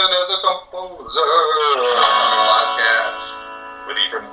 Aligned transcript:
Simulation 0.00 0.22
as 0.22 0.30
a 0.30 0.40
composer 0.40 1.20
podcast 2.00 3.26
with 3.86 3.98
Ethan. 3.98 4.24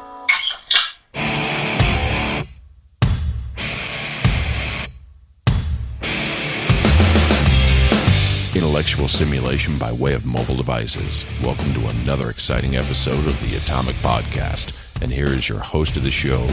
Intellectual 8.56 9.08
stimulation 9.08 9.76
by 9.78 9.92
way 9.92 10.14
of 10.14 10.26
mobile 10.26 10.56
devices. 10.56 11.26
Welcome 11.44 11.74
to 11.74 11.88
another 12.02 12.30
exciting 12.30 12.78
episode 12.78 13.12
of 13.28 13.38
the 13.42 13.58
Atomic 13.58 13.96
Podcast. 13.96 15.02
And 15.02 15.12
here 15.12 15.26
is 15.26 15.50
your 15.50 15.60
host 15.60 15.98
of 15.98 16.04
the 16.04 16.12
show, 16.12 16.46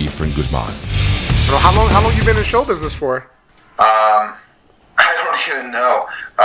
Efren 0.00 0.34
Guzman. 0.34 0.70
So 0.70 1.56
how 1.58 1.76
long? 1.76 1.88
How 1.90 2.02
long 2.02 2.16
you 2.16 2.24
been 2.24 2.38
in 2.38 2.44
show 2.44 2.64
business 2.64 2.94
for? 2.94 3.28
Um, 3.78 4.34
I 4.96 5.46
don't 5.46 5.58
even 5.58 5.70
know. 5.72 6.06
Uh, 6.38 6.43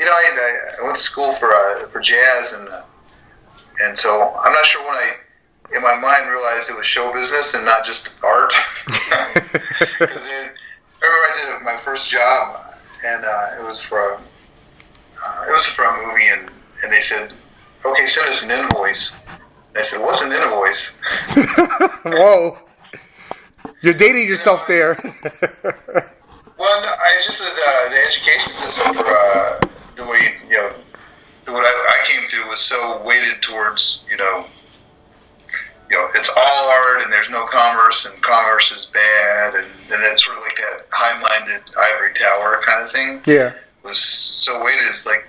you 0.00 0.06
know, 0.06 0.12
I, 0.12 0.60
I 0.80 0.82
went 0.82 0.96
to 0.96 1.02
school 1.02 1.32
for 1.34 1.52
uh, 1.54 1.86
for 1.88 2.00
jazz, 2.00 2.54
and 2.54 2.68
uh, 2.68 2.82
and 3.82 3.96
so 3.96 4.34
I'm 4.42 4.52
not 4.52 4.64
sure 4.64 4.82
when 4.82 4.96
I, 4.96 5.12
in 5.76 5.82
my 5.82 5.94
mind, 5.94 6.28
realized 6.30 6.70
it 6.70 6.76
was 6.76 6.86
show 6.86 7.12
business 7.12 7.52
and 7.52 7.66
not 7.66 7.84
just 7.84 8.08
art. 8.24 8.54
Because 9.98 10.26
I 10.26 10.50
remember 11.02 11.26
I 11.26 11.56
did 11.58 11.64
my 11.64 11.76
first 11.76 12.10
job, 12.10 12.58
and 13.06 13.24
uh, 13.24 13.60
it 13.60 13.64
was 13.66 13.80
for 13.80 14.12
a, 14.12 14.14
uh, 14.16 15.44
it 15.48 15.52
was 15.52 15.66
for 15.66 15.84
a 15.84 16.06
movie, 16.06 16.26
and 16.28 16.50
and 16.82 16.92
they 16.92 17.02
said, 17.02 17.32
okay, 17.84 18.06
send 18.06 18.28
us 18.28 18.42
an 18.42 18.50
invoice. 18.50 19.12
And 19.28 19.78
I 19.78 19.82
said, 19.82 20.00
what's 20.00 20.22
an 20.22 20.32
invoice? 20.32 20.86
Whoa, 22.04 22.58
you're 23.82 23.94
dating 23.94 24.26
yourself 24.26 24.66
there. 24.66 24.98
Well, 26.60 26.82
no, 26.82 26.88
I 26.88 27.22
just 27.24 27.40
uh, 27.40 27.88
the 27.88 27.96
education 28.06 28.52
system 28.52 28.92
for 28.92 29.06
uh, 29.06 29.60
the 30.00 30.06
way 30.06 30.36
you 30.48 30.56
know 30.56 30.74
the, 31.44 31.52
what 31.52 31.64
I, 31.64 31.68
I 31.68 32.06
came 32.06 32.28
to 32.30 32.48
was 32.48 32.60
so 32.60 33.02
weighted 33.02 33.42
towards 33.42 34.02
you 34.10 34.16
know 34.16 34.46
you 35.90 35.96
know 35.96 36.08
it's 36.14 36.30
all 36.36 36.68
art 36.68 37.02
and 37.02 37.12
there's 37.12 37.28
no 37.28 37.46
commerce 37.46 38.06
and 38.06 38.20
commerce 38.22 38.72
is 38.72 38.86
bad 38.86 39.54
and 39.54 39.66
and 39.66 40.02
it's 40.04 40.24
sort 40.24 40.38
of 40.38 40.44
like 40.44 40.56
that 40.56 40.86
high-minded 40.90 41.62
ivory 41.78 42.14
tower 42.14 42.60
kind 42.64 42.82
of 42.84 42.90
thing 42.90 43.20
yeah. 43.26 43.52
was 43.82 43.98
so 43.98 44.64
weighted. 44.64 44.86
It's 44.88 45.06
like 45.06 45.26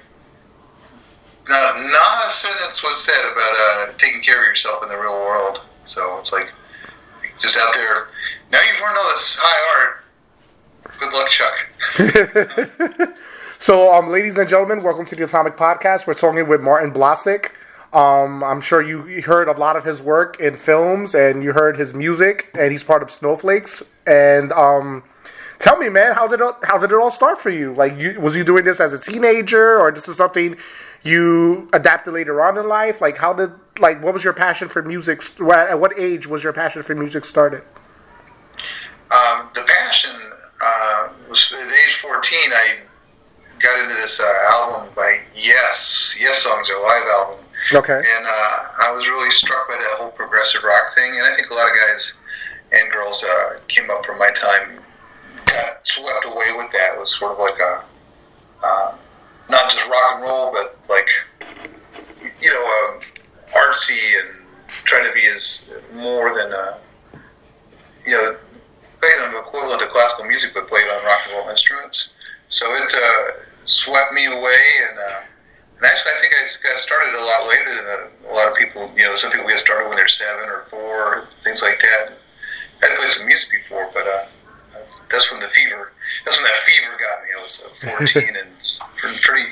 not 1.50 1.82
not 1.82 2.28
a 2.28 2.32
sentence 2.32 2.84
was 2.84 3.04
said 3.04 3.22
about 3.32 3.56
uh, 3.58 3.92
taking 3.98 4.22
care 4.22 4.42
of 4.42 4.48
yourself 4.48 4.84
in 4.84 4.90
the 4.90 4.98
real 4.98 5.14
world. 5.14 5.62
So 5.86 6.18
it's 6.20 6.32
like 6.32 6.52
just 7.40 7.58
out 7.58 7.74
there. 7.74 8.08
Now 8.52 8.60
you've 8.62 8.80
learned 8.82 8.98
all 8.98 9.10
this 9.12 9.36
high 9.40 9.80
art. 9.80 9.98
Good 11.00 11.14
luck, 11.14 11.30
Chuck. 11.30 13.18
So, 13.62 13.94
um, 13.94 14.10
ladies 14.10 14.38
and 14.38 14.50
gentlemen, 14.50 14.82
welcome 14.82 15.06
to 15.06 15.16
the 15.16 15.24
Atomic 15.24 15.56
Podcast. 15.56 16.08
We're 16.08 16.16
talking 16.16 16.48
with 16.48 16.62
Martin 16.62 16.92
Blasick. 16.92 17.52
Um, 17.94 18.44
I'm 18.44 18.60
sure 18.60 18.82
you 18.82 19.22
heard 19.22 19.48
a 19.48 19.52
lot 19.52 19.76
of 19.76 19.84
his 19.84 20.02
work 20.02 20.40
in 20.40 20.56
films, 20.56 21.14
and 21.14 21.44
you 21.44 21.54
heard 21.54 21.78
his 21.78 21.94
music, 21.94 22.50
and 22.56 22.72
he's 22.72 22.84
part 22.84 23.04
of 23.04 23.12
Snowflakes. 23.12 23.84
And 24.08 24.52
um, 24.52 25.04
tell 25.60 25.78
me, 25.78 25.90
man, 25.90 26.16
how 26.16 26.28
did 26.28 26.42
it, 26.42 26.56
how 26.64 26.80
did 26.80 26.90
it 26.90 26.96
all 26.96 27.12
start 27.12 27.40
for 27.40 27.52
you? 27.52 27.72
Like, 27.72 27.96
you, 28.00 28.20
was 28.20 28.36
you 28.36 28.44
doing 28.44 28.66
this 28.66 28.80
as 28.80 28.94
a 28.94 28.98
teenager, 28.98 29.80
or 29.80 29.92
this 29.92 30.08
is 30.08 30.16
something 30.16 30.58
you 31.04 31.70
adapted 31.72 32.16
later 32.16 32.42
on 32.42 32.58
in 32.58 32.68
life? 32.68 33.00
Like, 33.00 33.20
how 33.20 33.32
did 33.32 33.52
like 33.78 34.02
what 34.02 34.16
was 34.16 34.24
your 34.24 34.34
passion 34.34 34.70
for 34.70 34.82
music? 34.82 35.22
At 35.40 35.80
what 35.80 36.00
age 36.00 36.26
was 36.26 36.44
your 36.44 36.52
passion 36.54 36.82
for 36.82 36.96
music 36.96 37.26
started? 37.26 37.62
Um, 39.12 39.50
the 39.54 39.62
passion 39.68 40.16
uh, 40.64 41.10
was 41.30 41.54
at 41.54 41.72
age 41.72 41.96
14. 42.02 42.40
I 42.54 42.78
got 43.62 43.80
into 43.80 43.96
this 43.96 44.20
uh, 44.20 44.34
album 44.52 44.90
by 44.96 45.20
Yes. 45.36 46.16
Yessongs, 46.20 46.68
their 46.68 46.82
live 46.82 47.08
album. 47.08 47.46
Okay. 47.74 47.94
And 47.94 48.26
uh, 48.26 48.58
I 48.84 48.92
was 48.92 49.08
really 49.08 49.32
struck 49.32 49.68
by 49.68 49.76
that 49.76 49.98
whole 49.98 50.12
progressive 50.12 50.64
rock 50.64 50.94
thing. 50.96 51.18
And 51.18 51.26
I 51.26 51.36
think 51.36 51.52
a 51.52 51.54
lot 51.54 51.70
of 51.70 51.76
guys 51.76 52.14
and 52.72 52.92
girls 52.92 53.24
uh, 53.24 53.60
came 53.68 53.90
up 53.90 54.06
from 54.06 54.18
my 54.18 54.30
time, 54.32 54.80
got 55.46 55.86
swept 55.88 56.26
away 56.26 56.54
with 56.56 56.72
that. 56.72 56.96
It 56.96 57.00
was 57.00 57.16
sort 57.16 57.34
of 57.34 57.40
like 57.40 57.60
a, 57.60 57.86
uh, 58.64 58.96
not 59.50 59.70
just 59.70 59.86
rock 59.88 60.16
and 60.16 60.24
roll, 60.24 60.52
but 60.52 60.78
like, 60.90 61.08
you 62.42 62.50
know, 62.50 62.66
um, 62.66 63.00
artsy 63.54 64.20
and 64.20 64.30
trying 64.68 65.08
to 65.08 65.14
be 65.14 65.28
as 65.28 65.66
more 65.94 66.34
than, 66.36 66.52
uh, 66.52 66.78
you 68.06 68.12
know, 68.12 68.38
played 69.00 69.18
on 69.20 69.36
equivalent 69.36 69.82
to 69.82 69.88
classical 69.88 70.26
music, 70.26 70.52
but 70.54 70.68
played 70.68 70.88
on 70.88 71.04
rock 71.06 71.20
and 71.28 71.38
roll 71.38 71.50
instruments. 71.50 72.10
So 72.50 72.74
it 72.76 72.94
uh, 72.94 73.51
swept 73.66 74.14
me 74.14 74.26
away, 74.26 74.62
and 74.90 74.98
uh, 74.98 75.22
and 75.78 75.86
actually, 75.86 76.12
I 76.12 76.22
think 76.22 76.34
I 76.34 76.68
got 76.68 76.80
started 76.80 77.16
a 77.16 77.24
lot 77.24 77.48
later 77.48 77.76
than 77.76 77.86
a, 77.86 78.32
a 78.32 78.34
lot 78.34 78.48
of 78.48 78.56
people. 78.56 78.92
You 78.96 79.04
know, 79.04 79.16
some 79.16 79.32
people 79.32 79.48
get 79.48 79.60
started 79.60 79.88
when 79.88 79.98
they're 79.98 80.08
seven 80.08 80.50
or 80.50 80.66
four, 80.70 81.28
things 81.44 81.62
like 81.62 81.80
that. 81.80 82.14
I 82.84 82.96
played 82.96 83.10
some 83.10 83.28
music 83.28 83.50
before, 83.52 83.90
but 83.94 84.08
uh, 84.08 84.26
that's 85.10 85.32
when 85.32 85.40
the 85.40 85.48
fever. 85.48 85.92
That's 86.26 86.38
when 86.38 86.46
that 86.46 86.58
fever 86.66 86.98
got 87.00 87.24
me. 87.24 87.30
I 87.38 87.42
was 87.42 87.64
uh, 87.66 87.98
14 87.98 88.36
and 88.36 89.22
pretty 89.22 89.50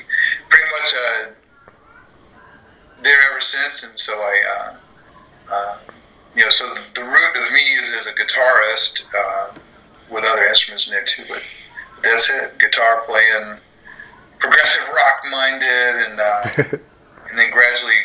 pretty 0.48 0.68
much 0.78 0.94
uh, 0.94 1.30
there 3.02 3.18
ever 3.30 3.40
since, 3.40 3.82
and 3.82 3.98
so 3.98 4.14
I. 4.14 4.42
Uh, 4.56 4.76
uh, 5.52 5.78
you 6.36 6.44
know, 6.44 6.50
so 6.50 6.72
the, 6.74 6.82
the 6.94 7.04
root 7.04 7.36
of 7.36 7.52
me 7.52 7.60
is 7.60 7.92
as 7.92 8.06
a 8.06 8.12
guitarist 8.12 9.02
uh, 9.16 9.52
with 10.10 10.24
other 10.24 10.46
instruments 10.46 10.86
in 10.86 10.92
there 10.92 11.04
too, 11.04 11.24
but 11.28 11.42
that's 12.02 12.30
it. 12.30 12.58
Guitar 12.58 13.02
playing, 13.06 13.58
progressive 14.40 14.82
rock 14.94 15.22
minded, 15.30 16.08
and 16.08 16.20
uh, 16.20 16.42
and 17.30 17.38
then 17.38 17.50
gradually 17.50 18.00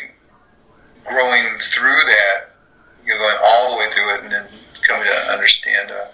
growing 1.04 1.58
through 1.58 2.00
that, 2.06 2.54
you 3.04 3.12
know, 3.14 3.18
going 3.18 3.36
all 3.42 3.70
the 3.72 3.76
way 3.78 3.90
through 3.92 4.14
it, 4.14 4.22
and 4.24 4.32
then 4.32 4.46
coming 4.86 5.04
to 5.06 5.32
understand, 5.32 5.90
uh, 5.90 6.06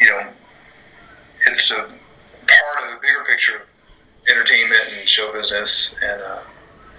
you 0.00 0.06
know, 0.08 0.26
it's 1.46 1.70
a 1.70 1.74
part 1.76 2.84
of 2.84 2.90
the 2.94 2.98
bigger 3.02 3.24
picture 3.28 3.56
of 3.56 3.62
entertainment 4.30 4.80
and 4.98 5.08
show 5.08 5.32
business, 5.32 5.94
and 6.02 6.22
uh, 6.22 6.40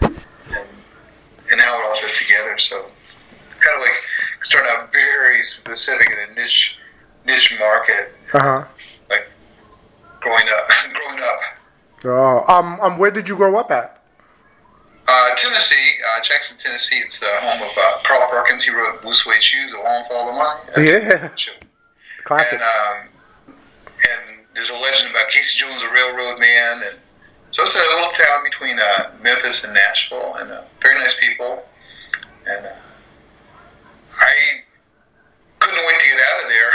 and 0.02 0.68
and 1.52 1.62
how 1.62 1.80
it 1.80 1.86
all 1.86 1.96
fits 2.02 2.20
together. 2.20 2.58
So 2.60 2.86
kind 3.60 3.76
of 3.78 3.82
like 3.82 3.96
starting 4.44 4.70
out 4.72 4.92
very 4.92 5.44
specific 5.44 6.08
in 6.10 6.32
a 6.32 6.36
niche 6.36 6.76
niche 7.26 7.54
market, 7.60 8.14
Uh 8.34 8.40
huh. 8.40 8.66
like 9.10 9.28
growing 10.22 10.46
up 10.50 10.68
growing 10.94 11.20
up. 11.24 11.40
Oh, 12.06 12.46
um, 12.48 12.80
um, 12.82 12.98
where 12.98 13.12
did 13.12 13.28
you 13.28 13.36
grow 13.36 13.58
up 13.58 13.72
at? 13.72 14.02
Uh, 15.08 15.36
Tennessee, 15.36 15.94
uh, 16.16 16.22
Jackson, 16.24 16.58
Tennessee. 16.64 16.98
It's 16.98 17.20
the 17.20 17.30
home 17.42 17.62
of 17.62 17.70
uh, 17.78 18.00
Carl 18.04 18.28
Perkins. 18.30 18.64
He 18.64 18.72
wrote 18.72 19.02
Blue 19.02 19.14
Suede 19.14 19.42
Shoes, 19.42 19.72
A 19.74 19.78
Long 19.78 20.06
Fall 20.08 20.30
of 20.30 20.36
Mine. 20.36 20.86
Yeah. 20.86 21.30
Classic. 22.24 22.60
And, 22.60 22.64
um, 22.64 23.54
and 24.10 24.40
there's 24.56 24.72
a 24.72 24.74
legend 24.74 25.12
about 25.12 25.30
Casey 25.30 25.60
Jones, 25.60 25.84
a 25.84 25.94
railroad 25.94 26.40
man. 26.40 26.82
And 26.84 26.98
so 27.52 27.64
it's 27.64 27.76
a 27.76 27.78
little 27.78 28.12
town 28.14 28.44
between 28.44 28.80
uh, 28.80 29.12
Memphis 29.22 29.64
and 29.64 29.74
Nashville, 29.74 30.36
and 30.36 30.52
uh, 30.52 30.64
very 30.82 31.00
nice 31.00 31.16
people. 31.20 31.64
And 32.48 32.66
uh, 32.66 32.70
I 34.20 34.34
couldn't 35.60 35.86
wait 35.86 36.00
to 36.00 36.06
get 36.06 36.20
out 36.20 36.44
of 36.44 36.50
there 36.50 36.72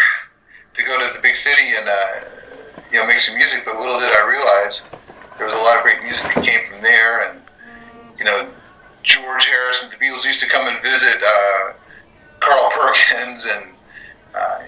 to 0.75 0.83
go 0.85 1.07
to 1.07 1.15
the 1.15 1.21
big 1.21 1.37
city 1.37 1.75
and 1.77 1.89
uh, 1.89 2.07
you 2.93 2.99
know 2.99 3.07
make 3.07 3.21
some 3.21 3.35
music. 3.35 3.65
But 3.65 3.77
little 3.77 3.99
did 3.99 4.17
I 4.17 4.27
realize 4.27 4.83
there 5.41 5.49
was 5.49 5.57
a 5.57 5.63
lot 5.63 5.79
of 5.79 5.83
great 5.83 6.03
music 6.03 6.23
that 6.35 6.45
came 6.45 6.69
from 6.71 6.83
there, 6.83 7.31
and 7.31 7.41
you 8.19 8.27
know 8.27 8.47
George 9.03 9.47
Harrison, 9.47 9.89
the 9.89 9.97
Beatles 9.97 10.23
used 10.23 10.39
to 10.41 10.47
come 10.47 10.69
and 10.69 10.83
visit 10.83 11.17
uh, 11.17 11.73
Carl 12.41 12.71
Perkins, 12.77 13.47
and 13.47 13.65
uh, 14.35 14.59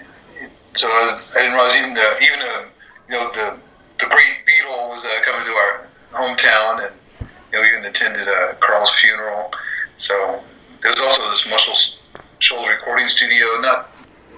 so 0.75 0.89
I, 0.89 1.13
was, 1.13 1.37
I 1.37 1.41
didn't 1.41 1.53
realize 1.53 1.77
even 1.77 1.93
the 1.93 2.19
even 2.25 2.39
the 2.39 2.65
you 3.07 3.21
know 3.21 3.31
the 3.33 3.59
the 4.01 4.07
great 4.07 4.47
Beatle 4.49 4.89
was 4.89 5.05
uh, 5.05 5.23
coming 5.27 5.45
to 5.45 5.53
our 5.53 5.87
hometown, 6.13 6.87
and 6.87 7.29
you 7.53 7.61
know 7.61 7.67
even 7.67 7.85
attended 7.85 8.27
uh, 8.27 8.55
Carl's 8.61 8.91
funeral. 8.95 9.53
So 9.99 10.43
there 10.81 10.91
was 10.91 11.01
also 11.01 11.31
this 11.33 11.45
Muscle 11.51 11.75
Shoals 12.39 12.67
recording 12.67 13.09
studio, 13.09 13.45
not 13.61 13.92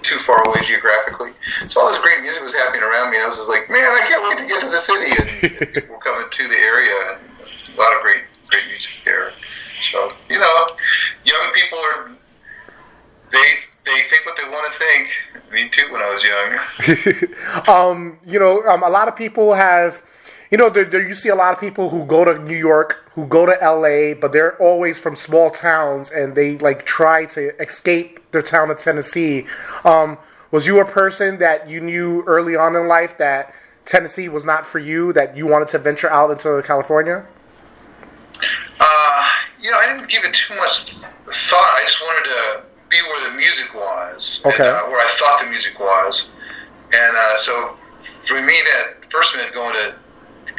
too 0.05 0.17
far 0.17 0.47
away 0.47 0.61
geographically. 0.65 1.31
So 1.67 1.81
all 1.81 1.89
this 1.89 1.99
great 1.99 2.21
music 2.21 2.43
was 2.43 2.53
happening 2.53 2.83
around 2.83 3.11
me, 3.11 3.17
and 3.17 3.25
I 3.25 3.27
was 3.27 3.37
just 3.37 3.49
like, 3.49 3.69
man, 3.69 3.91
I 3.91 4.05
can't 4.07 4.23
wait 4.23 4.37
to 4.37 4.45
get 4.45 4.61
to 4.61 4.69
the 4.69 4.77
city, 4.77 5.11
and, 5.11 5.73
people 5.73 5.97
coming 5.97 6.29
to 6.29 6.47
the 6.47 6.55
area, 6.55 7.17
and 7.17 7.75
a 7.75 7.81
lot 7.81 7.95
of 7.95 8.01
great 8.01 8.23
great 8.47 8.67
music 8.67 8.93
there. 9.03 9.31
So 9.81 10.13
you 10.29 10.39
know, 10.39 10.67
young 11.25 11.51
people 11.53 11.79
are 11.79 12.11
they 13.31 13.55
they 13.85 14.01
think 14.09 14.25
what 14.25 14.37
they 14.37 14.49
want 14.49 14.71
to 14.71 14.79
think. 14.79 15.51
Me 15.51 15.69
too 15.69 15.91
when 15.91 16.01
I 16.01 16.09
was 16.13 16.23
young. 16.23 17.67
um, 17.67 18.19
you 18.25 18.39
know, 18.39 18.63
um, 18.67 18.83
a 18.83 18.89
lot 18.89 19.07
of 19.07 19.15
people 19.15 19.53
have, 19.53 20.01
you 20.55 20.57
know, 20.57 20.69
there, 20.69 20.85
there, 20.85 21.05
you 21.05 21.13
see 21.13 21.27
a 21.27 21.35
lot 21.35 21.51
of 21.53 21.59
people 21.59 21.89
who 21.89 22.05
go 22.05 22.23
to 22.23 22.39
New 22.39 22.55
York, 22.55 23.11
who 23.13 23.27
go 23.27 23.45
to 23.45 23.51
LA, 23.61 24.13
but 24.17 24.31
they're 24.31 24.55
always 24.55 24.97
from 24.97 25.13
small 25.17 25.49
towns 25.49 26.09
and 26.09 26.33
they 26.33 26.57
like 26.59 26.85
try 26.85 27.25
to 27.25 27.61
escape 27.61 28.21
their 28.31 28.41
town 28.41 28.71
of 28.71 28.79
Tennessee. 28.79 29.47
Um, 29.83 30.17
was 30.51 30.65
you 30.65 30.79
a 30.79 30.85
person 30.85 31.39
that 31.39 31.69
you 31.69 31.81
knew 31.81 32.23
early 32.25 32.55
on 32.55 32.73
in 32.77 32.87
life 32.87 33.17
that 33.17 33.53
Tennessee 33.83 34.29
was 34.29 34.45
not 34.45 34.65
for 34.65 34.79
you, 34.79 35.11
that 35.11 35.35
you 35.35 35.45
wanted 35.45 35.67
to 35.67 35.77
venture 35.77 36.09
out 36.09 36.31
into 36.31 36.63
California? 36.65 37.25
Uh, 38.79 39.27
you 39.59 39.69
know, 39.71 39.77
I 39.77 39.87
didn't 39.87 40.07
give 40.07 40.23
it 40.23 40.33
too 40.33 40.55
much 40.55 40.93
thought. 40.93 41.73
I 41.75 41.83
just 41.85 42.01
wanted 42.01 42.29
to 42.29 42.63
be 42.87 43.01
where 43.01 43.29
the 43.29 43.35
music 43.35 43.73
was, 43.73 44.41
Okay. 44.45 44.55
and, 44.55 44.67
uh, 44.67 44.83
where 44.83 45.05
I 45.05 45.09
thought 45.19 45.41
the 45.43 45.49
music 45.49 45.77
was, 45.81 46.29
and 46.93 47.17
uh, 47.17 47.37
so 47.39 47.71
for 47.99 48.41
me, 48.41 48.61
that 48.61 49.11
first 49.11 49.35
minute 49.35 49.53
going 49.53 49.73
to 49.73 49.95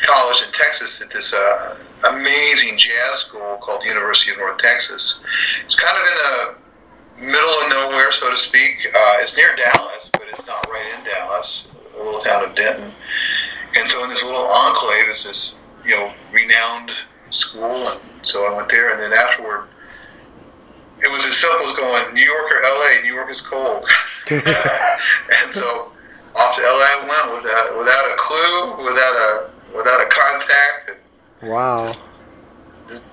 college 0.07 0.43
in 0.47 0.53
Texas 0.53 1.01
at 1.03 1.11
this 1.11 1.33
uh, 1.33 1.75
amazing 2.11 2.79
jazz 2.79 3.19
school 3.19 3.59
called 3.61 3.83
the 3.83 3.87
University 3.87 4.31
of 4.31 4.39
North 4.39 4.59
Texas. 4.59 5.21
It's 5.65 5.75
kind 5.75 5.97
of 5.99 6.07
in 6.09 6.17
the 6.17 7.27
middle 7.33 7.51
of 7.63 7.71
nowhere, 7.71 8.13
so 8.13 8.31
to 8.31 8.37
speak. 8.37 8.87
Uh, 8.95 9.17
it's 9.21 9.37
near 9.37 9.55
Dallas, 9.57 10.11
but 10.13 10.23
it's 10.31 10.47
not 10.47 10.67
right 10.71 10.87
in 10.99 11.05
Dallas, 11.05 11.67
a 11.99 12.03
little 12.03 12.21
town 12.21 12.45
of 12.45 12.55
Denton. 12.55 12.93
And 13.79 13.89
so 13.89 14.05
in 14.05 14.11
this 14.11 14.23
little 14.23 14.47
enclave 14.47 15.09
is 15.09 15.25
this, 15.25 15.57
you 15.85 15.91
know, 15.91 16.13
renowned 16.33 16.93
school, 17.31 17.89
and 17.89 18.01
so 18.23 18.47
I 18.47 18.57
went 18.57 18.69
there, 18.71 18.93
and 18.93 19.01
then 19.01 19.13
afterward, 19.13 19.69
it 20.99 21.13
was 21.13 21.27
as 21.27 21.37
simple 21.37 21.69
as 21.69 21.77
going 21.77 22.15
New 22.15 22.23
York 22.25 22.53
or 22.55 22.63
LA. 22.63 23.03
New 23.03 23.13
York 23.13 23.31
is 23.31 23.41
cold, 23.41 23.87
and 24.31 25.53
so 25.53 25.93
off 26.35 26.57
to 26.57 26.63
LA 26.63 26.85
I 26.85 26.99
went 27.01 27.43
without 27.43 27.79
without 27.79 28.11
a 28.11 28.17
clue, 28.17 28.85
without 28.85 29.15
a 29.15 29.51
without 29.77 30.01
a 30.01 30.07
contact, 30.07 30.91
and 30.91 31.51
Wow. 31.51 31.85
just 32.89 33.07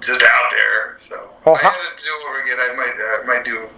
just 0.00 0.22
out 0.22 0.50
there. 0.50 0.96
So 0.98 1.30
Oh, 1.46 1.54
I 1.54 1.58
had 1.58 1.72
to 1.72 2.04
do 2.04 2.10
it 2.10 2.28
over 2.28 2.42
again. 2.42 2.56
I 2.60 2.74
might 2.76 2.94
uh, 2.94 3.26
might 3.26 3.44
do 3.44 3.68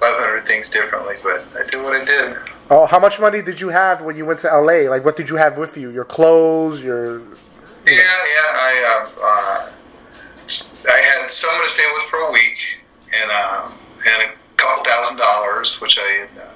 500 0.00 0.46
things 0.46 0.68
differently, 0.68 1.14
but 1.22 1.44
I 1.56 1.68
did 1.68 1.82
what 1.82 1.94
I 1.94 2.04
did. 2.04 2.36
Oh, 2.68 2.86
how 2.86 2.98
much 2.98 3.18
money 3.20 3.42
did 3.42 3.60
you 3.60 3.68
have 3.68 4.02
when 4.02 4.16
you 4.16 4.24
went 4.26 4.40
to 4.40 4.48
LA? 4.48 4.88
Like, 4.90 5.04
what 5.04 5.16
did 5.16 5.28
you 5.28 5.36
have 5.36 5.56
with 5.56 5.76
you? 5.76 5.90
Your 5.90 6.04
clothes, 6.04 6.82
your 6.82 7.20
Yeah, 7.20 7.24
yeah. 7.86 7.96
I 7.96 9.00
um, 9.00 9.12
uh, 9.22 9.72
I 10.92 10.98
had 10.98 11.30
someone 11.30 11.64
to 11.64 11.70
stay 11.70 11.86
with 11.94 12.04
for 12.04 12.18
a 12.18 12.32
week, 12.32 12.58
and 13.14 13.30
um, 13.30 13.72
and 14.08 14.30
a 14.30 14.34
couple 14.56 14.84
thousand 14.84 15.16
dollars, 15.16 15.80
which 15.80 15.98
I 15.98 16.26
had, 16.26 16.42
uh, 16.42 16.50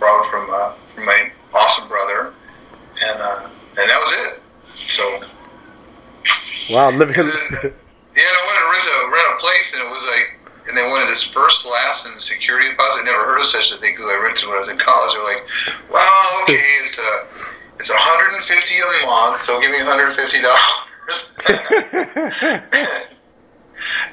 borrowed 0.00 0.26
from 0.30 0.48
uh, 0.50 0.72
from 0.94 1.04
my 1.06 1.30
awesome 1.52 1.88
brother, 1.88 2.32
and 3.02 3.20
uh, 3.20 3.48
and 3.78 3.90
that 3.90 3.98
was 4.00 4.12
it. 4.12 4.42
So 4.88 5.22
wow 6.70 6.90
living. 6.90 7.16
then, 7.16 7.26
yeah, 8.16 8.22
I 8.22 8.42
wanted 8.46 8.60
to 8.62 8.68
rent 8.70 8.86
a 8.88 8.90
rent 9.10 9.26
a 9.32 9.34
place, 9.40 9.72
and 9.74 9.82
it 9.82 9.90
was 9.90 10.04
like. 10.04 10.30
And 10.66 10.74
they 10.74 10.88
wanted 10.88 11.08
this 11.12 11.22
first, 11.22 11.66
last, 11.66 12.06
and 12.06 12.22
security 12.22 12.70
deposit. 12.70 13.00
I 13.00 13.02
never 13.04 13.26
heard 13.26 13.38
of 13.38 13.44
such 13.44 13.70
a 13.70 13.76
thing 13.76 13.92
because 13.92 14.06
I 14.08 14.16
rented 14.16 14.48
when 14.48 14.56
I 14.56 14.60
was 14.60 14.70
in 14.70 14.78
college. 14.78 15.12
They're 15.12 15.22
like, 15.22 15.44
"Well, 15.92 16.42
okay, 16.44 16.54
it's 16.88 16.96
a 16.96 17.26
it's 17.78 17.90
150 17.90 18.78
a 18.80 18.86
month, 19.04 19.40
so 19.42 19.60
give 19.60 19.70
me 19.70 19.82
150 19.84 20.40
dollars." 20.40 21.36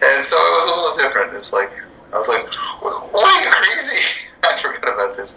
and 0.02 0.26
so 0.26 0.36
it 0.36 0.52
was 0.60 0.64
a 0.66 0.68
little 0.68 0.98
different. 0.98 1.34
It's 1.38 1.54
like 1.54 1.72
I 2.14 2.18
was 2.18 2.28
like, 2.28 2.46
"What 2.82 3.26
are 3.26 3.44
you 3.44 3.50
crazy?" 3.50 4.02
I 4.44 4.60
forgot 4.62 4.94
about 4.94 5.16
this. 5.16 5.36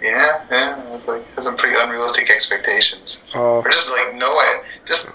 Yeah, 0.00 0.44
yeah. 0.50 0.82
I 0.86 0.90
was 0.90 1.06
like, 1.06 1.26
had 1.34 1.44
some 1.44 1.56
pretty 1.56 1.76
unrealistic 1.78 2.30
expectations, 2.30 3.18
oh. 3.34 3.62
or 3.62 3.70
just 3.70 3.90
like 3.90 4.14
no 4.14 4.36
way. 4.36 4.60
Just 4.84 5.10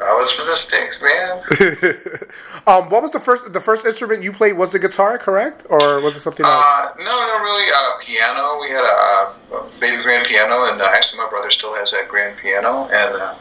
I 0.00 0.14
was 0.14 0.30
for 0.30 0.44
the 0.44 0.54
sticks, 0.54 1.02
man. 1.02 1.42
um, 2.66 2.88
what 2.88 3.02
was 3.02 3.10
the 3.10 3.20
first 3.20 3.52
the 3.52 3.60
first 3.60 3.84
instrument 3.84 4.22
you 4.22 4.32
played? 4.32 4.52
Was 4.52 4.72
the 4.72 4.78
guitar 4.78 5.18
correct, 5.18 5.66
or 5.68 6.00
was 6.00 6.14
it 6.14 6.20
something 6.20 6.46
else? 6.46 6.64
Uh, 6.66 6.92
no, 6.98 7.04
no, 7.04 7.38
really. 7.42 7.70
Uh, 7.70 7.98
piano. 8.04 8.60
We 8.60 8.70
had 8.70 8.84
a, 8.84 9.56
a 9.56 9.70
baby 9.80 10.02
grand 10.02 10.26
piano, 10.26 10.70
and 10.70 10.80
uh, 10.80 10.88
actually, 10.92 11.18
my 11.18 11.28
brother 11.28 11.50
still 11.50 11.74
has 11.74 11.90
that 11.90 12.08
grand 12.08 12.38
piano, 12.38 12.88
and 12.92 13.16
uh, 13.16 13.34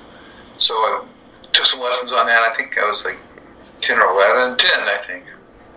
so 0.58 0.74
I 0.74 1.06
took 1.54 1.66
some 1.66 1.80
lessons 1.80 2.12
on 2.12 2.26
that. 2.26 2.42
I 2.42 2.56
think 2.56 2.78
I 2.78 2.88
was 2.88 3.06
like 3.06 3.18
ten 3.82 4.00
or 4.00 4.12
eleven, 4.12 4.58
ten, 4.58 4.80
I 4.82 4.98
think. 4.98 5.26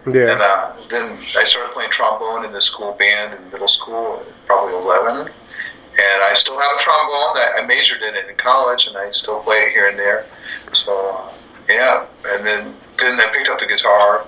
And 0.06 0.14
yeah. 0.14 0.38
uh, 0.40 0.76
then 0.88 1.18
I 1.36 1.44
started 1.44 1.72
playing 1.74 1.90
trombone 1.90 2.44
in 2.44 2.52
the 2.52 2.62
school 2.62 2.92
band 2.92 3.34
in 3.34 3.50
middle 3.50 3.68
school, 3.68 4.24
probably 4.46 4.74
11. 4.74 5.26
And 5.26 6.22
I 6.22 6.32
still 6.34 6.58
have 6.58 6.76
a 6.76 6.80
trombone. 6.80 7.36
I, 7.36 7.58
I 7.58 7.66
majored 7.66 8.02
in 8.02 8.14
it 8.14 8.28
in 8.28 8.36
college, 8.36 8.86
and 8.86 8.96
I 8.96 9.10
still 9.10 9.40
play 9.40 9.56
it 9.56 9.72
here 9.72 9.88
and 9.88 9.98
there. 9.98 10.24
So, 10.72 11.10
uh, 11.10 11.32
yeah. 11.68 12.06
And 12.28 12.46
then, 12.46 12.74
then 12.98 13.20
I 13.20 13.26
picked 13.26 13.48
up 13.48 13.58
the 13.58 13.66
guitar. 13.66 14.26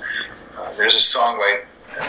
Uh, 0.58 0.72
there's 0.74 0.94
a 0.94 1.00
song 1.00 1.38
by 1.38 1.62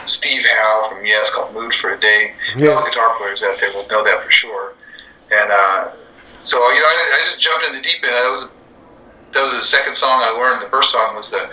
Steve 0.06 0.44
Howe 0.46 0.88
from 0.90 1.06
Yes 1.06 1.32
called 1.32 1.54
Mood 1.54 1.74
for 1.74 1.94
a 1.94 2.00
Day. 2.00 2.34
Yeah. 2.58 2.72
All 2.72 2.84
the 2.84 2.90
guitar 2.90 3.18
players 3.18 3.44
out 3.44 3.60
there 3.60 3.72
will 3.74 3.88
know 3.88 4.04
that 4.04 4.24
for 4.24 4.32
sure. 4.32 4.74
And 5.32 5.52
uh, 5.52 5.92
so, 6.32 6.58
you 6.72 6.80
know, 6.80 6.86
I, 6.86 7.20
I 7.22 7.26
just 7.26 7.40
jumped 7.40 7.66
in 7.68 7.74
the 7.74 7.82
deep 7.82 8.04
end. 8.04 8.14
That 8.14 8.30
was, 8.30 8.50
that 9.34 9.44
was 9.44 9.54
the 9.54 9.64
second 9.64 9.96
song 9.96 10.20
I 10.22 10.32
learned. 10.32 10.66
The 10.66 10.70
first 10.70 10.92
song 10.92 11.16
was 11.16 11.30
the 11.30 11.50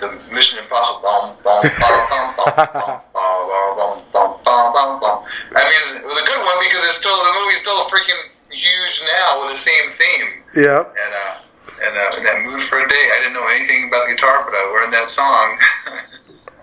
the 0.00 0.12
Mission 0.32 0.58
Impossible. 0.58 1.00
Bum, 1.02 1.36
bum, 1.42 1.62
bum, 1.62 2.34
bum, 2.36 2.36
bum, 2.36 2.96
bum, 3.12 3.72
bum, 3.76 3.94
bum, 4.12 4.28
bum, 4.44 4.64
bum, 4.72 5.00
bum. 5.00 5.16
I 5.56 5.62
mean, 5.64 6.02
it 6.02 6.06
was 6.06 6.18
a 6.18 6.26
good 6.26 6.40
one 6.42 6.58
because 6.60 6.82
it's 6.86 6.98
still 6.98 7.16
the 7.16 7.32
movie's 7.40 7.60
still 7.60 7.84
freaking 7.88 8.20
huge 8.50 8.96
now 9.06 9.44
with 9.44 9.56
the 9.56 9.60
same 9.60 9.90
theme. 9.90 10.28
Yep. 10.54 10.94
And 10.96 11.12
uh, 11.14 11.34
and, 11.82 11.96
uh, 11.96 12.16
and 12.16 12.26
that 12.26 12.44
mood 12.44 12.62
for 12.68 12.80
a 12.80 12.88
day. 12.88 13.10
I 13.12 13.18
didn't 13.18 13.34
know 13.34 13.46
anything 13.48 13.88
about 13.88 14.08
the 14.08 14.14
guitar, 14.14 14.44
but 14.44 14.54
I 14.54 14.62
learned 14.72 14.92
that 14.92 15.10
song. 15.10 15.58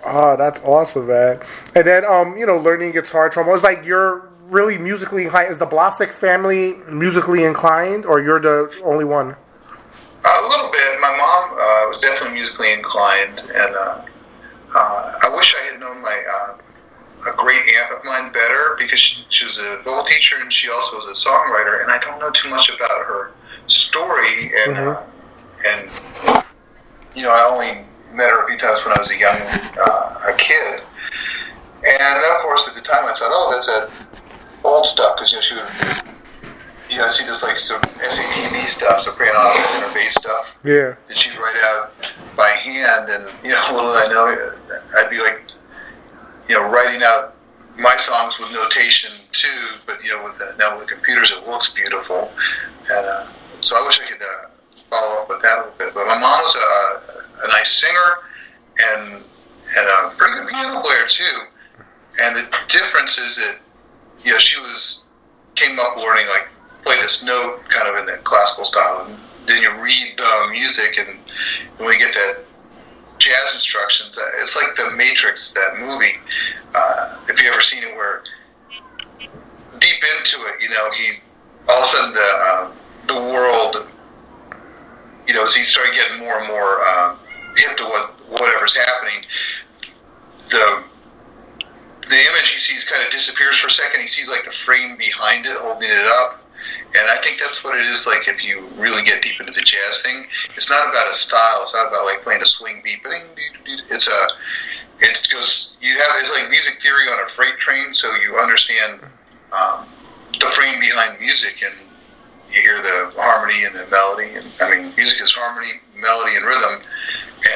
Oh, 0.06 0.36
that's 0.36 0.60
awesome, 0.62 1.08
man. 1.08 1.40
And 1.76 1.88
then, 1.88 2.04
um, 2.04 2.36
you 2.38 2.46
know, 2.46 2.58
learning 2.58 2.92
guitar, 2.92 3.30
trombone. 3.30 3.56
It's 3.56 3.64
like 3.64 3.86
you're 3.86 4.28
really 4.50 4.78
musically 4.78 5.24
inclined. 5.24 5.52
Is 5.52 5.60
the 5.60 5.66
Blasick 5.66 6.12
family 6.12 6.74
musically 6.90 7.44
inclined, 7.44 8.06
or 8.06 8.20
you're 8.20 8.40
the 8.40 8.70
only 8.84 9.06
one? 9.06 9.36
A 10.26 10.48
little 10.48 10.72
bit. 10.72 11.00
My 11.00 11.16
mom 11.16 11.52
uh, 11.52 11.90
was 11.90 12.00
definitely 12.00 12.36
musically 12.36 12.72
inclined, 12.72 13.40
and 13.40 13.76
uh, 13.76 14.02
uh, 14.76 15.20
I 15.24 15.34
wish 15.36 15.56
I 15.60 15.72
had 15.72 15.80
known 15.80 16.02
my 16.02 16.24
uh, 16.34 16.58
a 17.30 17.36
great 17.36 17.64
aunt 17.78 17.94
of 17.94 18.04
mine 18.04 18.32
better 18.34 18.76
because 18.78 19.00
she, 19.00 19.26
she 19.30 19.46
was 19.46 19.58
a 19.58 19.78
vocal 19.84 20.04
teacher 20.04 20.36
and 20.42 20.52
she 20.52 20.70
also 20.70 20.98
was 20.98 21.06
a 21.06 21.28
songwriter, 21.28 21.82
and 21.82 21.92
I 21.92 21.98
don't 22.00 22.20
know 22.20 22.32
too 22.32 22.50
much 22.50 22.70
about 22.70 23.06
her 23.06 23.32
story. 23.68 24.52
And 24.66 24.78
uh, 24.78 25.02
and 25.68 25.90
you 27.16 27.24
know, 27.24 27.32
I 27.32 27.48
only 27.50 27.86
met 28.14 28.30
her 28.30 28.46
a 28.46 28.48
few 28.48 28.58
times 28.58 28.84
when 28.86 28.96
I 28.96 29.00
was 29.00 29.12
a 29.12 29.18
young 29.18 29.38
uh, 29.38 30.32
a 30.32 30.34
kid, 30.38 30.82
and 31.86 32.18
of 32.36 32.42
course 32.42 32.68
at 32.68 32.76
the 32.76 32.82
time 32.82 33.06
I 33.06 33.14
thought, 33.14 33.32
oh, 33.32 33.52
that's 33.52 33.68
that 33.68 33.90
old 34.64 34.86
stuff 34.86 35.16
because 35.18 35.32
you 35.32 35.38
know 35.38 35.42
she 35.42 35.56
would. 35.56 36.04
You 36.94 37.00
know, 37.00 37.10
see 37.10 37.26
this 37.26 37.42
like 37.42 37.58
some 37.58 37.82
SATB 37.82 38.68
stuff, 38.68 39.02
soprano 39.02 39.40
and 39.40 39.84
her 39.84 39.94
bass 39.96 40.14
stuff 40.14 40.54
Yeah. 40.64 40.94
that 41.08 41.18
she'd 41.18 41.36
write 41.40 41.56
out 41.64 41.92
by 42.38 42.50
hand, 42.50 43.10
and 43.10 43.28
you 43.44 43.50
know, 43.52 43.68
little 43.74 43.94
did 43.94 44.04
I 44.04 44.14
know, 44.14 44.58
I'd 45.00 45.10
be 45.10 45.20
like, 45.20 45.42
you 46.48 46.54
know, 46.56 46.70
writing 46.70 47.02
out 47.02 47.36
my 47.80 47.98
songs 47.98 48.38
with 48.40 48.52
notation 48.52 49.12
too. 49.32 49.78
But 49.88 50.04
you 50.04 50.12
know, 50.12 50.24
with 50.24 50.38
the, 50.38 50.56
now 50.60 50.78
with 50.78 50.88
the 50.88 50.94
computers, 50.94 51.32
it 51.32 51.48
looks 51.48 51.74
beautiful, 51.74 52.32
and 52.92 53.06
uh, 53.08 53.26
so 53.62 53.76
I 53.82 53.86
wish 53.88 54.00
I 54.00 54.06
could 54.08 54.22
uh, 54.22 54.50
follow 54.92 55.22
up 55.24 55.30
with 55.30 55.42
that 55.42 55.58
a 55.58 55.62
little 55.62 55.74
bit. 55.80 55.94
But 55.96 56.06
my 56.06 56.20
mom 56.20 56.44
was 56.44 56.56
a, 56.56 57.48
a 57.48 57.52
nice 57.54 57.74
singer 57.82 58.18
and 58.92 59.14
and 59.78 59.88
a 59.88 60.14
pretty 60.16 60.36
good 60.42 60.50
piano 60.50 60.80
player 60.82 61.08
too. 61.08 61.42
And 62.22 62.36
the 62.36 62.48
difference 62.70 63.18
is 63.18 63.36
that 63.38 63.58
you 64.24 64.32
know 64.32 64.38
she 64.38 64.60
was 64.60 65.02
came 65.56 65.80
up 65.80 65.98
learning 65.98 66.28
like 66.28 66.50
play 66.84 67.02
this 67.02 67.24
note 67.24 67.62
kind 67.70 67.88
of 67.88 67.96
in 67.98 68.06
the 68.06 68.18
classical 68.24 68.66
style, 68.66 69.06
and 69.08 69.20
then 69.48 69.62
you 69.62 69.72
read 69.82 70.14
the 70.18 70.48
music, 70.52 70.98
and 70.98 71.20
when 71.78 71.90
we 71.90 71.98
get 71.98 72.14
that 72.14 72.44
jazz 73.20 73.54
instructions, 73.54 74.18
uh, 74.18 74.22
it's 74.42 74.56
like 74.56 74.76
the 74.76 74.92
Matrix, 74.92 75.52
that 75.54 75.78
movie. 75.80 76.16
Uh, 76.76 77.20
if 77.30 77.42
you 77.42 77.50
ever 77.50 77.62
seen 77.62 77.84
it, 77.84 77.96
where 77.96 78.24
deep 79.80 80.04
into 80.18 80.46
it, 80.46 80.62
you 80.62 80.70
know, 80.70 80.92
he 80.92 81.20
all 81.70 81.80
of 81.80 81.84
a 81.84 81.88
sudden 81.88 82.14
the 82.14 82.20
uh, 82.20 82.72
the 83.08 83.16
world, 83.16 83.88
you 85.28 85.34
know, 85.34 85.46
as 85.46 85.56
he 85.56 85.64
started 85.64 85.94
getting 85.94 86.20
more 86.20 86.40
and 86.40 86.48
more 86.48 86.82
uh, 86.86 87.16
hip 87.56 87.78
to 87.78 87.84
what 87.84 88.30
whatever's 88.30 88.76
happening, 88.76 89.26
the 90.50 90.84
the 92.10 92.20
image 92.20 92.50
he 92.50 92.60
sees 92.60 92.84
kind 92.84 93.04
of 93.04 93.12
disappears 93.12 93.58
for 93.58 93.68
a 93.68 93.72
second. 93.72 94.02
He 94.02 94.08
sees 94.08 94.30
like 94.30 94.46
the 94.46 94.52
frame 94.52 94.98
behind 94.98 95.46
it 95.46 95.58
holding 95.58 95.90
it 95.90 96.06
up. 96.06 96.43
And 96.96 97.10
I 97.10 97.18
think 97.22 97.40
that's 97.40 97.64
what 97.64 97.78
it 97.78 97.86
is 97.88 98.06
like 98.06 98.28
if 98.28 98.44
you 98.44 98.68
really 98.76 99.04
get 99.04 99.24
deep 99.24 99.40
into 99.40 99.52
the 99.52 99.62
jazz 99.62 100.02
thing. 100.02 100.28
It's 100.56 100.70
not 100.70 100.90
about 100.90 101.10
a 101.10 101.14
style. 101.14 101.64
It's 101.64 101.74
not 101.74 101.88
about 101.88 102.06
like 102.06 102.24
playing 102.24 102.42
a 102.42 102.46
swing 102.46 102.82
beat. 102.84 103.00
It's 103.90 104.08
a, 104.08 104.28
it 105.00 105.28
goes, 105.32 105.78
you 105.82 105.98
have, 105.98 106.22
it's 106.22 106.30
like 106.30 106.50
music 106.50 106.82
theory 106.82 107.08
on 107.08 107.26
a 107.26 107.30
freight 107.30 107.58
train. 107.58 107.94
So 107.94 108.14
you 108.16 108.38
understand 108.38 109.02
um, 109.52 109.88
the 110.40 110.48
frame 110.48 110.80
behind 110.80 111.20
music 111.20 111.64
and 111.64 111.74
you 112.54 112.62
hear 112.62 112.82
the 112.82 113.12
harmony 113.20 113.64
and 113.64 113.76
the 113.76 113.88
melody. 113.88 114.36
And 114.36 114.52
I 114.60 114.70
mean, 114.70 114.94
music 114.96 115.22
is 115.22 115.32
harmony, 115.32 115.82
melody, 115.98 116.36
and 116.36 116.46
rhythm. 116.46 116.82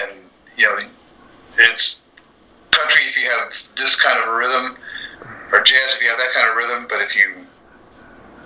And, 0.02 0.12
you 0.56 0.66
know, 0.66 0.90
it's 1.52 2.02
country 2.72 3.02
if 3.08 3.18
you 3.18 3.30
have 3.30 3.54
this 3.76 3.96
kind 3.96 4.20
of 4.20 4.36
rhythm, 4.36 4.78
or 5.52 5.62
jazz 5.62 5.94
if 5.96 6.02
you 6.02 6.10
have 6.10 6.18
that 6.18 6.34
kind 6.34 6.50
of 6.50 6.58
rhythm. 6.58 6.88
But 6.90 7.02
if 7.02 7.16
you 7.16 7.47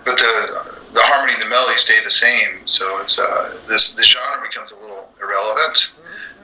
but 0.05 0.17
the 0.17 0.91
the 0.93 1.01
harmony 1.03 1.33
and 1.33 1.41
the 1.41 1.49
melody 1.49 1.77
stay 1.77 2.03
the 2.03 2.11
same. 2.11 2.65
So 2.65 2.99
it's 2.99 3.19
uh, 3.19 3.61
this 3.67 3.93
the 3.93 4.03
genre 4.03 4.41
becomes 4.47 4.71
a 4.71 4.75
little 4.75 5.09
irrelevant. 5.21 5.91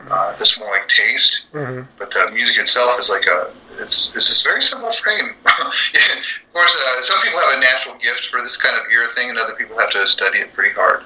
Uh, 0.10 0.36
that's 0.38 0.58
more 0.58 0.70
like 0.70 0.88
taste. 0.88 1.42
Mm-hmm. 1.54 1.84
But 1.98 2.12
the 2.12 2.32
music 2.32 2.58
itself 2.58 3.00
is 3.00 3.10
like 3.10 3.26
a 3.26 3.52
it's 3.80 4.12
it's 4.16 4.28
this 4.28 4.42
very 4.42 4.62
simple 4.62 4.92
frame. 4.92 5.32
of 5.46 6.54
course, 6.54 6.76
uh, 6.76 7.02
some 7.02 7.22
people 7.22 7.40
have 7.40 7.58
a 7.58 7.60
natural 7.60 7.96
gift 7.96 8.28
for 8.28 8.42
this 8.42 8.56
kind 8.56 8.76
of 8.76 8.84
ear 8.92 9.08
thing, 9.08 9.30
and 9.30 9.40
other 9.40 9.54
people 9.56 9.78
have 9.78 9.90
to 9.92 10.08
study 10.08 10.40
it 10.40 10.54
pretty 10.54 10.74
hard. 10.74 11.04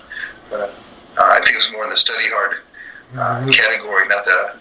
But 0.50 0.62
uh, 0.62 0.74
I 1.18 1.40
think 1.40 1.52
it 1.52 1.58
was 1.58 1.72
more 1.72 1.84
in 1.84 1.90
the 1.90 1.98
study 1.98 2.28
hard 2.28 2.58
uh, 3.18 3.48
category, 3.52 4.08
not 4.08 4.26
the. 4.26 4.56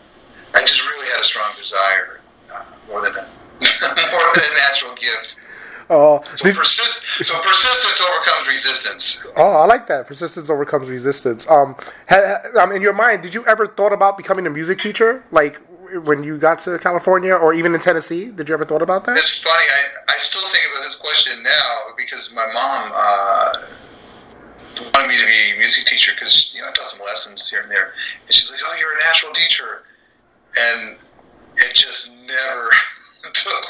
I 0.55 0.61
just 0.61 0.81
really 0.83 1.09
had 1.09 1.21
a 1.21 1.25
strong 1.25 1.51
desire 1.57 2.21
uh, 2.53 2.65
more 2.89 3.03
than 3.03 3.15
a 3.15 3.29
more 3.61 4.27
than 4.35 4.45
a 4.45 4.55
natural 4.57 4.95
gift. 4.95 5.37
Oh, 5.93 6.23
So, 6.37 6.45
did- 6.45 6.57
persist, 6.57 7.03
so 7.25 7.41
persistence 7.41 8.01
overcomes 8.01 8.47
resistance. 8.49 9.19
oh, 9.37 9.43
I 9.53 9.67
like 9.67 9.89
that. 9.89 10.07
Persistence 10.07 10.49
overcomes 10.49 10.89
resistance. 10.89 11.51
Um, 11.51 11.75
ha, 12.09 12.39
ha- 12.55 12.63
um, 12.63 12.71
in 12.73 12.81
your 12.81 12.93
mind, 12.93 13.23
did 13.23 13.35
you 13.35 13.45
ever 13.47 13.67
thought 13.67 13.93
about 13.93 14.17
becoming 14.17 14.47
a 14.47 14.51
music 14.51 14.79
teacher, 14.79 15.25
like 15.33 15.61
when 16.05 16.23
you 16.23 16.39
got 16.39 16.61
to 16.61 16.79
California 16.79 17.35
or 17.35 17.53
even 17.53 17.75
in 17.75 17.81
Tennessee? 17.81 18.27
Did 18.27 18.49
you 18.49 18.55
ever 18.55 18.65
thought 18.65 18.83
about 18.83 19.05
that? 19.07 19.17
It's 19.17 19.43
funny. 19.43 19.65
I, 20.09 20.15
I 20.15 20.19
still 20.19 20.47
think 20.49 20.65
about 20.73 20.85
this 20.85 20.95
question 20.95 21.43
now 21.43 21.79
because 21.97 22.31
my 22.33 22.47
mom 22.53 22.93
uh, 22.95 23.53
wanted 24.95 25.09
me 25.09 25.19
to 25.19 25.27
be 25.27 25.51
a 25.55 25.59
music 25.59 25.87
teacher 25.87 26.13
because 26.15 26.53
you 26.55 26.61
know 26.61 26.69
I 26.69 26.71
taught 26.71 26.89
some 26.89 27.05
lessons 27.05 27.49
here 27.49 27.63
and 27.63 27.71
there, 27.71 27.95
and 28.27 28.33
she's 28.33 28.49
like, 28.49 28.61
"Oh, 28.65 28.77
you're 28.79 28.95
a 28.97 29.01
natural 29.01 29.33
teacher," 29.33 29.83
and 30.57 30.97
it 31.57 31.75
just 31.75 32.13
never 32.29 32.71
took 33.35 33.65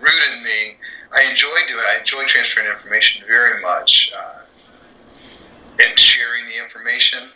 root 0.00 0.22
in 0.32 0.42
me. 0.42 0.76
I 1.14 1.22
enjoy 1.24 1.48
doing. 1.68 1.84
I 1.88 1.98
enjoy 2.00 2.24
transferring 2.26 2.68
information 2.70 3.22
very 3.26 3.60
much, 3.62 4.12
uh, 4.16 4.42
and 5.82 5.98
sharing 5.98 6.46
the 6.46 6.56
information. 6.62 7.28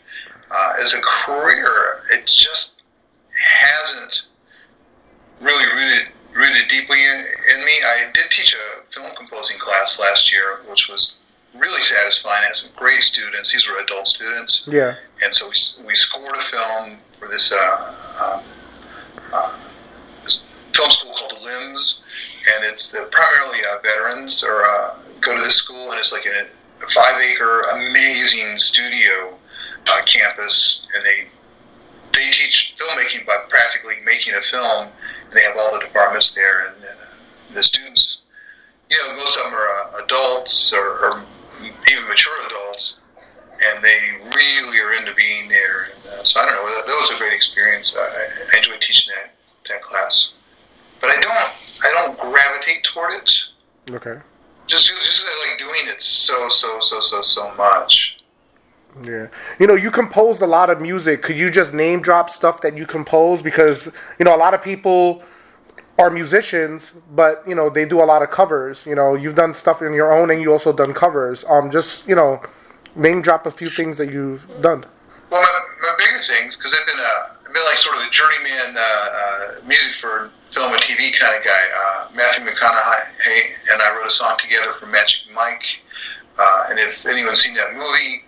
Uh, 0.51 0.75
as 0.81 0.93
a 0.95 1.01
career, 1.01 2.01
it 2.13 2.27
just 2.27 2.75
hasn't 3.59 4.23
really 5.41 5.67
rooted 5.73 6.09
rooted 6.35 6.69
deeply 6.69 7.03
in, 7.05 7.25
in 7.55 7.65
me. 7.65 7.73
I 7.85 8.11
did 8.13 8.31
teach 8.31 8.55
a 8.55 8.93
film 8.93 9.11
composing 9.17 9.59
class 9.59 9.99
last 10.01 10.33
year, 10.33 10.61
which 10.69 10.89
was 10.89 11.19
really 11.55 11.81
satisfying. 11.81 12.43
I 12.43 12.47
had 12.47 12.57
some 12.57 12.71
great 12.75 13.03
students. 13.03 13.53
These 13.53 13.69
were 13.69 13.79
adult 13.79 14.09
students, 14.09 14.67
Yeah. 14.71 14.97
and 15.23 15.33
so 15.35 15.47
we, 15.47 15.87
we 15.87 15.95
scored 15.95 16.37
a 16.37 16.43
film 16.43 16.99
for 17.13 17.29
this, 17.29 17.53
uh, 17.53 18.35
um, 18.35 18.43
uh, 19.33 19.59
this 20.25 20.59
film 20.73 20.91
school 20.91 21.13
called 21.15 21.41
Limbs, 21.43 22.03
and 22.53 22.65
it's 22.65 22.95
primarily 23.11 23.61
uh, 23.65 23.79
veterans 23.83 24.43
or 24.43 24.65
uh, 24.65 24.97
go 25.21 25.37
to 25.37 25.43
this 25.43 25.57
school, 25.57 25.91
and 25.91 25.99
it's 25.99 26.13
like 26.13 26.27
a, 26.27 26.47
five 26.89 27.21
acre 27.21 27.63
amazing 27.63 28.59
studio 28.59 29.37
uh, 29.87 30.03
campus, 30.05 30.87
and 30.95 31.05
they 31.05 31.27
they 32.13 32.31
teach 32.31 32.75
filmmaking 32.79 33.27
by 33.27 33.37
practically 33.49 33.97
making 34.05 34.35
a 34.35 34.41
film, 34.41 34.89
and 35.29 35.33
they 35.33 35.43
have 35.43 35.57
all 35.57 35.73
the 35.73 35.81
departments 35.81 36.35
there, 36.35 36.67
and, 36.67 36.77
and 36.77 36.99
uh, 37.01 37.55
the 37.55 37.63
students, 37.63 38.19
you 38.91 38.99
know, 38.99 39.17
most 39.17 39.37
of 39.37 39.45
them 39.45 39.55
are 39.55 39.71
uh, 39.71 40.05
adults 40.05 40.73
or, 40.73 40.87
or 40.87 41.25
even 41.91 42.07
mature 42.07 42.47
adults, 42.47 42.99
and 43.63 43.83
they 43.83 43.99
really 44.37 44.79
are 44.81 44.93
into 44.93 45.15
being 45.15 45.49
there. 45.49 45.85
And, 45.85 46.21
uh, 46.21 46.25
so 46.25 46.41
I 46.41 46.47
don't 46.47 46.55
know, 46.55 46.67
that, 46.67 46.87
that 46.87 46.95
was 46.95 47.11
a 47.11 47.19
great 47.19 47.33
experience. 47.33 47.97
I, 47.97 48.01
I 48.01 48.59
enjoyed 48.59 48.81
teaching 48.81 49.13
that 49.17 49.35
that 49.69 49.83
class, 49.83 50.33
but 51.05 51.17
I 51.17 51.21
don't 51.21 51.53
I 51.85 51.91
don't 51.93 52.19
gravitate 52.19 52.85
toward 52.85 53.13
it 53.15 53.31
Okay. 53.91 54.19
just 54.67 54.87
just 54.87 55.27
like 55.47 55.59
doing 55.59 55.83
it 55.85 56.03
so 56.03 56.49
so 56.49 56.81
so 56.81 57.01
so 57.01 57.21
so 57.23 57.55
much. 57.55 58.17
Yeah. 59.03 59.27
You 59.59 59.67
know, 59.67 59.75
you 59.75 59.91
composed 59.91 60.41
a 60.41 60.47
lot 60.47 60.71
of 60.71 60.81
music. 60.81 61.21
Could 61.21 61.37
you 61.37 61.51
just 61.51 61.75
name 61.75 62.01
drop 62.01 62.31
stuff 62.31 62.63
that 62.63 62.77
you 62.77 62.87
compose? 62.87 63.43
Because, 63.43 63.89
you 64.21 64.25
know, 64.25 64.35
a 64.35 64.39
lot 64.39 64.55
of 64.55 64.63
people 64.63 65.21
are 65.99 66.11
musicians, 66.11 66.93
but, 67.11 67.43
you 67.45 67.57
know, 67.57 67.69
they 67.69 67.85
do 67.85 68.01
a 68.01 68.07
lot 68.07 68.23
of 68.23 68.31
covers. 68.31 68.87
You 68.87 68.95
know, 68.95 69.17
you've 69.17 69.35
done 69.35 69.53
stuff 69.53 69.83
in 69.83 69.95
your 69.95 70.17
own 70.17 70.31
and 70.31 70.41
you 70.41 70.53
also 70.53 70.73
done 70.73 70.95
covers. 70.95 71.45
Um, 71.49 71.73
just, 71.73 72.07
you 72.07 72.15
know, 72.15 72.41
name 72.95 73.21
drop 73.21 73.47
a 73.47 73.51
few 73.51 73.69
things 73.69 73.99
that 73.99 74.13
you've 74.13 74.47
done. 74.63 74.87
Well, 75.29 75.43
my, 75.43 75.61
my 75.83 75.95
bigger 75.99 76.23
things, 76.23 76.55
because 76.57 76.73
I've 76.81 76.87
been 76.87 77.01
a, 77.01 77.15
I've 77.49 77.53
been 77.53 77.65
like 77.65 77.79
sort 77.79 77.97
of 77.97 78.03
a 78.07 78.11
journeyman 78.11 78.77
uh, 78.79 78.81
uh, 78.81 79.67
music 79.67 79.95
for 80.01 80.31
film 80.55 80.73
and 80.73 80.81
TV 80.83 81.13
kind 81.19 81.37
of 81.37 81.45
guy. 81.45 81.65
Uh, 81.77 82.09
Matthew 82.15 82.47
McConaughey 82.47 83.73
and 83.73 83.83
I 83.83 83.95
wrote 83.97 84.07
a 84.07 84.11
song 84.11 84.37
together 84.39 84.73
for 84.79 84.87
Magic 84.87 85.21
Mike. 85.35 85.65
Uh, 86.39 86.67
and 86.71 86.79
if 86.79 87.05
anyone's 87.07 87.43
seen 87.43 87.55
that 87.55 87.75
movie, 87.75 88.23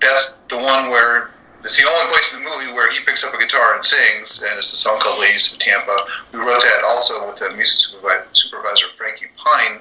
that's 0.00 0.34
the 0.50 0.58
one 0.58 0.90
where 0.90 1.30
it's 1.64 1.76
the 1.80 1.88
only 1.88 2.12
place 2.12 2.32
in 2.32 2.42
the 2.42 2.48
movie 2.48 2.72
where 2.72 2.90
he 2.92 3.00
picks 3.06 3.24
up 3.24 3.32
a 3.32 3.38
guitar 3.38 3.76
and 3.76 3.84
sings, 3.84 4.42
and 4.42 4.58
it's 4.58 4.70
the 4.70 4.76
song 4.76 4.98
called 5.00 5.20
"Ladies 5.20 5.52
of 5.52 5.58
Tampa." 5.60 5.96
We 6.32 6.40
wrote 6.40 6.62
that 6.62 6.82
also 6.84 7.26
with 7.26 7.36
the 7.36 7.50
music 7.52 7.78
supervisor, 7.78 8.26
supervisor 8.32 8.86
Frankie 8.98 9.26
Pine, 9.36 9.80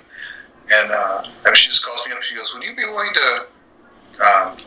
and 0.71 0.91
uh, 0.91 1.23
I 1.25 1.49
mean, 1.49 1.55
she 1.55 1.69
just 1.69 1.83
calls 1.83 2.05
me 2.05 2.11
up. 2.11 2.21
She 2.21 2.35
goes, 2.35 2.53
"Would 2.53 2.63
you 2.63 2.75
be 2.75 2.85
willing 2.85 3.13
to 3.13 3.45
um, 4.23 4.57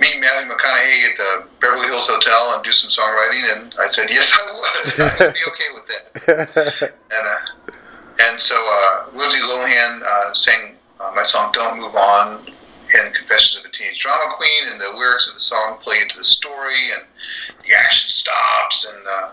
meet 0.00 0.18
Matthew 0.20 0.50
McConaughey 0.50 1.10
at 1.10 1.16
the 1.18 1.44
Beverly 1.60 1.86
Hills 1.86 2.08
Hotel 2.08 2.54
and 2.54 2.64
do 2.64 2.72
some 2.72 2.90
songwriting?" 2.90 3.52
And 3.52 3.74
I 3.78 3.88
said, 3.88 4.10
"Yes, 4.10 4.32
I 4.32 4.52
would. 4.52 5.00
I 5.00 5.24
would 5.24 5.34
be 5.34 5.40
okay 5.46 5.70
with 5.74 5.86
that." 5.86 6.92
and 7.10 7.26
uh, 7.26 7.72
and 8.22 8.40
so 8.40 8.56
uh, 8.56 9.16
Lindsay 9.16 9.38
Lohan 9.38 10.02
uh, 10.02 10.34
sang 10.34 10.74
uh, 10.98 11.12
my 11.14 11.24
song 11.24 11.52
"Don't 11.52 11.78
Move 11.78 11.94
On" 11.94 12.46
in 12.46 13.12
Confessions 13.12 13.56
of 13.58 13.70
a 13.70 13.72
Teenage 13.72 13.98
Drama 14.00 14.34
Queen, 14.36 14.68
and 14.68 14.80
the 14.80 14.90
lyrics 14.90 15.28
of 15.28 15.34
the 15.34 15.40
song 15.40 15.78
play 15.80 16.00
into 16.00 16.16
the 16.16 16.24
story, 16.24 16.92
and 16.92 17.02
the 17.66 17.74
action 17.74 18.10
stops, 18.10 18.86
and 18.88 19.06
uh, 19.06 19.30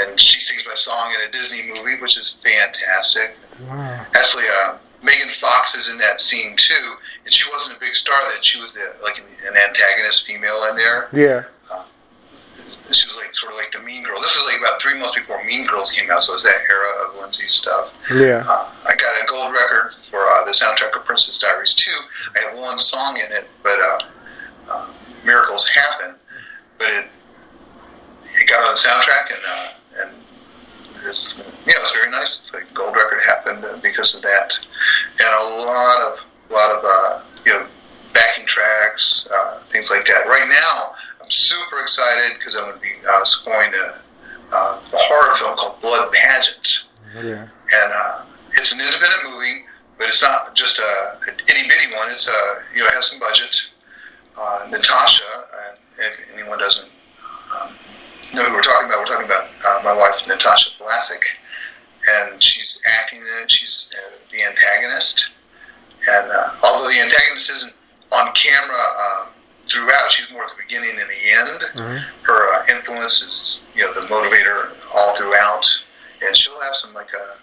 and 0.00 0.20
she 0.20 0.40
sings 0.40 0.64
my 0.66 0.74
song 0.74 1.14
in 1.14 1.28
a 1.28 1.32
Disney 1.32 1.62
movie, 1.62 2.00
which 2.00 2.16
is 2.16 2.36
fantastic. 2.42 3.36
Wow. 3.68 4.06
Actually, 4.14 4.44
uh, 4.48 4.76
Megan 5.02 5.30
Fox 5.30 5.74
is 5.74 5.88
in 5.88 5.98
that 5.98 6.20
scene 6.20 6.56
too, 6.56 6.94
and 7.30 7.34
she 7.36 7.48
wasn't 7.52 7.76
a 7.76 7.78
big 7.78 7.94
star 7.94 8.18
then. 8.28 8.42
She 8.42 8.60
was 8.60 8.72
the 8.72 8.92
like 9.04 9.18
an, 9.18 9.24
an 9.24 9.56
antagonist 9.68 10.26
female 10.26 10.64
in 10.68 10.74
there. 10.74 11.08
Yeah. 11.12 11.44
She 12.90 13.06
was 13.06 13.16
like 13.16 13.32
sort 13.36 13.52
of 13.52 13.58
like 13.58 13.70
the 13.70 13.78
Mean 13.78 14.02
Girl. 14.02 14.20
This 14.20 14.34
is 14.34 14.42
like 14.44 14.58
about 14.58 14.82
three 14.82 14.98
months 14.98 15.14
before 15.14 15.44
Mean 15.44 15.64
Girls 15.64 15.92
came 15.92 16.10
out, 16.10 16.24
so 16.24 16.34
it's 16.34 16.42
that 16.42 16.58
era 16.68 17.06
of 17.06 17.20
Lindsay 17.20 17.46
stuff. 17.46 17.94
Yeah. 18.12 18.44
Uh, 18.44 18.72
I 18.84 18.96
got 18.96 19.14
a 19.14 19.26
gold 19.28 19.52
record 19.52 19.94
for 20.10 20.28
uh, 20.28 20.44
the 20.44 20.50
soundtrack 20.50 20.98
of 20.98 21.04
Princess 21.04 21.38
Diaries 21.38 21.72
2. 21.74 21.88
I 22.34 22.48
had 22.48 22.58
one 22.58 22.80
song 22.80 23.18
in 23.18 23.30
it, 23.30 23.48
but 23.62 23.78
uh, 23.78 23.98
uh, 24.68 24.90
Miracles 25.24 25.68
Happen. 25.68 26.16
But 26.78 26.88
it 26.88 27.06
it 28.24 28.48
got 28.48 28.66
on 28.66 28.74
the 28.74 28.80
soundtrack, 28.80 29.34
and 29.34 29.42
uh, 29.48 30.02
and 30.02 30.10
it's 31.08 31.38
you 31.38 31.72
know 31.72 31.80
it's 31.82 31.92
very 31.92 32.10
nice. 32.10 32.50
The 32.50 32.62
gold 32.74 32.96
record 32.96 33.20
happened 33.24 33.64
uh, 33.64 33.76
because 33.76 34.16
of 34.16 34.22
that, 34.22 34.58
and 35.20 35.28
a 35.28 35.64
lot 35.64 36.00
of 36.00 36.24
lot 36.52 36.70
of 36.70 36.84
uh, 36.84 37.20
you 37.44 37.52
know 37.52 37.66
backing 38.12 38.46
tracks, 38.46 39.26
uh, 39.32 39.62
things 39.70 39.90
like 39.90 40.06
that. 40.06 40.26
Right 40.26 40.48
now, 40.48 40.92
I'm 41.22 41.30
super 41.30 41.80
excited 41.80 42.38
because 42.38 42.54
I'm 42.56 42.62
going 42.64 42.74
to 42.74 42.80
be 42.80 42.92
uh, 43.08 43.24
scoring 43.24 43.72
a, 43.74 43.98
uh, 44.54 44.80
a 44.92 44.96
horror 44.96 45.36
film 45.36 45.56
called 45.56 45.80
Blood 45.80 46.12
Pageant 46.12 46.84
Yeah. 47.22 47.46
and 47.82 47.92
uh, 47.92 48.24
it's 48.52 48.72
an 48.72 48.80
independent 48.80 49.22
movie, 49.30 49.64
but 49.98 50.08
it's 50.08 50.20
not 50.22 50.54
just 50.56 50.78
a, 50.80 50.82
a 50.82 51.32
itty 51.48 51.68
bitty 51.68 51.94
one. 51.94 52.10
It's 52.10 52.26
a 52.26 52.58
you 52.74 52.80
know 52.80 52.86
it 52.86 52.92
has 52.94 53.06
some 53.10 53.18
budget. 53.20 53.56
Uh, 54.38 54.66
Natasha, 54.70 55.22
and 55.68 55.76
if 55.98 56.32
anyone 56.32 56.58
doesn't 56.58 56.88
um, 57.60 57.74
know 58.32 58.42
who 58.44 58.54
we're 58.54 58.62
talking 58.62 58.86
about, 58.88 59.00
we're 59.00 59.04
talking 59.06 59.26
about 59.26 59.48
uh, 59.66 59.80
my 59.84 59.92
wife 59.92 60.14
Natasha 60.26 60.70
Blasick, 60.80 61.20
and 62.10 62.42
she's 62.42 62.80
acting 62.86 63.20
in 63.20 63.42
it. 63.42 63.50
She's 63.50 63.90
uh, 63.92 64.16
the 64.32 64.42
antagonist, 64.42 65.30
and 66.08 66.30
uh, 66.30 66.50
although 66.62 66.88
the 66.88 66.98
antagonist 67.00 67.50
isn't 67.50 67.72
on 68.12 68.32
camera 68.34 68.76
uh, 68.98 69.26
throughout, 69.70 70.10
she's 70.10 70.30
more 70.32 70.44
at 70.44 70.50
the 70.50 70.56
beginning 70.62 70.90
and 71.00 71.08
the 71.10 71.30
end. 71.30 71.60
Mhm. 71.74 72.04
Her 72.22 72.54
uh, 72.54 72.66
influence 72.76 73.22
is 73.22 73.60
you 73.74 73.82
know 73.84 73.92
the 73.94 74.06
motivator 74.08 74.72
all 74.94 75.14
throughout, 75.14 75.66
and 76.22 76.36
she'll 76.36 76.60
have 76.60 76.74
some 76.76 76.92
like 76.94 77.12
uh, 77.14 77.34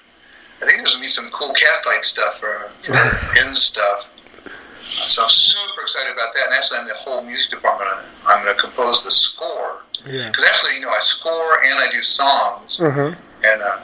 I 0.62 0.66
think 0.66 0.78
there's 0.78 0.94
gonna 0.94 1.04
be 1.04 1.08
some 1.08 1.30
cool 1.32 1.54
catfight 1.54 2.04
stuff 2.04 2.40
for, 2.40 2.72
for 2.84 2.96
end 3.40 3.56
stuff. 3.56 4.08
So 5.08 5.24
I'm 5.24 5.30
super 5.30 5.82
excited 5.82 6.14
about 6.14 6.34
that. 6.34 6.46
And 6.46 6.54
actually, 6.54 6.80
I'm 6.80 6.88
the 6.88 6.94
whole 6.96 7.22
music 7.22 7.52
department. 7.52 7.90
I'm, 7.94 8.06
I'm 8.40 8.44
going 8.46 8.56
to 8.56 8.62
compose 8.62 9.04
the 9.04 9.12
score 9.12 9.84
Yeah. 10.06 10.30
because 10.30 10.46
actually, 10.46 10.76
you 10.76 10.80
know, 10.80 10.90
I 10.92 11.00
score 11.02 11.62
and 11.66 11.78
I 11.78 11.92
do 11.92 12.02
songs. 12.02 12.78
Mm-hmm. 12.78 13.20
And 13.46 13.62
uh, 13.62 13.80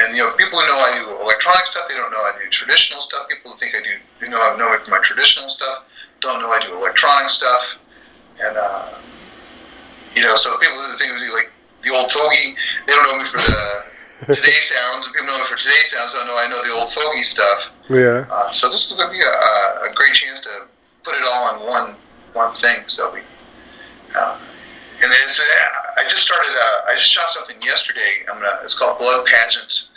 and 0.00 0.16
you 0.16 0.22
know, 0.22 0.32
people 0.32 0.58
who 0.58 0.66
know 0.66 0.78
I 0.78 0.94
do 0.94 1.10
electronic 1.22 1.66
stuff, 1.66 1.84
they 1.88 1.94
don't 1.94 2.10
know 2.10 2.18
I 2.18 2.32
do 2.42 2.48
traditional 2.50 3.00
stuff. 3.00 3.28
People 3.28 3.52
who 3.52 3.56
think 3.56 3.74
I 3.74 3.82
do, 3.82 4.24
you 4.24 4.30
know 4.30 4.40
I 4.40 4.56
know 4.56 4.70
me 4.70 4.78
for 4.84 4.90
my 4.90 4.98
traditional 5.02 5.48
stuff, 5.48 5.84
don't 6.20 6.40
know 6.40 6.50
I 6.50 6.60
do 6.60 6.74
electronic 6.76 7.30
stuff. 7.30 7.78
And 8.42 8.56
uh, 8.56 8.98
you 10.14 10.22
know, 10.22 10.36
so 10.36 10.56
people 10.58 10.76
who 10.76 10.96
think 10.96 11.12
I 11.12 11.18
do 11.18 11.32
like 11.32 11.50
the 11.82 11.90
old 11.90 12.10
fogey, 12.10 12.56
they 12.86 12.92
don't 12.92 13.06
know 13.08 13.24
me 13.24 13.28
for 13.30 13.38
the 14.26 14.34
today 14.34 14.60
sounds. 14.62 15.06
And 15.06 15.14
people 15.14 15.28
know 15.28 15.38
me 15.38 15.44
for 15.44 15.56
today 15.56 15.82
sounds. 15.86 16.12
Don't 16.12 16.26
know 16.26 16.36
I 16.36 16.46
know 16.46 16.62
the 16.62 16.72
old 16.72 16.92
fogey 16.92 17.22
stuff. 17.22 17.70
Yeah. 17.88 18.26
Uh, 18.30 18.50
so 18.50 18.68
this 18.68 18.90
is 18.90 18.96
going 18.96 19.08
to 19.08 19.12
be 19.12 19.20
a, 19.20 19.88
a 19.88 19.92
great 19.94 20.14
chance 20.14 20.40
to 20.40 20.66
put 21.04 21.14
it 21.14 21.22
all 21.24 21.56
in 21.56 21.66
one 21.66 21.96
one 22.32 22.54
thing. 22.54 22.80
So 22.86 23.12
we, 23.12 23.20
uh, 24.18 24.38
and 25.02 25.12
it's 25.24 25.40
uh, 25.40 26.00
I 26.00 26.04
just 26.08 26.22
started. 26.22 26.50
Uh, 26.50 26.90
I 26.90 26.94
just 26.94 27.10
shot 27.10 27.30
something 27.30 27.60
yesterday. 27.62 28.24
I'm 28.30 28.40
gonna. 28.40 28.60
It's 28.62 28.74
called 28.74 28.98
Blood 28.98 29.26
Pageant, 29.26 29.88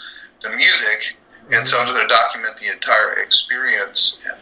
the 0.42 0.50
music, 0.52 1.16
and 1.52 1.68
so 1.68 1.80
I'm 1.80 1.94
going 1.94 2.02
to 2.02 2.08
document 2.08 2.58
the 2.58 2.72
entire 2.72 3.14
experience 3.14 4.26
uh, 4.30 4.38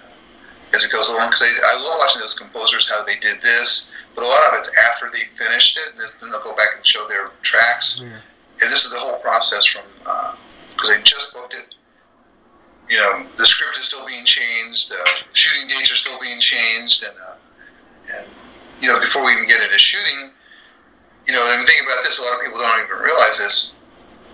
as 0.75 0.83
it 0.83 0.91
goes 0.91 1.09
along. 1.09 1.29
Because 1.29 1.43
I, 1.43 1.73
I 1.73 1.77
love 1.77 1.99
watching 1.99 2.21
those 2.21 2.33
composers 2.33 2.89
how 2.89 3.03
they 3.03 3.17
did 3.17 3.41
this, 3.41 3.91
but 4.15 4.23
a 4.23 4.27
lot 4.27 4.41
of 4.51 4.59
it's 4.59 4.71
after 4.77 5.09
they 5.11 5.25
finished 5.25 5.77
it, 5.77 5.93
and 5.93 6.01
then 6.21 6.29
they'll 6.31 6.43
go 6.43 6.55
back 6.55 6.69
and 6.75 6.85
show 6.85 7.07
their 7.07 7.31
tracks. 7.41 7.99
Yeah. 8.01 8.19
And 8.61 8.71
this 8.71 8.85
is 8.85 8.91
the 8.91 8.99
whole 8.99 9.19
process 9.19 9.65
from 9.65 9.83
because 10.71 10.89
I 10.89 11.01
just 11.01 11.33
booked 11.33 11.53
it. 11.53 11.75
You 12.89 12.97
know, 12.97 13.27
the 13.37 13.45
script 13.45 13.77
is 13.77 13.85
still 13.85 14.05
being 14.05 14.23
changed, 14.23 14.91
uh, 14.93 14.95
shooting 15.33 15.67
dates 15.67 15.91
are 15.91 15.95
still 15.95 16.19
being 16.21 16.39
changed, 16.39 17.03
and 17.03 17.13
uh, 17.19 18.15
and 18.15 18.27
you 18.79 18.87
know 18.87 18.99
before 18.99 19.25
we 19.25 19.33
even 19.33 19.47
get 19.47 19.61
into 19.61 19.77
shooting, 19.77 20.31
you 21.27 21.33
know, 21.33 21.45
and 21.51 21.65
think 21.67 21.83
about 21.83 22.03
this, 22.03 22.17
a 22.17 22.21
lot 22.21 22.39
of 22.39 22.45
people 22.45 22.59
don't 22.59 22.83
even 22.83 22.97
realize 23.03 23.37
this. 23.37 23.75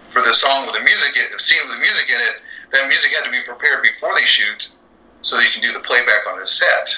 For 0.08 0.22
the 0.22 0.34
song 0.34 0.66
with 0.68 0.76
the 0.76 0.82
music, 0.82 1.16
the 1.16 1.40
scene 1.40 1.60
with 1.66 1.74
the 1.74 1.82
music 1.82 2.10
in 2.10 2.22
it, 2.22 2.36
that 2.72 2.88
music 2.88 3.12
had 3.12 3.26
to 3.26 3.32
be 3.32 3.42
prepared 3.46 3.82
before 3.82 4.14
they 4.16 4.26
shoot, 4.26 4.70
so 5.22 5.38
that 5.38 5.44
you 5.44 5.52
can 5.52 5.62
do 5.62 5.74
the 5.74 5.80
playback 5.80 6.28
on 6.30 6.40
the 6.40 6.46
set. 6.46 6.90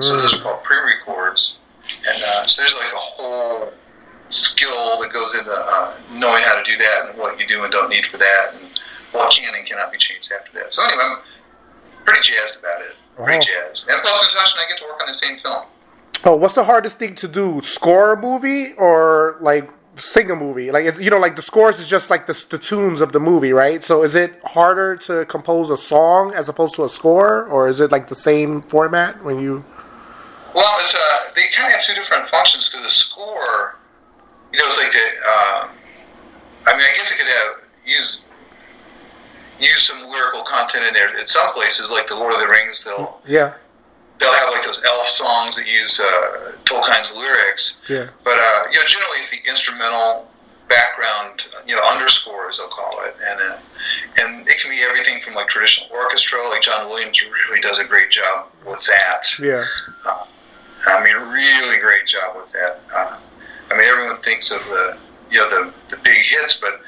So 0.00 0.16
those 0.16 0.34
are 0.34 0.42
called 0.42 0.62
pre-records, 0.62 1.58
and 2.06 2.22
uh, 2.22 2.46
so 2.46 2.62
there's 2.62 2.74
like 2.74 2.92
a 2.92 2.96
whole 2.96 3.72
skill 4.28 5.00
that 5.00 5.10
goes 5.12 5.34
into 5.34 5.50
uh, 5.50 5.96
knowing 6.12 6.42
how 6.42 6.54
to 6.54 6.62
do 6.62 6.76
that 6.76 7.08
and 7.08 7.18
what 7.18 7.40
you 7.40 7.46
do 7.46 7.64
and 7.64 7.72
don't 7.72 7.88
need 7.88 8.06
for 8.06 8.18
that, 8.18 8.54
and 8.54 8.78
what 9.12 9.32
can 9.34 9.54
and 9.54 9.66
cannot 9.66 9.90
be 9.90 9.98
changed 9.98 10.30
after 10.30 10.52
that. 10.58 10.74
So 10.74 10.84
anyway, 10.84 11.02
I'm 11.02 11.18
pretty 12.04 12.20
jazzed 12.20 12.58
about 12.58 12.82
it. 12.82 12.94
Pretty 13.16 13.46
jazzed. 13.46 13.88
And 13.88 14.00
plus, 14.02 14.22
Natasha 14.22 14.58
and 14.58 14.66
I 14.66 14.68
get 14.68 14.78
to 14.78 14.84
work 14.84 15.00
on 15.00 15.08
the 15.08 15.14
same 15.14 15.38
film. 15.38 15.64
Oh, 16.24 16.36
what's 16.36 16.54
the 16.54 16.64
hardest 16.64 16.98
thing 16.98 17.14
to 17.16 17.28
do? 17.28 17.60
Score 17.62 18.12
a 18.12 18.20
movie 18.20 18.72
or 18.74 19.38
like 19.40 19.70
sing 19.96 20.30
a 20.30 20.36
movie? 20.36 20.70
Like 20.70 20.84
it's, 20.84 21.00
you 21.00 21.10
know, 21.10 21.18
like 21.18 21.36
the 21.36 21.42
scores 21.42 21.78
is 21.78 21.88
just 21.88 22.10
like 22.10 22.26
the, 22.26 22.44
the 22.50 22.58
tunes 22.58 23.00
of 23.00 23.12
the 23.12 23.20
movie, 23.20 23.52
right? 23.52 23.82
So 23.82 24.02
is 24.02 24.14
it 24.14 24.38
harder 24.44 24.96
to 24.98 25.24
compose 25.26 25.70
a 25.70 25.78
song 25.78 26.34
as 26.34 26.48
opposed 26.48 26.74
to 26.74 26.84
a 26.84 26.88
score, 26.88 27.44
or 27.46 27.68
is 27.68 27.80
it 27.80 27.90
like 27.90 28.08
the 28.08 28.14
same 28.14 28.60
format 28.60 29.22
when 29.24 29.38
you? 29.38 29.64
Well, 30.54 30.76
it's 30.80 30.94
uh, 30.94 31.32
they 31.34 31.46
kind 31.54 31.72
of 31.72 31.78
have 31.78 31.86
two 31.86 31.94
different 31.94 32.28
functions 32.28 32.68
because 32.68 32.84
the 32.84 32.90
score, 32.90 33.76
you 34.52 34.58
know, 34.58 34.66
it's 34.66 34.76
like 34.76 34.92
the. 34.92 34.98
Um, 34.98 35.70
I 36.66 36.76
mean, 36.76 36.84
I 36.84 36.94
guess 36.96 37.10
it 37.10 37.16
could 37.16 37.26
have 37.26 37.64
use 37.86 38.20
use 39.58 39.86
some 39.86 40.08
lyrical 40.08 40.42
content 40.42 40.84
in 40.84 40.92
there. 40.92 41.08
At 41.18 41.30
some 41.30 41.52
places, 41.54 41.90
like 41.90 42.08
the 42.08 42.16
Lord 42.16 42.34
of 42.34 42.40
the 42.40 42.48
Rings, 42.48 42.84
they'll 42.84 43.20
Yeah, 43.26 43.54
they'll 44.20 44.34
have 44.34 44.50
like 44.52 44.64
those 44.64 44.82
elf 44.84 45.08
songs 45.08 45.56
that 45.56 45.66
use 45.66 45.98
uh, 45.98 46.52
Tolkien's 46.64 47.10
lyrics. 47.16 47.76
yeah, 47.88 48.08
But 48.22 48.38
uh, 48.38 48.62
you 48.70 48.78
know, 48.78 48.86
generally 48.86 49.18
it's 49.18 49.30
the 49.30 49.40
instrumental 49.48 50.28
background, 50.68 51.42
you 51.66 51.74
know, 51.74 51.82
underscore 51.88 52.48
as 52.48 52.58
they'll 52.58 52.68
call 52.68 52.92
it, 53.06 53.16
and 53.26 53.40
uh, 53.40 53.58
and 54.20 54.46
it 54.48 54.60
can 54.60 54.70
be 54.70 54.80
everything 54.82 55.20
from 55.20 55.34
like 55.34 55.48
traditional 55.48 55.88
orchestra, 55.90 56.46
like 56.48 56.62
John 56.62 56.88
Williams 56.88 57.20
really 57.22 57.60
does 57.60 57.78
a 57.78 57.84
great 57.84 58.10
job 58.10 58.46
with 58.66 58.84
that. 58.86 59.22
yeah, 59.40 59.64
Uh, 60.06 60.26
I 60.86 61.04
mean, 61.04 61.16
really 61.16 61.78
great 61.78 62.06
job 62.06 62.36
with 62.36 62.52
that. 62.52 62.80
Uh, 62.94 63.18
I 63.70 63.74
mean, 63.76 63.84
everyone 63.84 64.18
thinks 64.22 64.50
of 64.50 64.62
the 64.66 64.98
you 65.30 65.38
know 65.38 65.48
the 65.50 65.96
the 65.96 66.02
big 66.02 66.22
hits, 66.24 66.54
but 66.54 66.80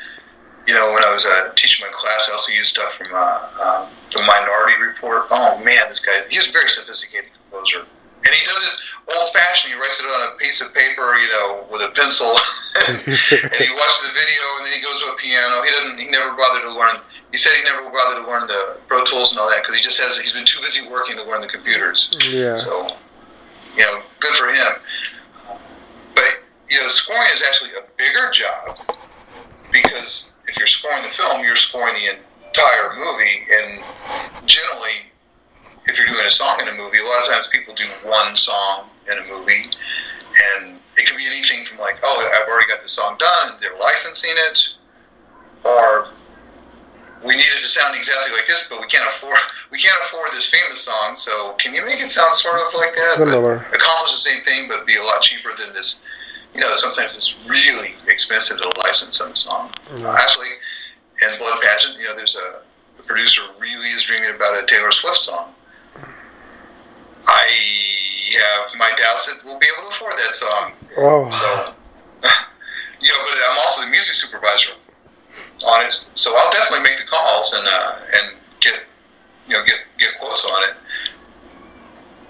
you 0.66 0.74
know, 0.74 0.92
when 0.92 1.02
I 1.04 1.12
was 1.12 1.24
uh, 1.24 1.52
teaching 1.56 1.86
my 1.86 1.92
class, 1.92 2.28
I 2.28 2.32
also 2.32 2.52
used 2.52 2.70
stuff 2.70 2.94
from 2.94 3.08
uh, 3.12 3.86
um, 3.86 3.88
the 4.12 4.22
Minority 4.22 4.80
Report. 4.80 5.26
Oh 5.30 5.58
man, 5.58 5.82
this 5.88 5.98
guy, 5.98 6.20
he's 6.30 6.48
a 6.48 6.52
very 6.52 6.68
sophisticated 6.68 7.30
composer. 7.50 7.84
And 8.24 8.34
he 8.34 8.46
does 8.46 8.62
it 8.62 8.74
old 9.16 9.32
fashioned. 9.32 9.74
He 9.74 9.78
writes 9.78 9.98
it 9.98 10.04
on 10.04 10.32
a 10.32 10.38
piece 10.38 10.60
of 10.60 10.72
paper, 10.74 11.14
you 11.16 11.28
know, 11.28 11.66
with 11.70 11.82
a 11.82 11.88
pencil. 11.90 12.30
and 12.88 12.98
he 13.02 13.70
watches 13.74 14.02
the 14.06 14.14
video, 14.14 14.42
and 14.58 14.66
then 14.66 14.72
he 14.72 14.80
goes 14.80 15.02
to 15.02 15.10
a 15.10 15.16
piano. 15.16 15.62
He 15.62 15.70
doesn't. 15.70 15.98
He 15.98 16.06
never 16.06 16.36
bothered 16.36 16.62
to 16.62 16.72
learn. 16.72 17.02
He 17.32 17.38
said 17.38 17.52
he 17.56 17.64
never 17.64 17.88
bothered 17.90 18.22
to 18.22 18.30
learn 18.30 18.46
the 18.46 18.78
Pro 18.86 19.04
Tools 19.04 19.32
and 19.32 19.40
all 19.40 19.48
that 19.48 19.62
because 19.62 19.76
he 19.76 19.82
just 19.82 19.98
has. 19.98 20.16
He's 20.16 20.32
been 20.32 20.44
too 20.44 20.60
busy 20.62 20.86
working 20.88 21.16
to 21.16 21.24
learn 21.24 21.40
the 21.40 21.48
computers. 21.48 22.14
yeah. 22.30 22.56
So, 22.56 22.96
you 23.74 23.82
know, 23.82 24.02
good 24.20 24.34
for 24.36 24.48
him. 24.48 24.72
But 26.14 26.44
you 26.68 26.78
know, 26.78 26.88
scoring 26.88 27.30
is 27.32 27.42
actually 27.42 27.70
a 27.70 27.82
bigger 27.96 28.30
job 28.30 28.78
because 29.72 30.30
if 30.48 30.56
you're 30.56 30.66
scoring 30.66 31.02
the 31.02 31.08
film, 31.10 31.44
you're 31.44 31.56
scoring 31.56 31.94
the 31.94 32.16
entire 32.46 32.94
movie, 32.96 33.42
and 33.52 33.82
generally, 34.46 35.06
if 35.86 35.96
you're 35.96 36.06
doing 36.06 36.26
a 36.26 36.30
song 36.30 36.60
in 36.60 36.68
a 36.68 36.72
movie, 36.72 36.98
a 36.98 37.04
lot 37.04 37.22
of 37.22 37.32
times 37.32 37.46
people 37.52 37.74
do 37.74 37.86
one 38.04 38.36
song 38.36 38.88
in 39.10 39.18
a 39.18 39.24
movie, 39.26 39.70
and 40.54 40.78
it 40.96 41.06
can 41.06 41.16
be 41.16 41.26
anything 41.26 41.64
from 41.64 41.78
like, 41.78 41.98
oh, 42.02 42.30
I've 42.40 42.48
already 42.48 42.68
got 42.68 42.82
the 42.82 42.88
song 42.88 43.16
done, 43.18 43.52
and 43.52 43.60
they're 43.60 43.78
licensing 43.78 44.34
it, 44.34 44.68
or 45.64 46.08
we 47.24 47.36
need 47.36 47.46
it 47.56 47.62
to 47.62 47.68
sound 47.68 47.96
exactly 47.96 48.32
like 48.32 48.46
this, 48.46 48.66
but 48.68 48.80
we 48.80 48.86
can't 48.86 49.08
afford 49.08 49.38
we 49.70 49.78
can't 49.78 50.00
afford 50.04 50.30
this 50.32 50.46
famous 50.46 50.82
song. 50.82 51.16
So 51.16 51.54
can 51.58 51.74
you 51.74 51.84
make 51.84 52.00
it 52.00 52.10
sound 52.10 52.34
sort 52.34 52.60
of 52.60 52.74
like 52.74 52.94
that, 52.94 53.14
Similar. 53.16 53.56
accomplish 53.56 54.12
the 54.12 54.30
same 54.30 54.42
thing, 54.42 54.68
but 54.68 54.86
be 54.86 54.96
a 54.96 55.02
lot 55.02 55.22
cheaper 55.22 55.50
than 55.56 55.72
this? 55.72 56.00
You 56.54 56.60
know, 56.60 56.74
sometimes 56.76 57.16
it's 57.16 57.36
really 57.46 57.94
expensive 58.08 58.60
to 58.60 58.72
license 58.80 59.16
some 59.16 59.34
song. 59.34 59.70
Uh, 59.90 60.16
actually, 60.18 60.48
in 61.22 61.38
Blood 61.38 61.60
Pageant, 61.62 61.98
you 61.98 62.04
know, 62.04 62.14
there's 62.16 62.36
a 62.36 62.60
the 62.96 63.02
producer 63.02 63.42
really 63.58 63.90
is 63.90 64.02
dreaming 64.02 64.34
about 64.34 64.62
a 64.62 64.66
Taylor 64.66 64.92
Swift 64.92 65.16
song. 65.16 65.54
I 67.26 67.48
have 68.38 68.78
my 68.78 68.92
doubts 68.96 69.26
that 69.26 69.36
we'll 69.44 69.58
be 69.58 69.66
able 69.76 69.88
to 69.88 69.94
afford 69.94 70.14
that 70.18 70.36
song. 70.36 70.72
Oh, 70.98 71.30
So, 71.30 72.28
you 73.00 73.08
know, 73.08 73.18
but 73.28 73.38
I'm 73.50 73.58
also 73.58 73.82
the 73.82 73.88
music 73.88 74.14
supervisor 74.14 74.72
on 75.66 75.86
it, 75.86 75.92
so 75.92 76.36
I'll 76.36 76.52
definitely 76.52 76.90
make 76.90 76.98
the 76.98 77.06
calls 77.06 77.52
and 77.52 77.66
uh, 77.66 77.98
and 78.16 78.36
get 78.60 78.84
you 79.46 79.54
know 79.54 79.64
get 79.64 79.76
get 79.98 80.18
quotes 80.20 80.44
on 80.44 80.62
it. 80.68 80.74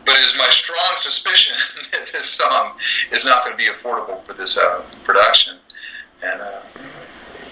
But 0.04 0.18
it 0.18 0.26
is 0.26 0.36
my 0.36 0.50
strong 0.50 0.96
suspicion 0.98 1.56
that 1.92 2.10
this 2.12 2.30
song 2.30 2.72
is 3.12 3.24
not 3.24 3.44
going 3.44 3.56
to 3.56 3.58
be 3.58 3.70
affordable 3.70 4.24
for 4.24 4.32
this 4.32 4.56
uh, 4.56 4.84
production, 5.04 5.58
and 6.22 6.40
uh, 6.40 6.62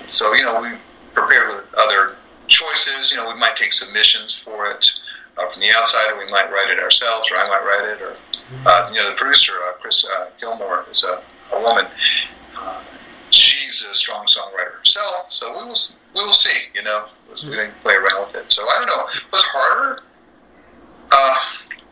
so 0.09 0.33
you 0.35 0.43
know 0.43 0.61
we 0.61 0.77
prepared 1.15 1.49
with 1.49 1.75
other 1.79 2.17
choices. 2.49 3.11
You 3.11 3.19
know, 3.19 3.33
we 3.33 3.39
might 3.39 3.57
take 3.57 3.73
submissions 3.73 4.35
for 4.35 4.67
it 4.71 4.91
uh, 5.39 5.49
from 5.51 5.61
the 5.61 5.71
outside, 5.71 6.11
or 6.11 6.19
we 6.19 6.31
might 6.31 6.51
write 6.51 6.71
it 6.71 6.81
ourselves, 6.81 7.31
or 7.31 7.37
I 7.37 7.49
might 7.49 7.65
write 7.65 7.89
it, 7.89 8.03
or 8.03 8.17
uh, 8.67 8.91
you 8.93 8.97
know, 8.97 9.11
the 9.11 9.17
producer 9.17 9.53
uh, 9.69 9.73
Chris 9.81 10.05
uh, 10.05 10.27
Gilmore 10.41 10.87
is 10.91 11.05
a, 11.05 11.23
a 11.53 11.63
woman. 11.63 11.87
She's 13.31 13.85
a 13.89 13.95
strong 13.95 14.27
songwriter 14.27 14.79
herself, 14.81 15.33
so 15.33 15.57
we 15.57 15.65
will 15.65 15.79
we 16.15 16.25
will 16.25 16.33
see. 16.33 16.63
You 16.75 16.83
know, 16.83 17.07
we 17.45 17.55
can 17.55 17.73
play 17.83 17.95
around 17.95 18.27
with 18.27 18.35
it. 18.35 18.53
So 18.53 18.69
I 18.69 18.79
don't 18.79 18.87
know. 18.89 19.07
Was 19.33 19.43
harder? 19.45 20.03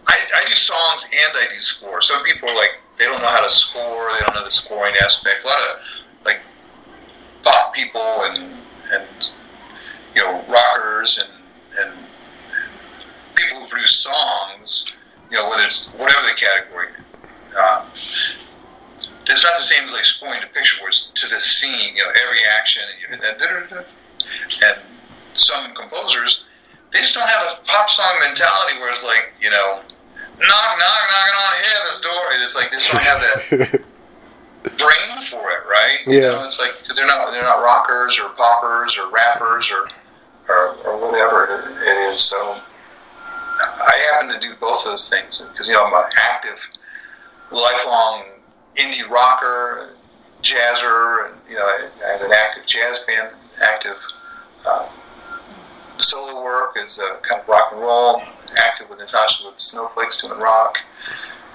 I, 0.09 0.16
I 0.35 0.49
do 0.49 0.55
songs 0.55 1.05
and 1.05 1.33
I 1.37 1.53
do 1.55 1.61
score. 1.61 2.01
Some 2.01 2.23
people 2.25 2.49
are 2.49 2.57
like 2.57 2.71
they 2.99 3.05
don't 3.05 3.21
know 3.23 3.29
how 3.29 3.42
to 3.42 3.51
score. 3.51 4.11
They 4.12 4.25
don't 4.25 4.35
know 4.35 4.44
the 4.44 4.51
scoring 4.51 4.94
aspect. 5.01 5.44
A 5.44 5.47
lot 5.47 5.59
of 5.61 5.81
like 6.25 6.40
pop 7.42 7.75
people 7.75 8.01
and 8.01 8.55
and 8.92 9.31
you 10.14 10.23
know 10.23 10.44
rockers 10.49 11.18
and 11.18 11.31
and, 11.81 12.07
people 13.35 13.61
who 13.61 13.68
produce 13.68 14.01
songs. 14.01 14.87
You 15.31 15.37
know 15.37 15.49
whether 15.49 15.64
it's 15.64 15.87
whatever 15.88 16.27
the 16.27 16.35
category. 16.35 16.88
Uh, 17.57 17.88
it's 19.31 19.44
not 19.44 19.59
the 19.59 19.62
same 19.62 19.85
as 19.85 19.92
like 19.92 20.05
scoring 20.05 20.42
a 20.42 20.47
picture 20.55 20.81
where 20.81 20.88
it's 20.88 21.11
to 21.11 21.29
the 21.29 21.38
scene, 21.38 21.94
you 21.94 22.03
know, 22.03 22.11
every 22.25 22.40
action 22.44 22.83
and, 23.12 23.23
and, 23.23 23.85
and 24.64 24.79
some 25.35 25.75
composers 25.75 26.44
they 26.92 27.01
just 27.01 27.14
don't 27.14 27.29
have 27.29 27.59
a 27.59 27.66
pop 27.66 27.90
song 27.90 28.18
mentality 28.21 28.79
where 28.79 28.90
it's 28.90 29.05
like, 29.05 29.33
you 29.40 29.51
know, 29.51 29.83
knock, 30.40 30.79
knock, 30.79 31.03
knocking 31.11 31.38
on 31.38 31.53
heaven's 31.59 32.01
door. 32.01 32.22
It's 32.44 32.55
like 32.55 32.70
they 32.70 32.77
just 32.77 32.90
don't 32.92 33.03
have 33.03 33.20
that 33.20 33.81
brain 34.79 35.22
for 35.31 35.42
it, 35.51 35.62
right? 35.68 35.98
You 36.07 36.20
Yeah. 36.20 36.29
know, 36.33 36.44
it's 36.44 36.59
like 36.59 36.79
because 36.81 36.96
they're 36.96 37.07
not 37.07 37.31
they're 37.33 37.42
not 37.42 37.62
rockers 37.62 38.18
or 38.18 38.29
poppers 38.31 38.96
or 38.98 39.11
rappers 39.11 39.70
or 39.70 39.88
or, 40.48 40.74
or 40.87 40.96
whatever 40.98 41.44
it, 41.44 42.12
is. 42.12 42.20
So 42.20 42.37
I 43.61 44.09
happen 44.12 44.29
to 44.29 44.40
do 44.40 44.55
both 44.61 44.79
of 44.87 44.92
those 44.92 45.09
things 45.09 45.40
because 45.53 45.68
you 45.68 45.74
know 45.74 45.85
I'm 45.85 45.92
an 45.94 46.11
active, 46.20 46.66
lifelong 47.51 48.24
indie 48.77 49.09
rocker, 49.09 49.96
jazzer, 50.42 51.27
and 51.31 51.35
you 51.48 51.57
know 51.57 51.64
I, 51.64 51.88
I 52.07 52.12
have 52.12 52.22
an 52.22 52.33
active 52.33 52.66
jazz 52.66 53.01
band, 53.01 53.29
active. 53.62 53.96
Uh, 54.66 54.88
solo 56.00 56.42
work 56.42 56.76
is 56.76 56.98
uh, 56.98 57.18
kind 57.22 57.40
of 57.40 57.48
rock 57.48 57.70
and 57.72 57.80
roll, 57.80 58.22
active 58.58 58.88
with 58.90 58.98
Natasha 58.98 59.44
with 59.46 59.56
the 59.56 59.61
Snowflakes 59.61 60.20
doing 60.20 60.38
rock, 60.38 60.78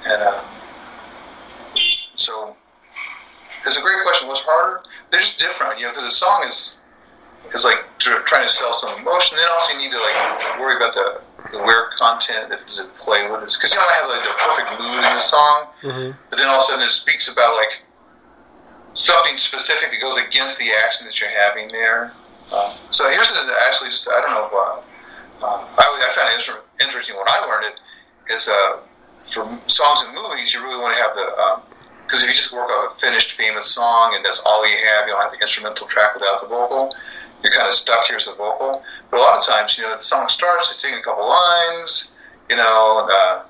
and 0.06 0.22
uh, 0.22 0.44
so 2.16 2.56
it's 3.66 3.78
a 3.78 3.82
great 3.82 4.04
question. 4.04 4.28
What's 4.28 4.42
harder? 4.42 4.84
They're 5.12 5.22
just 5.22 5.40
different, 5.40 5.80
you 5.80 5.86
know, 5.86 5.92
because 5.92 6.06
the 6.06 6.12
song 6.12 6.44
is 6.48 6.76
is 7.54 7.66
like 7.66 7.80
trying 8.00 8.44
to 8.48 8.50
sell 8.50 8.74
some 8.74 8.98
emotion. 9.00 9.38
Then 9.38 9.48
also 9.52 9.74
you 9.74 9.80
need 9.80 9.92
to 9.92 10.00
like 10.00 10.60
worry 10.60 10.76
about 10.76 10.94
the 10.94 11.22
the 11.52 11.58
lyric 11.60 11.92
content 11.98 12.50
that 12.50 12.66
does 12.66 12.80
it 12.80 12.96
play 12.98 13.30
with 13.30 13.42
us 13.44 13.56
because 13.56 13.74
you 13.74 13.80
don't 13.80 13.92
have 13.92 14.10
like 14.10 14.24
the 14.24 14.34
perfect 14.40 14.82
mood 14.82 14.96
in 15.04 15.14
the 15.14 15.20
song, 15.20 15.68
Mhm. 15.84 16.16
but 16.30 16.40
then 16.40 16.48
all 16.48 16.56
of 16.56 16.62
a 16.62 16.66
sudden 16.66 16.86
it 16.86 16.90
speaks 16.92 17.28
about 17.28 17.56
like 17.56 17.82
something 18.94 19.38
specific 19.38 19.92
that 19.92 20.00
goes 20.02 20.18
against 20.18 20.58
the 20.58 20.72
action 20.86 21.06
that 21.06 21.20
you're 21.20 21.30
having 21.30 21.68
there. 21.72 22.14
Um, 22.54 22.72
so 22.92 23.10
here's 23.10 23.32
a, 23.32 23.42
actually 23.66 23.90
just 23.90 24.08
I 24.10 24.22
don't 24.22 24.34
know. 24.34 24.50
Uh, 24.54 24.78
um, 25.46 25.66
I, 25.76 25.84
I 25.84 26.14
found 26.16 26.30
it 26.32 26.84
interesting 26.84 27.18
when 27.18 27.28
I 27.28 27.40
learned 27.46 27.74
it 27.74 28.34
is 28.34 28.48
uh, 28.48 28.80
for 29.24 29.44
songs 29.68 30.04
and 30.06 30.16
movies 30.16 30.54
you 30.54 30.62
really 30.62 30.78
want 30.78 30.96
to 30.96 31.02
have 31.02 31.16
the 31.16 31.26
because 32.06 32.24
um, 32.24 32.30
if 32.30 32.30
you 32.30 32.36
just 32.36 32.54
work 32.54 32.70
on 32.70 32.92
a 32.92 32.94
finished 32.96 33.32
famous 33.32 33.66
song 33.68 34.14
and 34.16 34.24
that's 34.24 34.42
all 34.46 34.68
you 34.68 34.78
have, 34.86 35.08
you 35.08 35.14
don't 35.14 35.22
have 35.22 35.32
the 35.32 35.40
instrumental 35.40 35.88
track 35.88 36.14
without 36.14 36.42
the 36.42 36.48
vocal. 36.48 36.96
You're 37.44 37.52
kind 37.52 37.68
of 37.68 37.74
stuck 37.74 38.08
here 38.08 38.16
as 38.16 38.26
the 38.26 38.36
vocal. 38.36 38.84
But 39.12 39.18
a 39.18 39.22
lot 39.22 39.38
of 39.38 39.46
times, 39.46 39.78
you 39.78 39.84
know, 39.84 39.96
the 39.96 40.02
song 40.02 40.30
starts, 40.30 40.70
they 40.70 40.76
sing 40.76 40.98
a 40.98 41.02
couple 41.02 41.28
lines, 41.28 42.10
you 42.50 42.56
know, 42.56 43.08
uh, 43.12 43.44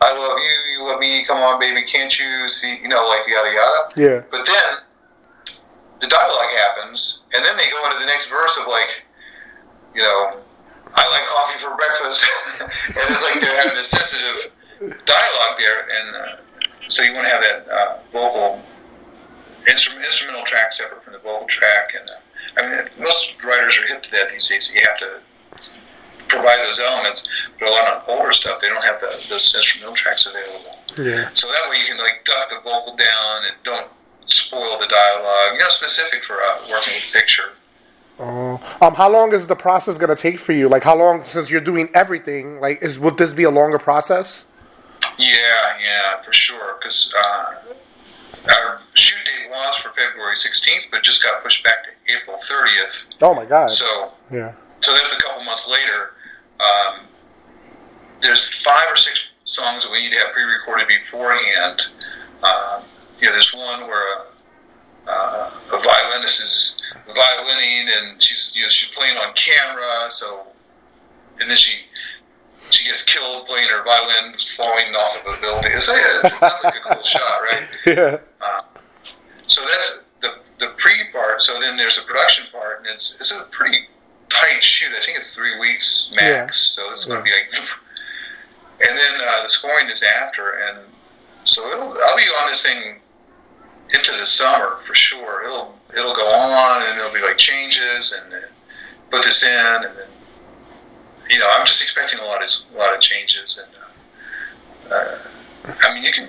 I 0.00 0.12
love 0.12 0.38
you, 0.38 0.72
you 0.72 0.88
love 0.88 1.00
me, 1.00 1.24
come 1.24 1.38
on, 1.38 1.60
baby, 1.60 1.84
can't 1.84 2.18
you 2.18 2.48
see, 2.48 2.80
you 2.82 2.88
know, 2.88 3.06
like 3.08 3.26
yada 3.28 3.52
yada. 3.52 3.92
Yeah. 3.96 4.22
But 4.30 4.46
then 4.46 4.78
the 6.00 6.06
dialogue 6.06 6.50
happens, 6.56 7.20
and 7.34 7.44
then 7.44 7.56
they 7.56 7.70
go 7.70 7.84
into 7.86 7.98
the 7.98 8.06
next 8.06 8.26
verse 8.26 8.56
of 8.60 8.66
like, 8.66 9.02
you 9.94 10.02
know, 10.02 10.40
I 10.94 11.08
like 11.10 11.26
coffee 11.26 11.58
for 11.58 11.76
breakfast, 11.76 12.26
and 12.88 13.04
it's 13.10 13.22
like 13.22 13.40
they're 13.40 13.56
having 13.56 13.74
this 13.74 13.88
sensitive 13.88 14.52
dialogue 15.04 15.58
there, 15.58 15.86
and 15.88 16.16
uh, 16.16 16.36
so 16.88 17.02
you 17.02 17.14
want 17.14 17.26
to 17.26 17.32
have 17.32 17.42
that 17.42 17.68
uh, 17.68 17.98
vocal 18.12 18.62
instrument, 19.68 20.04
instrumental 20.04 20.44
track 20.44 20.72
separate 20.72 21.02
from 21.02 21.14
the 21.14 21.18
vocal 21.20 21.46
track, 21.48 21.92
and 21.98 22.08
uh, 22.10 22.60
I 22.60 22.70
mean 22.70 22.88
most 22.98 23.42
writers 23.42 23.78
are 23.78 23.86
hip 23.86 24.02
to 24.04 24.10
that 24.12 24.30
these 24.30 24.48
days. 24.48 24.70
You 24.72 24.82
have 24.86 24.98
to 24.98 25.20
provide 26.28 26.58
those 26.66 26.80
elements, 26.80 27.28
but 27.58 27.68
a 27.68 27.70
lot 27.70 27.88
of 27.88 28.08
older 28.08 28.32
stuff 28.32 28.60
they 28.60 28.68
don't 28.68 28.84
have 28.84 29.00
the, 29.00 29.24
those 29.28 29.54
instrumental 29.54 29.94
tracks 29.94 30.26
available. 30.26 30.78
Yeah. 30.98 31.30
So 31.34 31.48
that 31.48 31.70
way 31.70 31.78
you 31.78 31.86
can 31.86 31.98
like 31.98 32.24
duck 32.24 32.48
the 32.48 32.60
vocal 32.64 32.96
down 32.96 33.44
and 33.44 33.54
don't 33.64 33.88
spoil 34.26 34.78
the 34.78 34.86
dialogue. 34.86 35.54
You 35.54 35.60
know, 35.60 35.68
specific 35.68 36.24
for 36.24 36.34
uh, 36.34 36.58
working 36.70 36.94
with 36.94 37.04
picture. 37.12 37.52
Oh, 38.18 38.60
um, 38.80 38.94
how 38.94 39.10
long 39.10 39.32
is 39.32 39.46
the 39.46 39.56
process 39.56 39.98
gonna 39.98 40.16
take 40.16 40.38
for 40.38 40.52
you? 40.52 40.68
Like, 40.68 40.82
how 40.82 40.96
long 40.96 41.24
since 41.24 41.50
you're 41.50 41.60
doing 41.60 41.90
everything? 41.94 42.60
Like, 42.60 42.82
is 42.82 42.98
would 42.98 43.18
this 43.18 43.34
be 43.34 43.42
a 43.42 43.50
longer 43.50 43.78
process? 43.78 44.44
Yeah, 45.18 45.78
yeah, 45.82 46.22
for 46.22 46.32
sure. 46.32 46.78
Because 46.78 47.12
uh, 47.16 47.74
our 48.50 48.80
shoot 48.94 49.18
date 49.24 49.50
was 49.50 49.76
for 49.76 49.90
February 49.90 50.34
16th, 50.34 50.90
but 50.90 51.02
just 51.02 51.22
got 51.22 51.42
pushed 51.42 51.62
back 51.62 51.84
to 51.84 51.90
April 52.14 52.36
30th. 52.36 53.06
Oh 53.20 53.34
my 53.34 53.44
god! 53.44 53.70
So 53.70 54.12
yeah, 54.30 54.52
so 54.80 54.94
that's 54.94 55.12
a 55.12 55.16
couple 55.16 55.44
months 55.44 55.68
later. 55.68 56.12
Um, 56.58 57.06
there's 58.22 58.44
five 58.62 58.86
or 58.90 58.96
six 58.96 59.28
songs 59.44 59.84
that 59.84 59.92
we 59.92 60.00
need 60.00 60.12
to 60.12 60.18
have 60.18 60.32
pre-recorded 60.32 60.88
beforehand. 60.88 61.82
Um, 62.42 62.82
you 63.20 63.26
know, 63.26 63.32
there's 63.32 63.52
one 63.54 63.82
where 63.82 64.18
a, 64.18 64.26
uh, 65.08 65.50
a 65.74 65.82
violinist 65.82 66.40
is 66.40 66.82
violining 67.06 67.88
and 67.96 68.22
she's 68.22 68.52
you 68.54 68.62
know 68.62 68.68
she's 68.68 68.94
playing 68.94 69.16
on 69.16 69.32
camera, 69.34 70.10
so 70.10 70.46
and 71.40 71.50
then 71.50 71.56
she 71.56 71.72
she 72.70 72.88
gets 72.88 73.02
killed 73.02 73.46
playing 73.46 73.68
her 73.68 73.84
violin 73.84 74.34
falling 74.56 74.94
off 74.94 75.24
of 75.24 75.38
a 75.38 75.40
building. 75.40 75.70
It's, 75.72 75.88
it 75.88 76.32
sounds 76.40 76.64
like 76.64 76.76
a 76.76 76.80
cool 76.80 77.02
shot, 77.04 77.40
right? 77.42 77.68
Yeah. 77.86 78.18
Uh, 78.40 78.62
so 79.46 79.62
that's 79.62 80.04
the 80.22 80.34
the 80.58 80.72
pre 80.76 81.04
part. 81.12 81.42
So 81.42 81.60
then 81.60 81.76
there's 81.76 81.98
a 81.98 82.02
production 82.02 82.46
part, 82.52 82.80
and 82.80 82.88
it's 82.88 83.16
it's 83.20 83.32
a 83.32 83.46
pretty 83.50 83.86
tight 84.28 84.62
shoot. 84.62 84.92
I 84.96 85.04
think 85.04 85.18
it's 85.18 85.34
three 85.34 85.58
weeks 85.58 86.10
max. 86.14 86.76
Yeah. 86.76 86.84
So 86.84 86.92
it's 86.92 87.04
going 87.04 87.22
to 87.22 87.30
yeah. 87.30 87.36
be 87.36 87.54
like. 87.54 87.68
And 88.78 88.94
then 88.94 89.26
uh, 89.26 89.42
the 89.42 89.48
scoring 89.48 89.88
is 89.88 90.02
after, 90.02 90.50
and 90.50 90.80
so 91.44 91.66
it'll 91.72 91.96
I'll 92.04 92.16
be 92.16 92.24
on 92.24 92.48
this 92.48 92.60
thing 92.60 93.00
into 93.94 94.12
the 94.12 94.26
summer 94.26 94.78
for 94.84 94.94
sure. 94.94 95.44
It'll 95.44 95.74
it'll 95.96 96.14
go 96.14 96.28
on, 96.28 96.82
and 96.82 96.98
there'll 96.98 97.14
be 97.14 97.22
like 97.22 97.38
changes, 97.38 98.12
and 98.12 98.34
put 99.10 99.24
this 99.24 99.42
in, 99.42 99.50
and 99.50 99.96
then 99.96 100.08
you 101.30 101.38
know 101.38 101.48
I'm 101.56 101.66
just 101.66 101.82
expecting 101.82 102.18
a 102.18 102.24
lot 102.24 102.42
of 102.42 102.50
a 102.74 102.78
lot 102.78 102.94
of 102.94 103.00
changes, 103.00 103.58
and 103.62 104.92
uh, 104.92 104.94
uh, 104.94 105.18
I 105.88 105.94
mean 105.94 106.02
you 106.02 106.12
can 106.12 106.28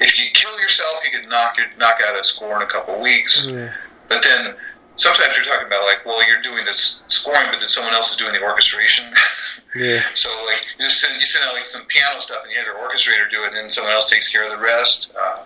if 0.00 0.18
you 0.18 0.26
kill 0.32 0.58
yourself, 0.60 1.00
you 1.04 1.18
could 1.18 1.28
knock 1.28 1.56
your, 1.56 1.66
knock 1.78 2.00
out 2.06 2.18
a 2.18 2.24
score 2.24 2.56
in 2.56 2.62
a 2.62 2.66
couple 2.66 2.94
of 2.94 3.00
weeks, 3.00 3.46
yeah. 3.46 3.72
but 4.08 4.22
then. 4.22 4.54
Sometimes 4.96 5.34
you're 5.34 5.46
talking 5.46 5.66
about 5.66 5.86
like, 5.86 6.04
well, 6.04 6.24
you're 6.28 6.42
doing 6.42 6.66
this 6.66 7.00
scoring, 7.08 7.48
but 7.50 7.58
then 7.58 7.70
someone 7.70 7.94
else 7.94 8.10
is 8.12 8.16
doing 8.18 8.34
the 8.34 8.42
orchestration. 8.42 9.06
Yeah. 9.74 10.02
so 10.12 10.28
like, 10.44 10.66
you 10.78 10.90
send 10.90 11.18
you 11.18 11.26
send 11.26 11.46
out 11.46 11.54
like 11.54 11.66
some 11.66 11.86
piano 11.86 12.20
stuff, 12.20 12.42
and 12.42 12.52
you 12.52 12.58
have 12.58 12.66
your 12.66 12.76
orchestrator 12.76 13.28
do 13.30 13.42
it, 13.44 13.48
and 13.48 13.56
then 13.56 13.70
someone 13.70 13.94
else 13.94 14.10
takes 14.10 14.28
care 14.28 14.44
of 14.44 14.50
the 14.50 14.62
rest. 14.62 15.10
Uh, 15.18 15.44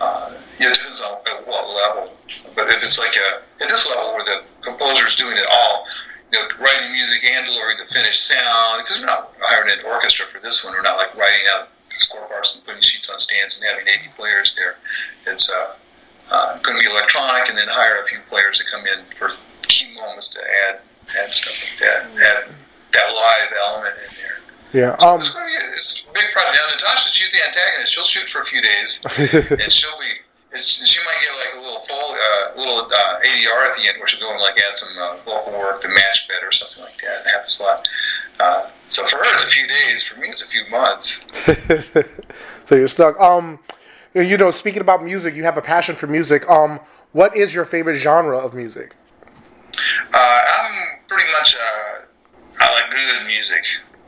uh, 0.00 0.32
it 0.60 0.74
depends 0.74 1.00
on 1.00 1.18
at 1.26 1.46
what 1.46 1.68
level. 1.74 2.12
But 2.54 2.68
if 2.68 2.82
it's 2.82 2.98
like 2.98 3.14
a, 3.16 3.42
at 3.62 3.68
this 3.68 3.86
level 3.86 4.12
where 4.12 4.24
the 4.24 4.42
composer 4.62 5.06
is 5.06 5.14
doing 5.14 5.36
it 5.36 5.46
all, 5.50 5.86
you 6.32 6.38
know, 6.38 6.48
writing 6.58 6.92
music 6.92 7.24
and 7.24 7.46
delivering 7.46 7.78
the 7.78 7.92
finished 7.92 8.26
sound, 8.26 8.82
because 8.82 8.98
we're 8.98 9.06
not 9.06 9.32
hiring 9.40 9.70
an 9.70 9.84
orchestra 9.86 10.26
for 10.26 10.40
this 10.40 10.64
one. 10.64 10.72
We're 10.72 10.82
not 10.82 10.96
like 10.96 11.14
writing 11.14 11.46
out 11.54 11.68
score 11.90 12.26
parts 12.26 12.54
and 12.54 12.64
putting 12.64 12.82
sheets 12.82 13.08
on 13.08 13.20
stands 13.20 13.56
and 13.56 13.64
having 13.64 13.86
80 13.86 14.10
players 14.16 14.54
there. 14.56 14.76
It's 15.26 15.50
uh, 15.50 15.74
uh, 16.30 16.58
going 16.60 16.78
to 16.78 16.84
be 16.84 16.90
electronic, 16.90 17.48
and 17.48 17.58
then 17.58 17.68
hire 17.68 18.02
a 18.02 18.06
few 18.06 18.18
players 18.28 18.58
to 18.58 18.64
come 18.64 18.86
in 18.86 19.04
for 19.16 19.30
key 19.62 19.94
moments 19.94 20.28
to 20.28 20.40
add 20.68 20.80
add 21.22 21.34
stuff 21.34 21.54
like 21.62 21.80
that, 21.80 22.06
add 22.06 22.54
that 22.92 23.08
live 23.14 23.52
element 23.60 23.94
in 24.08 24.16
there. 24.16 24.43
Yeah. 24.74 24.96
Um, 24.98 25.20
it's, 25.20 25.28
be, 25.30 25.38
it's 25.72 26.04
a 26.10 26.12
big 26.12 26.32
project. 26.32 26.58
Now, 26.58 26.74
Natasha, 26.74 27.08
she's 27.08 27.30
the 27.30 27.38
antagonist. 27.46 27.94
She'll 27.94 28.02
shoot 28.02 28.28
for 28.28 28.40
a 28.40 28.44
few 28.44 28.60
days, 28.60 29.00
and 29.16 29.72
she'll 29.72 29.98
be. 30.00 30.60
she 30.60 30.98
might 31.06 31.20
get 31.22 31.30
like 31.38 31.54
a 31.56 31.60
little 31.64 31.80
full, 31.80 32.10
uh, 32.10 32.58
little 32.58 32.80
uh, 32.80 33.20
ADR 33.24 33.70
at 33.70 33.76
the 33.76 33.86
end, 33.86 33.98
where 33.98 34.08
she'll 34.08 34.18
go 34.18 34.32
and 34.32 34.40
like 34.40 34.58
add 34.58 34.76
some 34.76 34.88
uh, 34.98 35.16
vocal 35.24 35.52
work 35.52 35.80
to 35.82 35.88
match 35.88 36.26
bed 36.28 36.42
or 36.42 36.50
something 36.50 36.82
like 36.82 37.00
that, 37.02 37.20
and 37.20 37.28
have 37.28 37.46
a 37.46 37.50
spot. 37.50 37.86
Uh, 38.40 38.68
so 38.88 39.04
for 39.04 39.16
her, 39.16 39.34
it's 39.34 39.44
a 39.44 39.46
few 39.46 39.68
days. 39.68 40.02
For 40.02 40.18
me, 40.18 40.28
it's 40.28 40.42
a 40.42 40.46
few 40.46 40.68
months. 40.68 41.24
so 42.66 42.74
you're 42.74 42.88
stuck. 42.88 43.18
Um, 43.20 43.60
you 44.12 44.36
know, 44.36 44.50
speaking 44.50 44.80
about 44.80 45.04
music, 45.04 45.36
you 45.36 45.44
have 45.44 45.56
a 45.56 45.62
passion 45.62 45.94
for 45.94 46.08
music. 46.08 46.50
Um, 46.50 46.80
what 47.12 47.36
is 47.36 47.54
your 47.54 47.64
favorite 47.64 47.98
genre 47.98 48.38
of 48.38 48.54
music? 48.54 48.96
Uh, 50.12 50.18
I'm 50.18 50.98
pretty 51.06 51.30
much. 51.30 51.54
Uh, 51.54 52.06
I 52.60 52.74
like 52.74 52.90
good 52.90 53.26
music. 53.28 53.64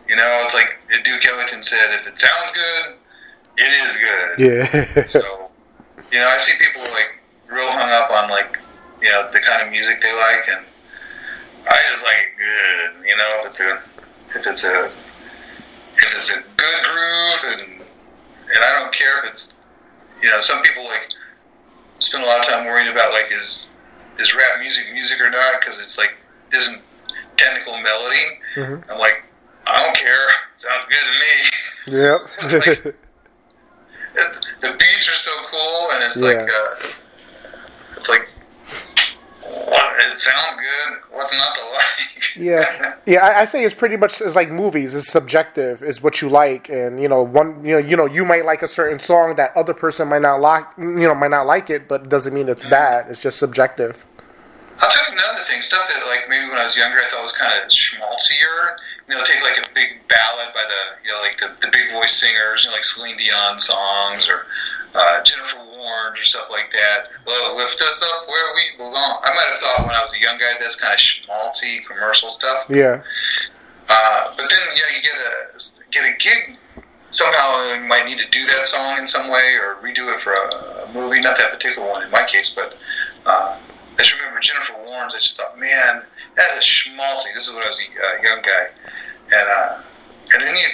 You 0.08 0.16
know, 0.16 0.42
it's 0.44 0.54
like 0.54 0.78
Duke 1.04 1.26
Ellington 1.26 1.62
said, 1.62 1.94
if 1.94 2.06
it 2.06 2.18
sounds 2.18 2.52
good, 2.52 2.96
it 3.58 3.72
is 3.82 3.96
good. 3.96 4.38
Yeah. 4.38 5.06
so, 5.06 5.50
you 6.12 6.18
know, 6.18 6.28
I 6.28 6.38
see 6.38 6.52
people 6.58 6.82
like 6.92 7.18
real 7.48 7.70
hung 7.70 7.90
up 7.90 8.10
on 8.10 8.30
like, 8.30 8.58
you 9.02 9.08
know, 9.08 9.28
the 9.32 9.40
kind 9.40 9.62
of 9.62 9.70
music 9.70 10.00
they 10.00 10.12
like, 10.12 10.48
and 10.48 10.64
I 11.68 11.78
just 11.88 12.04
like 12.04 12.16
it 12.16 12.38
good. 12.38 13.08
You 13.08 13.16
know, 13.16 13.40
if 13.42 13.46
it's 13.48 13.60
a, 13.60 13.82
if 14.30 14.46
it's 14.46 14.64
a, 14.64 14.92
if 15.94 16.16
it's 16.16 16.30
a 16.30 16.42
good 16.56 16.84
groove, 16.84 17.58
and 17.58 17.80
and 17.80 18.64
I 18.64 18.80
don't 18.80 18.92
care 18.92 19.24
if 19.24 19.32
it's, 19.32 19.54
you 20.22 20.30
know, 20.30 20.40
some 20.40 20.62
people 20.62 20.84
like 20.84 21.08
spend 21.98 22.22
a 22.22 22.26
lot 22.26 22.40
of 22.40 22.46
time 22.46 22.64
worrying 22.66 22.92
about 22.92 23.12
like 23.12 23.32
is 23.32 23.68
is 24.18 24.34
rap 24.34 24.60
music 24.60 24.84
music 24.92 25.20
or 25.20 25.30
not 25.30 25.60
because 25.60 25.78
it's 25.78 25.98
like 25.98 26.14
isn't 26.52 26.82
technical 27.36 27.80
melody. 27.80 28.38
Mm-hmm. 28.54 28.90
I'm 28.90 28.98
like, 28.98 29.24
I 29.66 29.82
don't 29.82 29.96
care. 29.96 30.26
Sounds 30.56 30.86
good 30.86 31.04
to 31.06 31.12
me. 31.22 31.98
Yep. 32.00 32.66
like, 32.66 32.86
it, 34.18 34.46
the 34.60 34.72
beats 34.78 35.08
are 35.08 35.12
so 35.14 35.30
cool, 35.50 35.88
and 35.92 36.04
it's 36.04 36.16
Yeah. 36.16 36.26
like, 36.26 36.48
uh, 36.48 36.86
it's 37.98 38.08
like. 38.08 38.28
It 39.48 40.18
sounds 40.18 40.54
good. 40.56 40.98
What's 41.16 41.32
not 41.32 41.54
to 41.56 41.62
like? 41.64 41.82
Yeah, 42.38 42.96
yeah. 43.06 43.24
I, 43.24 43.40
I 43.40 43.44
say 43.46 43.64
it's 43.64 43.74
pretty 43.74 43.96
much 43.96 44.20
it's 44.20 44.34
like 44.36 44.50
movies. 44.50 44.94
It's 44.94 45.08
subjective. 45.10 45.82
Is 45.82 46.02
what 46.02 46.20
you 46.20 46.28
like, 46.28 46.68
and 46.68 47.00
you 47.00 47.08
know, 47.08 47.22
one 47.22 47.64
you 47.64 47.72
know, 47.72 47.78
you 47.78 47.96
know, 47.96 48.04
you 48.04 48.26
might 48.26 48.44
like 48.44 48.62
a 48.62 48.68
certain 48.68 48.98
song 48.98 49.36
that 49.36 49.56
other 49.56 49.72
person 49.72 50.08
might 50.08 50.20
not 50.20 50.42
like. 50.42 50.66
You 50.76 50.84
know, 51.08 51.14
might 51.14 51.30
not 51.30 51.46
like 51.46 51.70
it, 51.70 51.88
but 51.88 52.02
it 52.02 52.08
doesn't 52.10 52.34
mean 52.34 52.50
it's 52.50 52.66
bad. 52.66 53.06
It's 53.08 53.22
just 53.22 53.38
subjective. 53.38 54.04
I'll 54.82 54.90
tell 54.90 55.02
you 55.10 55.12
another 55.18 55.44
thing. 55.44 55.62
Stuff 55.62 55.88
that 55.88 56.06
like 56.08 56.28
maybe 56.28 56.46
when 56.50 56.58
I 56.58 56.64
was 56.64 56.76
younger 56.76 56.98
I 57.00 57.06
thought 57.06 57.22
was 57.22 57.32
kind 57.32 57.64
of 57.64 57.72
schmaltzier. 57.72 58.76
You 59.08 59.14
know, 59.14 59.24
take 59.24 59.42
like 59.42 59.58
a 59.58 59.68
big 59.74 60.06
ballad 60.08 60.52
by 60.54 60.62
the 60.66 61.02
you 61.04 61.10
know 61.10 61.20
like 61.22 61.38
the, 61.38 61.54
the 61.64 61.70
big 61.70 61.92
voice 61.92 62.12
singers, 62.12 62.64
you 62.64 62.70
know, 62.70 62.76
like 62.76 62.84
Celine 62.84 63.16
Dion 63.16 63.60
songs 63.60 64.28
or 64.28 64.46
uh, 64.94 65.22
Jennifer 65.22 65.58
Warnes 65.58 66.18
or 66.18 66.24
stuff 66.24 66.48
like 66.50 66.72
that. 66.72 67.08
Well, 67.26 67.56
lift 67.56 67.80
us 67.80 68.02
up 68.02 68.28
where 68.28 68.54
we 68.54 68.76
belong. 68.78 69.20
I 69.22 69.30
might 69.34 69.46
have 69.50 69.58
thought 69.60 69.86
when 69.86 69.94
I 69.94 70.02
was 70.02 70.12
a 70.14 70.20
young 70.20 70.38
guy 70.38 70.54
that's 70.58 70.74
kind 70.74 70.92
of 70.92 70.98
schmaltzy 70.98 71.84
commercial 71.86 72.30
stuff. 72.30 72.64
Yeah, 72.68 73.02
Uh, 73.88 74.34
but 74.36 74.50
then 74.50 74.58
know 74.58 74.96
you 74.96 75.02
get 75.02 75.14
a 75.14 75.90
get 75.90 76.04
a 76.04 76.16
gig 76.18 76.58
somehow 77.00 77.72
you 77.74 77.80
might 77.86 78.04
need 78.04 78.18
to 78.18 78.28
do 78.30 78.44
that 78.46 78.68
song 78.68 78.98
in 78.98 79.08
some 79.08 79.30
way 79.30 79.54
or 79.54 79.76
redo 79.76 80.12
it 80.12 80.20
for 80.20 80.32
a, 80.32 80.88
a 80.88 80.92
movie. 80.92 81.20
Not 81.20 81.36
that 81.38 81.52
particular 81.52 81.88
one 81.88 82.02
in 82.02 82.10
my 82.10 82.24
case, 82.24 82.54
but 82.54 82.76
uh, 83.24 83.58
I 83.58 83.98
just 83.98 84.14
remember 84.16 84.40
Jennifer 84.40 84.74
Warnes. 84.86 85.14
I 85.14 85.18
just 85.18 85.36
thought, 85.36 85.58
man, 85.58 86.02
that 86.36 86.56
is 86.58 86.64
schmaltzy. 86.64 87.32
This 87.34 87.48
is 87.48 87.54
when 87.54 87.62
I 87.62 87.68
was 87.68 87.80
a 87.80 87.84
uh, 87.84 88.22
young 88.22 88.42
guy, 88.42 88.66
and 89.32 89.48
uh, 89.48 89.82
and 90.34 90.42
then 90.42 90.54
you 90.56 90.68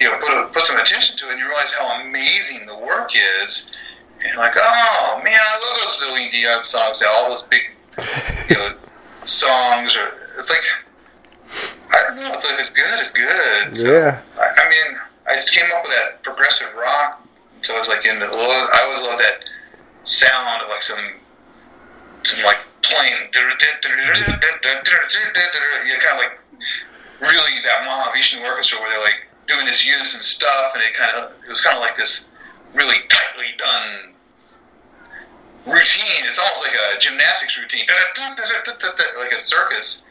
you 0.00 0.10
know 0.10 0.18
put 0.18 0.30
a, 0.32 0.46
put 0.52 0.66
some 0.66 0.76
attention 0.78 1.16
to 1.18 1.26
it, 1.28 1.32
and 1.32 1.38
you 1.40 1.46
realize 1.46 1.70
how 1.72 2.00
amazing 2.00 2.66
the 2.66 2.76
work 2.78 3.12
is. 3.14 3.66
and 4.24 4.36
like, 4.38 4.54
oh 4.56 5.20
man, 5.24 5.38
I 5.38 5.70
love 5.70 5.80
those 5.80 5.98
Celine 5.98 6.30
Dion 6.30 6.64
songs. 6.64 7.02
All 7.06 7.30
those 7.30 7.42
big, 7.44 7.62
you 8.48 8.56
know, 8.56 8.76
songs. 9.24 9.96
Or 9.96 10.06
it's 10.38 10.50
like, 10.50 11.62
I 11.90 12.02
don't 12.06 12.16
know. 12.16 12.32
It's 12.32 12.44
like 12.44 12.58
it's 12.58 12.70
good. 12.70 12.98
It's 12.98 13.10
good. 13.10 13.76
So, 13.76 13.92
Yeah. 13.92 14.20
I, 14.38 14.64
I 14.64 14.68
mean, 14.70 14.98
I 15.28 15.34
just 15.34 15.52
came 15.52 15.66
up 15.76 15.82
with 15.84 15.92
that 15.92 16.22
progressive 16.22 16.68
rock. 16.74 17.18
So 17.62 17.74
I 17.74 17.78
was 17.78 17.86
like, 17.88 18.04
in 18.06 18.18
the, 18.18 18.26
I 18.26 18.80
always 18.84 19.02
love 19.02 19.18
that 19.20 19.44
sound 20.04 20.62
of 20.62 20.68
like 20.68 20.82
some, 20.82 20.98
some 22.24 22.44
like 22.44 22.58
playing, 22.82 23.30
you 23.34 23.46
know, 25.92 25.98
kind 26.00 26.18
of 26.18 26.22
like 26.22 26.38
really 27.20 27.62
that 27.62 27.86
Mahavishnu 27.86 28.44
orchestra 28.44 28.78
where 28.80 28.90
they're 28.90 29.02
like 29.02 29.28
doing 29.46 29.66
this 29.66 29.84
unison 29.84 30.20
stuff, 30.20 30.74
and 30.74 30.82
it 30.82 30.94
kind 30.94 31.16
of 31.16 31.32
it 31.44 31.48
was 31.48 31.60
kind 31.60 31.76
of 31.76 31.82
like 31.82 31.96
this 31.96 32.26
really 32.74 32.96
tightly 33.08 33.54
done 33.58 34.14
routine. 35.66 36.24
It's 36.24 36.38
almost 36.38 36.62
like 36.62 36.74
a 36.74 36.98
gymnastics 36.98 37.58
routine, 37.58 37.86
like 39.18 39.32
a 39.32 39.40
circus, 39.40 40.02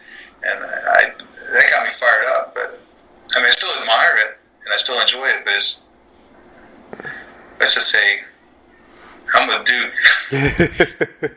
and 0.43 0.59
I 0.63 1.11
that 1.53 1.69
got 1.69 1.87
me 1.87 1.93
fired 1.93 2.25
up. 2.37 2.53
But 2.55 2.79
I 3.35 3.39
mean, 3.39 3.47
I 3.47 3.51
still 3.51 3.71
admire 3.81 4.17
it 4.17 4.37
and 4.65 4.73
I 4.73 4.77
still 4.77 4.99
enjoy 4.99 5.27
it, 5.27 5.45
but 5.45 5.55
it's 5.55 5.81
let's 7.59 7.73
just 7.73 7.89
say 7.91 8.21
I'm 9.35 9.49
a 9.49 9.63
dude. 9.63 11.31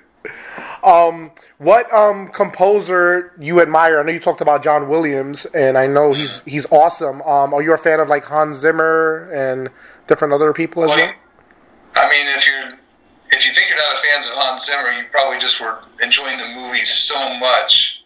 Um, 0.84 1.30
what 1.58 1.92
um 1.92 2.28
composer 2.28 3.32
you 3.38 3.60
admire? 3.60 3.98
I 3.98 4.02
know 4.02 4.12
you 4.12 4.20
talked 4.20 4.40
about 4.40 4.62
John 4.62 4.88
Williams, 4.88 5.46
and 5.46 5.76
I 5.78 5.86
know 5.86 6.12
he's 6.12 6.42
he's 6.46 6.66
awesome. 6.70 7.22
Um, 7.22 7.54
are 7.54 7.62
you 7.62 7.72
a 7.72 7.78
fan 7.78 8.00
of 8.00 8.08
like 8.08 8.24
Hans 8.24 8.58
Zimmer 8.58 9.30
and 9.32 9.70
different 10.06 10.34
other 10.34 10.52
people 10.52 10.84
as 10.84 10.88
Well, 10.90 10.98
well? 10.98 11.14
I 11.96 12.10
mean, 12.10 12.26
if 12.36 12.46
you're 12.46 12.78
if 13.30 13.46
you 13.46 13.52
think 13.54 13.68
you're 13.68 13.78
not 13.78 13.96
a 13.96 14.06
fan 14.06 14.20
of 14.20 14.38
Hans 14.38 14.66
Zimmer, 14.66 14.90
you 14.92 15.04
probably 15.10 15.38
just 15.38 15.60
were 15.60 15.78
enjoying 16.02 16.38
the 16.38 16.48
movie 16.48 16.84
so 16.84 17.34
much 17.38 18.00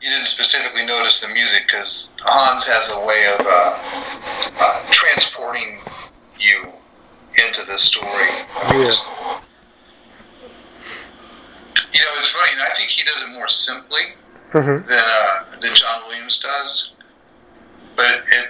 you 0.00 0.10
didn't 0.10 0.26
specifically 0.26 0.84
notice 0.84 1.20
the 1.20 1.28
music 1.28 1.62
because 1.64 2.10
Hans 2.24 2.64
has 2.66 2.90
a 2.90 2.98
way 3.06 3.32
of 3.38 3.46
uh, 3.46 3.78
uh, 4.58 4.82
transporting 4.90 5.78
you 6.40 6.72
into 7.46 7.64
the 7.64 7.78
story. 7.78 8.10
I 8.10 8.72
mean, 8.72 8.80
Yeah. 8.80 8.86
just- 8.88 9.06
you 11.92 12.00
know, 12.00 12.12
it's 12.18 12.28
funny, 12.30 12.52
and 12.52 12.62
I 12.62 12.70
think 12.76 12.90
he 12.90 13.02
does 13.04 13.22
it 13.22 13.28
more 13.30 13.48
simply 13.48 14.14
hmm 14.52 14.60
than 14.88 15.04
uh, 15.06 15.44
than 15.60 15.74
John 15.74 16.02
Williams 16.08 16.38
does. 16.38 16.90
But 17.96 18.06
it, 18.10 18.22
it 18.32 18.48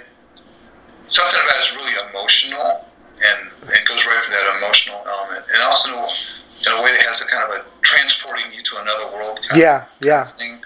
something 1.03 1.39
about 1.39 1.57
it 1.57 1.69
is 1.69 1.75
really 1.75 1.93
emotional, 2.09 2.85
and 3.23 3.49
it 3.69 3.85
goes 3.87 4.05
right 4.05 4.23
for 4.23 4.31
that 4.31 4.57
emotional 4.57 5.01
element, 5.07 5.45
and 5.53 5.61
also 5.63 5.89
in 5.91 6.71
a 6.71 6.81
way 6.81 6.91
that 6.91 7.01
has 7.03 7.21
a 7.21 7.25
kind 7.25 7.43
of 7.43 7.49
a 7.59 7.65
transporting 7.81 8.45
you 8.53 8.63
to 8.63 8.77
another 8.77 9.07
world 9.11 9.39
kind 9.47 9.59
Yeah, 9.61 9.85
yeah, 10.01 10.21
of 10.23 10.31
thing. 10.31 10.63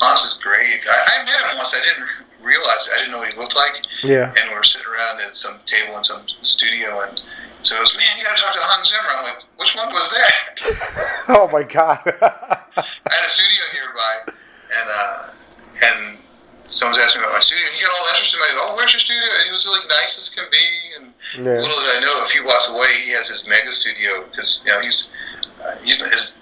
Hans 0.00 0.24
is 0.24 0.34
great. 0.42 0.80
I, 0.88 1.20
I 1.20 1.24
met 1.24 1.50
him 1.50 1.58
once. 1.58 1.74
I 1.74 1.80
didn't 1.82 2.06
realize 2.42 2.86
it. 2.86 2.92
I 2.94 2.96
didn't 2.98 3.12
know 3.12 3.18
what 3.18 3.32
he 3.32 3.38
looked 3.38 3.56
like, 3.56 3.84
yeah. 4.02 4.32
and 4.40 4.50
we 4.50 4.54
were 4.54 4.64
sitting 4.64 4.86
around 4.88 5.20
at 5.20 5.36
some 5.36 5.58
table 5.66 5.96
in 5.98 6.04
some 6.04 6.22
studio, 6.42 7.02
and 7.02 7.20
so 7.62 7.76
it 7.76 7.80
was, 7.80 7.96
man, 7.96 8.06
you 8.18 8.24
got 8.24 8.36
to 8.36 8.42
talk 8.42 8.54
to 8.54 8.60
Hans 8.62 8.88
Zimmer. 8.88 9.02
I'm 9.16 9.24
like, 9.24 9.42
which 9.56 9.74
one 9.74 9.90
was 9.92 10.08
that? 10.10 11.24
Oh 11.30 11.46
my 11.52 11.62
god. 11.62 12.00
I 12.06 12.84
had 13.12 13.26
a 13.26 13.28
studio 13.28 13.62
nearby, 13.74 14.14
and 14.72 14.88
uh, 14.88 15.28
and 15.84 16.18
someone's 16.70 16.96
asking 16.98 17.20
about 17.20 17.34
my 17.34 17.40
studio. 17.40 17.64
He 17.74 17.82
got 17.84 17.92
all 18.00 18.08
interested 18.08 18.36
in 18.38 18.42
me. 18.42 18.48
Oh, 18.64 18.74
where's 18.76 18.92
your 18.94 19.00
studio? 19.00 19.28
And 19.28 19.44
he 19.44 19.52
was 19.52 19.68
like 19.68 19.86
nice 19.90 20.16
as 20.16 20.28
can 20.30 20.44
be. 20.50 20.64
And 20.96 21.12
Yeah. 21.44 21.60
little 21.60 21.80
did 21.84 21.96
I 21.96 22.00
know, 22.00 22.24
a 22.24 22.28
few 22.28 22.44
blocks 22.44 22.68
away, 22.68 23.02
he 23.04 23.10
has 23.12 23.28
his 23.28 23.46
mega 23.46 23.72
studio 23.72 24.24
because 24.30 24.62
you 24.64 24.72
know 24.72 24.80
he's 24.80 25.10
uh, 25.62 25.76
he's 25.84 26.00
his 26.00 26.32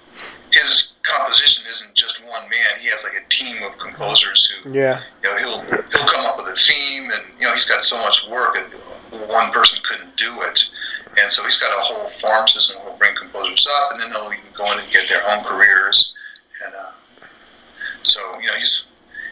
his 0.51 0.93
composition 1.03 1.65
isn't 1.71 1.93
just 1.95 2.23
one 2.25 2.49
man. 2.49 2.79
He 2.79 2.87
has 2.87 3.03
like 3.03 3.13
a 3.13 3.29
team 3.29 3.63
of 3.63 3.77
composers 3.77 4.49
who 4.49 4.71
yeah, 4.73 5.01
you 5.23 5.29
know 5.29 5.37
he'll 5.37 5.61
he'll 5.91 6.07
come 6.07 6.25
up 6.25 6.37
with 6.37 6.47
a 6.47 6.55
theme, 6.55 7.09
and 7.11 7.23
you 7.39 7.47
know 7.47 7.53
he's 7.53 7.65
got 7.65 7.83
so 7.83 7.97
much 8.01 8.27
work 8.29 8.55
that 8.55 9.27
one 9.29 9.51
person 9.51 9.79
couldn't 9.83 10.15
do 10.17 10.41
it. 10.41 10.63
And 11.19 11.31
so 11.31 11.43
he's 11.43 11.57
got 11.57 11.77
a 11.77 11.81
whole 11.81 12.07
farm 12.07 12.47
system 12.47 12.77
where 12.77 12.89
he'll 12.89 12.97
bring 12.97 13.15
composers 13.15 13.67
up, 13.79 13.93
and 13.93 14.01
then 14.01 14.11
they'll 14.11 14.31
even 14.31 14.45
go 14.53 14.71
in 14.71 14.79
and 14.79 14.91
get 14.91 15.09
their 15.09 15.27
own 15.31 15.43
careers. 15.43 16.13
And 16.65 16.75
uh, 16.75 16.91
so 18.03 18.19
you 18.39 18.47
know 18.47 18.55
he's 18.57 18.85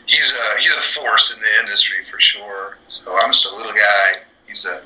he's 0.06 0.34
a 0.34 0.60
he's 0.60 0.74
a 0.74 0.82
force 1.02 1.34
in 1.36 1.42
the 1.42 1.60
industry 1.62 2.04
for 2.10 2.20
sure. 2.20 2.78
So 2.88 3.16
I'm 3.22 3.32
just 3.32 3.46
a 3.46 3.56
little 3.56 3.74
guy. 3.74 4.22
He's 4.48 4.66
a 4.66 4.82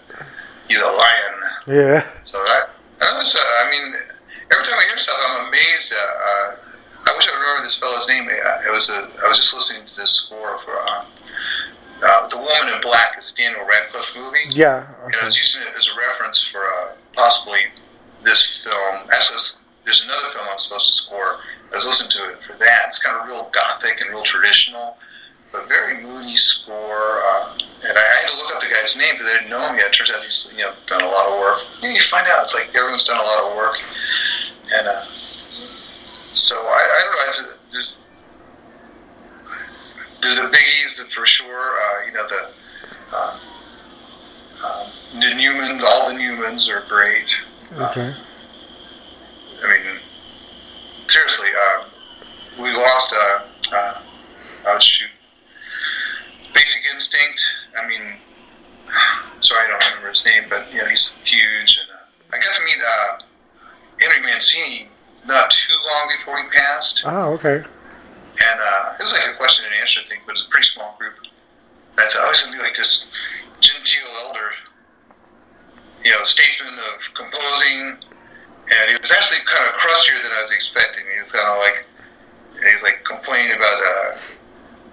he's 0.68 0.80
a 0.80 0.86
lion. 0.86 1.34
yeah. 1.68 2.08
So 2.24 2.38
I, 2.38 2.64
I 3.02 3.06
don't 3.06 3.18
know. 3.20 3.24
So, 3.24 3.40
I 3.40 3.72
mean, 3.72 3.94
every 4.52 4.64
time 4.66 4.80
I 4.80 4.84
hear 4.86 4.98
stuff, 4.98 5.18
I'm 5.20 5.48
amazed. 5.48 5.94
Uh, 5.94 5.98
uh, 5.98 6.56
I 7.08 7.14
wish 7.16 7.28
I 7.28 7.32
would 7.32 7.42
remember 7.42 7.64
this 7.64 7.76
fellow's 7.76 8.08
name. 8.08 8.28
It 8.30 8.72
was 8.74 8.90
a. 8.90 9.10
I 9.24 9.28
was 9.30 9.38
just 9.38 9.54
listening 9.54 9.86
to 9.86 9.96
this 9.96 10.12
score 10.12 10.58
for 10.60 10.78
uh, 10.78 11.06
uh, 12.04 12.28
the 12.28 12.38
Woman 12.38 12.74
in 12.76 12.82
Black. 12.82 13.14
It's 13.18 13.32
a 13.32 13.36
Daniel 13.36 13.66
Radcliffe 13.66 14.12
movie. 14.16 14.46
Yeah. 14.50 14.86
And 15.06 15.16
I 15.16 15.26
was 15.26 15.38
using 15.38 15.62
it 15.64 15.70
as 15.78 15.88
a 15.88 15.98
reference 15.98 16.42
for 16.44 16.60
uh, 16.66 16.92
possibly 17.16 17.60
this 18.24 18.58
film. 18.64 18.96
Actually, 19.14 19.36
there's- 19.38 19.56
there's 19.86 20.04
another 20.04 20.30
film 20.34 20.46
I'm 20.52 20.60
supposed 20.60 20.86
to 20.86 20.92
score. 20.92 21.40
I 21.72 21.76
was 21.78 21.86
listening 21.86 22.12
to 22.12 22.30
it 22.34 22.44
for 22.44 22.54
that. 22.60 22.84
It's 22.90 23.00
kind 23.00 23.18
of 23.20 23.26
real 23.28 23.50
gothic 23.52 24.02
and 24.02 24.12
real 24.12 24.22
traditional, 24.22 24.98
but 25.52 25.68
very 25.68 26.00
moody 26.04 26.36
score. 26.38 27.24
Uh, 27.26 27.58
and 27.88 27.98
I, 27.98 28.02
I 28.02 28.16
had 28.22 28.30
to 28.30 28.38
look 28.38 28.54
up 28.54 28.62
the 28.62 28.68
guy's 28.68 28.96
name 28.98 29.16
because 29.16 29.32
I 29.34 29.38
didn't 29.40 29.50
know 29.50 29.66
him 29.68 29.78
yet. 29.78 29.92
Turns 29.94 30.12
out 30.12 30.22
he's 30.24 30.48
you 30.52 30.60
know 30.62 30.74
done 30.86 31.02
a 31.02 31.08
lot 31.08 31.26
of 31.26 31.40
work. 31.40 31.60
You, 31.82 31.90
know, 31.90 31.96
you 31.96 32.02
find 32.04 32.28
out 32.28 32.44
it's 32.44 32.54
like 32.54 32.70
everyone's 32.76 33.04
done 33.06 33.20
a 33.20 33.24
lot 33.24 33.50
of 33.50 33.58
work, 33.58 33.80
and 34.76 34.88
uh, 34.88 35.06
so 36.34 36.56
I, 36.56 36.98
I 36.98 37.02
don't 37.04 37.12
know. 37.12 37.22
I 37.22 37.26
just, 37.28 37.72
there's 37.72 37.98
there's 40.22 40.38
the 40.38 40.58
biggies 40.58 41.02
for 41.14 41.26
sure. 41.26 41.80
Uh, 41.80 42.06
you 42.06 42.14
know 42.14 42.28
the. 42.28 42.50
Uh, 43.12 43.40
um, 44.64 44.92
the 45.14 45.28
Newmans, 45.28 45.82
all 45.84 46.10
the 46.10 46.14
Newmans 46.14 46.70
are 46.70 46.86
great. 46.90 47.34
Okay. 47.72 48.14
I 49.64 49.68
mean, 49.68 50.00
seriously, 51.08 51.48
uh, 51.48 51.86
we 52.62 52.74
lost. 52.76 53.14
Uh, 53.14 53.44
uh, 53.72 54.02
uh, 54.66 54.80
shoot, 54.80 55.10
Basic 56.54 56.82
Instinct. 56.94 57.42
I 57.82 57.88
mean, 57.88 58.02
sorry, 59.40 59.66
I 59.66 59.70
don't 59.70 59.80
remember 59.80 60.10
his 60.10 60.26
name, 60.26 60.46
but 60.50 60.72
you 60.72 60.80
know 60.80 60.88
he's 60.90 61.16
huge. 61.24 61.80
And 61.80 61.90
uh, 61.92 62.38
I 62.38 62.44
got 62.44 62.56
to 62.56 62.64
meet 62.66 62.78
Henry 64.00 64.22
Mancini 64.22 64.90
not 65.26 65.52
too 65.52 65.76
long 65.86 66.10
before 66.18 66.38
he 66.42 66.50
passed, 66.50 67.04
Oh, 67.06 67.34
okay. 67.34 67.56
and 67.58 68.60
uh, 68.60 68.94
it 69.00 69.04
was 69.04 69.12
like 69.14 69.28
a 69.30 69.36
question 69.36 69.66
and 69.66 69.74
answer 69.82 70.02
thing, 70.08 70.20
but 70.26 70.32
it 70.32 70.40
was 70.40 70.46
a 70.48 70.50
pretty 70.50 70.68
small 70.68 70.96
group. 70.98 71.14
And 71.92 72.00
I 72.00 72.04
thought, 72.10 72.22
oh, 72.24 72.30
he's 72.30 72.42
gonna 72.42 72.56
be 72.58 72.64
like 72.64 72.76
this 72.78 73.06
genteel 73.60 74.08
elder, 74.24 74.52
you 76.04 76.12
know, 76.12 76.24
statesman 76.24 76.74
of 76.74 77.14
composing, 77.14 77.98
and 78.72 78.92
he 78.92 78.96
was 79.02 79.12
actually 79.12 79.40
kind 79.46 79.68
of 79.68 79.74
crustier 79.76 80.16
than 80.24 80.32
I 80.32 80.42
was 80.42 80.52
expecting. 80.52 81.04
He 81.14 81.20
was 81.20 81.32
kind 81.32 81.48
of 81.48 81.58
like, 81.58 81.86
he 82.66 82.74
was 82.74 82.84
like 82.84 83.04
complaining 83.04 83.58
about, 83.58 83.84
uh, 83.84 84.18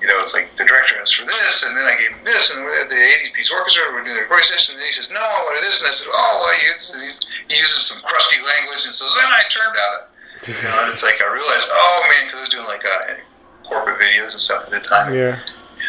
you 0.06 0.12
know, 0.14 0.22
it's 0.22 0.30
like 0.38 0.54
the 0.54 0.62
director 0.62 0.94
asked 1.02 1.16
for 1.18 1.26
this, 1.26 1.64
and 1.66 1.74
then 1.76 1.82
I 1.82 1.98
gave 1.98 2.14
him 2.14 2.22
this, 2.22 2.54
and 2.54 2.62
the 2.62 2.94
80 2.94 3.34
piece 3.34 3.50
orchestra, 3.50 3.90
we're 3.90 4.04
doing 4.06 4.14
the 4.14 4.22
recording 4.22 4.46
session, 4.46 4.78
and 4.78 4.84
he 4.86 4.92
says, 4.94 5.10
no, 5.10 5.18
I 5.18 5.42
wanted 5.50 5.66
this, 5.66 5.82
and 5.82 5.90
I 5.90 5.92
said, 5.98 6.06
oh, 6.06 6.32
well, 6.46 6.54
he, 6.54 7.02
he's, 7.02 7.18
he 7.50 7.56
uses 7.58 7.90
some 7.90 7.98
crusty 8.06 8.38
language, 8.38 8.86
and 8.86 8.94
so 8.94 9.02
then 9.18 9.26
I 9.26 9.42
turned 9.50 9.74
out 9.74 9.94
it. 9.98 10.06
You 10.46 10.54
know, 10.62 10.78
and 10.84 10.92
it's 10.94 11.02
like 11.02 11.18
I 11.18 11.26
realized, 11.32 11.66
oh 11.72 12.06
man, 12.06 12.26
because 12.30 12.38
I 12.38 12.40
was 12.46 12.50
doing 12.54 12.66
like 12.70 12.84
uh, 12.86 13.18
corporate 13.66 13.98
videos 13.98 14.30
and 14.30 14.40
stuff 14.40 14.62
at 14.66 14.70
the 14.70 14.78
time 14.78 15.12
Yeah. 15.12 15.40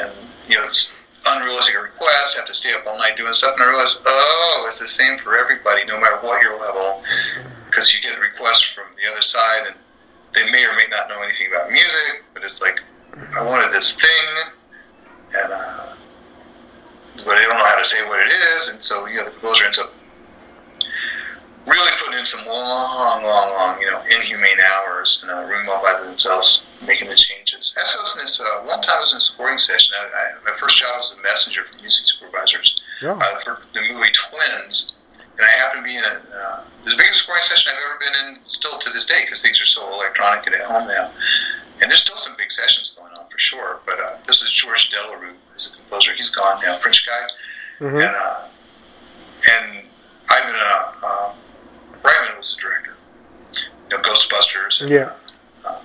and 0.02 0.12
you 0.50 0.56
know 0.56 0.66
it's 0.66 0.96
unrealistic 1.28 1.76
requests, 1.80 2.34
have 2.34 2.48
to 2.48 2.56
stay 2.56 2.74
up 2.74 2.88
all 2.88 2.98
night 2.98 3.18
doing 3.18 3.34
stuff, 3.34 3.54
and 3.54 3.62
I 3.62 3.68
realized, 3.70 4.00
oh, 4.08 4.66
it's 4.68 4.80
the 4.80 4.88
same 4.88 5.20
for 5.20 5.38
everybody, 5.38 5.86
no 5.86 6.00
matter 6.00 6.16
what 6.26 6.42
your 6.42 6.58
level, 6.60 7.04
because 7.70 7.94
you 7.94 8.02
get 8.02 8.18
requests 8.20 8.64
from 8.64 8.86
the 8.98 9.12
other 9.12 9.22
side, 9.22 9.68
and 9.68 9.76
they 10.34 10.50
may 10.50 10.66
or 10.66 10.74
may 10.76 10.88
not 10.90 11.08
know 11.10 11.22
anything 11.22 11.48
about 11.54 11.70
music, 11.72 12.24
but 12.34 12.42
it's 12.44 12.62
like, 12.62 12.80
I 13.36 13.44
wanted 13.44 13.72
this 13.72 13.94
thing, 13.94 14.52
and 15.36 15.54
uh, 15.54 15.94
but 17.18 17.36
they 17.36 17.44
don't 17.46 17.58
know 17.58 17.66
how 17.66 17.78
to 17.78 17.84
say 17.84 18.06
what 18.08 18.20
it 18.20 18.32
is, 18.32 18.70
and 18.70 18.84
so 18.84 19.06
you 19.08 19.18
know 19.18 19.26
the 19.26 19.32
composer 19.32 19.66
ends 19.66 19.80
up 19.80 19.94
really 21.66 21.92
putting 22.00 22.20
in 22.20 22.26
some 22.26 22.46
long, 22.46 23.22
long, 23.24 23.50
long, 23.52 23.82
you 23.82 23.88
know, 23.92 24.02
inhumane 24.16 24.58
hours 24.72 25.20
in 25.24 25.30
a 25.30 25.46
room 25.48 25.68
all 25.68 25.84
by 25.84 26.02
themselves, 26.02 26.64
making 26.86 27.10
the 27.10 27.16
changes. 27.16 27.74
What 27.76 27.86
I 27.98 28.02
was 28.02 28.16
in 28.16 28.22
this, 28.22 28.40
uh, 28.40 28.64
one 28.64 28.82
time 28.82 28.98
I 28.98 29.02
was 29.02 29.12
in 29.12 29.18
a 29.18 29.22
scoring 29.22 29.58
session. 29.58 29.94
I, 30.00 30.06
I, 30.48 30.52
my 30.52 30.58
first 30.58 30.78
job 30.80 30.96
was 30.98 31.14
a 31.18 31.22
messenger 31.22 31.64
for 31.66 31.76
music 31.82 32.06
supervisors 32.08 32.82
Oh. 33.04 33.10
uh, 33.12 33.40
for 33.40 33.60
the 33.74 33.82
movie 33.82 34.10
Twins, 34.14 34.94
and 35.38 35.46
I 35.46 35.50
happened 35.52 35.82
to 35.82 35.84
be 35.84 35.98
in 35.98 36.04
a, 36.06 36.08
uh, 36.34 36.64
the 36.86 36.96
biggest 36.98 37.24
scoring 37.24 37.44
session 37.44 37.74
I've 37.76 37.84
ever 37.84 38.00
been 38.00 38.28
in 38.36 38.40
still 38.50 38.80
to 38.80 38.90
this 38.92 39.06
day 39.06 39.24
because 39.26 39.42
things 39.42 39.62
are 39.62 39.66
so 39.66 39.92
electronic 39.94 40.46
and 40.48 40.56
at 40.56 40.62
home 40.62 40.88
now. 40.88 41.12
And 41.82 41.92
there's 41.92 42.02
still 42.02 42.18
some 42.18 42.34
big 42.38 42.52
sessions 42.52 42.94
for 43.38 43.42
sure, 43.42 43.80
but 43.86 44.00
uh, 44.00 44.14
this 44.26 44.42
is 44.42 44.52
George 44.52 44.90
Delerue, 44.90 45.34
who's 45.54 45.68
a 45.72 45.76
composer. 45.76 46.14
He's 46.14 46.30
gone 46.30 46.60
now, 46.64 46.78
French 46.80 47.06
guy 47.06 47.28
hmm 47.80 47.96
and 47.96 48.16
uh, 48.16 48.48
and 49.52 49.86
Ivan 50.30 50.56
uh, 50.56 51.06
um, 51.06 51.32
Reitman 52.02 52.36
was 52.38 52.56
the 52.56 52.62
director, 52.62 52.96
you 53.54 53.98
know, 53.98 54.02
Ghostbusters. 54.04 54.82
And, 54.82 54.90
Yeah. 54.90 55.12
uh, 55.64 55.80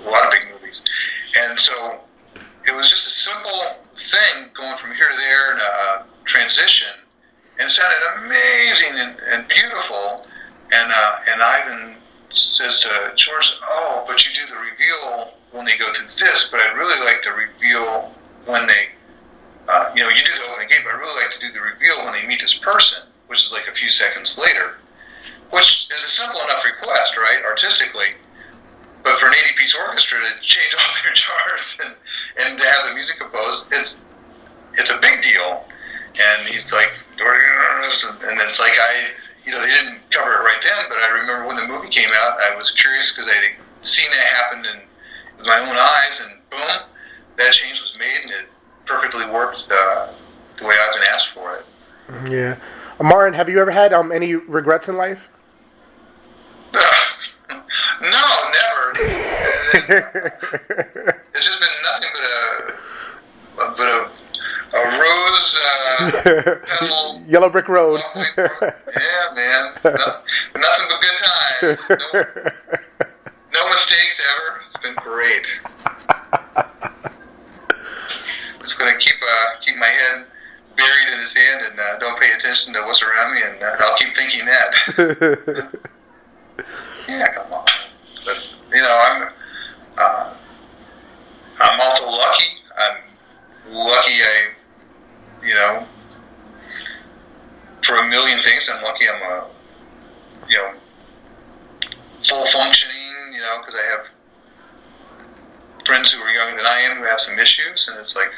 a 0.00 0.08
lot 0.08 0.24
of 0.26 0.30
big 0.30 0.48
movies. 0.52 0.80
And 1.36 1.58
so 1.58 1.98
it 2.68 2.72
was 2.72 2.88
just 2.88 3.08
a 3.08 3.10
simple 3.10 3.60
thing 3.96 4.48
going 4.54 4.76
from 4.76 4.94
here 4.94 5.10
to 5.10 5.16
there 5.16 5.54
in 5.54 5.58
a 5.58 6.04
transition, 6.24 6.94
and 7.58 7.68
it 7.68 7.72
sounded 7.72 7.98
amazing 8.24 8.92
and, 8.94 9.18
and 9.32 9.48
beautiful. 9.48 10.24
And 10.70 10.92
uh, 10.92 11.16
and 11.30 11.42
Ivan 11.42 11.96
says 12.30 12.78
to 12.80 13.12
George, 13.16 13.50
"Oh, 13.64 14.04
but 14.06 14.24
you 14.24 14.32
do 14.34 14.46
the 14.46 14.60
reveal 14.60 15.34
when 15.52 15.64
they 15.64 15.76
go 15.76 15.92
through 15.92 16.06
this, 16.06 16.48
but 16.50 16.60
I'd 16.60 16.76
really 16.76 16.98
like 17.04 17.22
to 17.22 17.30
reveal 17.30 18.14
when 18.46 18.66
they, 18.66 18.88
uh, 19.68 19.92
you 19.94 20.02
know, 20.02 20.08
you 20.08 20.24
do 20.24 20.32
the 20.32 20.50
opening 20.50 20.68
game, 20.68 20.80
but 20.84 20.94
I'd 20.94 21.00
really 21.00 21.20
like 21.20 21.32
to 21.38 21.46
do 21.46 21.52
the 21.52 21.60
reveal 21.60 22.04
when 22.04 22.12
they 22.12 22.26
meet 22.26 22.40
this 22.40 22.54
person, 22.54 23.02
which 23.26 23.44
is 23.44 23.52
like 23.52 23.68
a 23.68 23.74
few 23.74 23.88
seconds 23.88 24.38
later." 24.38 24.76
Which 25.50 25.88
is 25.88 26.04
a 26.04 26.10
simple 26.10 26.38
enough 26.42 26.62
request, 26.62 27.16
right, 27.16 27.42
artistically, 27.42 28.12
but 29.02 29.18
for 29.18 29.26
an 29.26 29.34
80 29.34 29.54
piece 29.56 29.74
orchestra 29.74 30.18
to 30.20 30.40
change 30.42 30.74
all 30.78 30.94
their 31.02 31.14
charts 31.14 31.78
and, 31.82 31.94
and 32.38 32.58
to 32.58 32.64
have 32.64 32.88
the 32.88 32.94
music 32.94 33.18
composed, 33.18 33.66
it's 33.72 33.98
it's 34.74 34.90
a 34.90 34.98
big 34.98 35.22
deal. 35.22 35.64
And 36.20 36.48
he's 36.48 36.72
like, 36.72 36.90
and 37.18 38.40
it's 38.40 38.60
like 38.60 38.72
I, 38.72 39.12
you 39.44 39.52
know, 39.52 39.60
they 39.60 39.70
didn't 39.70 39.98
cover 40.10 40.32
it 40.32 40.44
right 40.44 40.60
then, 40.62 40.84
but 40.88 40.98
I 40.98 41.08
remember 41.08 41.46
when 41.46 41.56
the 41.56 41.66
movie 41.66 41.88
came 41.88 42.10
out, 42.10 42.38
I 42.40 42.54
was 42.56 42.70
curious 42.70 43.12
because 43.12 43.30
I'd 43.30 43.56
seen 43.86 44.10
that 44.10 44.26
happen 44.26 44.66
in, 44.66 44.80
with 45.38 45.46
my 45.46 45.58
own 45.60 45.76
eyes, 45.76 46.20
and 46.20 46.32
boom, 46.50 46.82
that 47.36 47.52
change 47.52 47.80
was 47.80 47.96
made, 47.98 48.22
and 48.22 48.30
it 48.30 48.48
perfectly 48.84 49.26
worked 49.26 49.66
uh, 49.70 50.08
the 50.58 50.64
way 50.64 50.74
I've 50.80 50.94
been 50.94 51.08
asked 51.08 51.30
for 51.30 51.56
it. 51.56 51.64
Yeah. 52.30 52.56
Uh, 52.98 53.04
Martin, 53.04 53.34
have 53.34 53.48
you 53.48 53.60
ever 53.60 53.70
had 53.70 53.92
um, 53.92 54.10
any 54.12 54.34
regrets 54.34 54.88
in 54.88 54.96
life? 54.96 55.28
no, 56.72 56.80
never. 58.02 58.92
it's 61.34 61.46
just 61.46 61.60
been 61.60 61.68
nothing 61.84 62.08
but 62.14 62.22
a, 62.24 62.74
a 63.62 63.74
but 63.76 63.88
a, 63.88 64.10
a 64.76 64.98
rose 64.98 65.58
uh. 65.64 67.20
Yellow 67.28 67.50
Brick 67.50 67.68
Road. 67.68 68.00
yeah, 68.16 69.30
man. 69.34 69.72
No, 69.84 69.90
nothing 70.56 70.86
but 70.88 71.00
good 71.00 71.18
times. 71.20 71.80
No 71.90 72.78
mistakes 73.78 74.20
ever. 74.34 74.60
It's 74.64 74.76
been 74.76 74.94
great. 74.96 75.46
I'm 76.56 76.64
just 78.60 78.78
gonna 78.78 78.96
keep 78.98 79.14
uh, 79.22 79.60
keep 79.60 79.76
my 79.76 79.86
head 79.86 80.26
buried 80.76 81.12
in 81.12 81.20
the 81.20 81.26
sand 81.26 81.64
and 81.70 81.78
uh, 81.78 81.98
don't 81.98 82.20
pay 82.20 82.32
attention 82.32 82.74
to 82.74 82.82
what's 82.82 83.02
around 83.02 83.34
me, 83.34 83.42
and 83.42 83.62
uh, 83.62 83.76
I'll 83.80 83.96
keep 83.96 84.14
thinking 84.14 84.44
that. 84.46 85.68
Yeah, 87.08 87.26
come 87.32 87.52
on. 87.54 87.64
But 88.26 88.36
you 88.70 88.82
know, 88.82 89.02
I'm 89.02 89.32
uh, 89.96 90.34
I'm 91.60 91.80
also 91.80 92.04
lucky. 92.04 92.44
I'm 92.76 92.96
lucky. 93.72 94.22
I 94.22 94.48
you 95.42 95.54
know 95.54 95.86
for 97.82 97.96
a 97.96 98.08
million 98.08 98.42
things. 98.42 98.68
I'm 98.70 98.82
lucky. 98.82 99.08
I'm 99.08 99.22
a 99.22 99.46
you 100.50 100.58
know 100.58 100.72
full 102.28 102.44
functioning. 102.44 102.97
You 103.38 103.44
know, 103.44 103.62
because 103.62 103.78
I 103.78 103.86
have 103.94 104.10
friends 105.86 106.10
who 106.10 106.18
are 106.20 106.34
younger 106.34 106.56
than 106.56 106.66
I 106.66 106.80
am 106.90 106.96
who 106.96 107.04
have 107.04 107.20
some 107.20 107.38
issues, 107.38 107.86
and 107.86 107.96
it's 108.00 108.16
like 108.16 108.34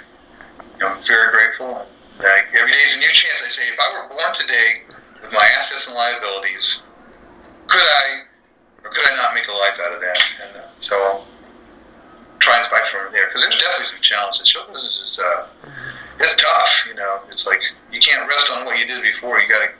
you 0.76 0.80
know 0.80 0.92
I'm 0.92 1.02
very 1.02 1.32
grateful. 1.32 1.88
Like, 2.18 2.52
every 2.52 2.70
day 2.70 2.84
is 2.84 2.96
a 2.96 2.98
new 2.98 3.08
chance. 3.08 3.40
I 3.40 3.48
say, 3.48 3.62
if 3.72 3.80
I 3.80 3.96
were 3.96 4.12
born 4.12 4.34
today 4.34 4.84
with 5.22 5.32
my 5.32 5.48
assets 5.56 5.86
and 5.86 5.96
liabilities, 5.96 6.84
could 7.66 7.80
I 7.80 8.28
or 8.84 8.90
could 8.90 9.08
I 9.10 9.16
not 9.16 9.32
make 9.32 9.48
a 9.48 9.52
life 9.52 9.80
out 9.80 9.94
of 9.94 10.02
that? 10.02 10.20
And 10.44 10.56
uh, 10.58 10.68
so 10.80 10.94
I'll 11.00 11.24
try 12.38 12.60
and 12.60 12.68
fight 12.68 12.86
from 12.88 13.10
there 13.10 13.28
because 13.28 13.40
there's 13.40 13.56
definitely 13.56 13.86
some 13.86 14.02
challenges. 14.02 14.48
Show 14.48 14.66
business 14.70 15.00
is 15.00 15.18
uh, 15.18 15.46
it's 16.20 16.36
tough. 16.36 16.84
You 16.86 16.94
know, 16.94 17.20
it's 17.30 17.46
like 17.46 17.62
you 17.90 18.00
can't 18.00 18.28
rest 18.28 18.50
on 18.50 18.66
what 18.66 18.78
you 18.78 18.84
did 18.84 19.00
before. 19.00 19.40
You 19.40 19.48
got 19.48 19.64
to 19.64 19.72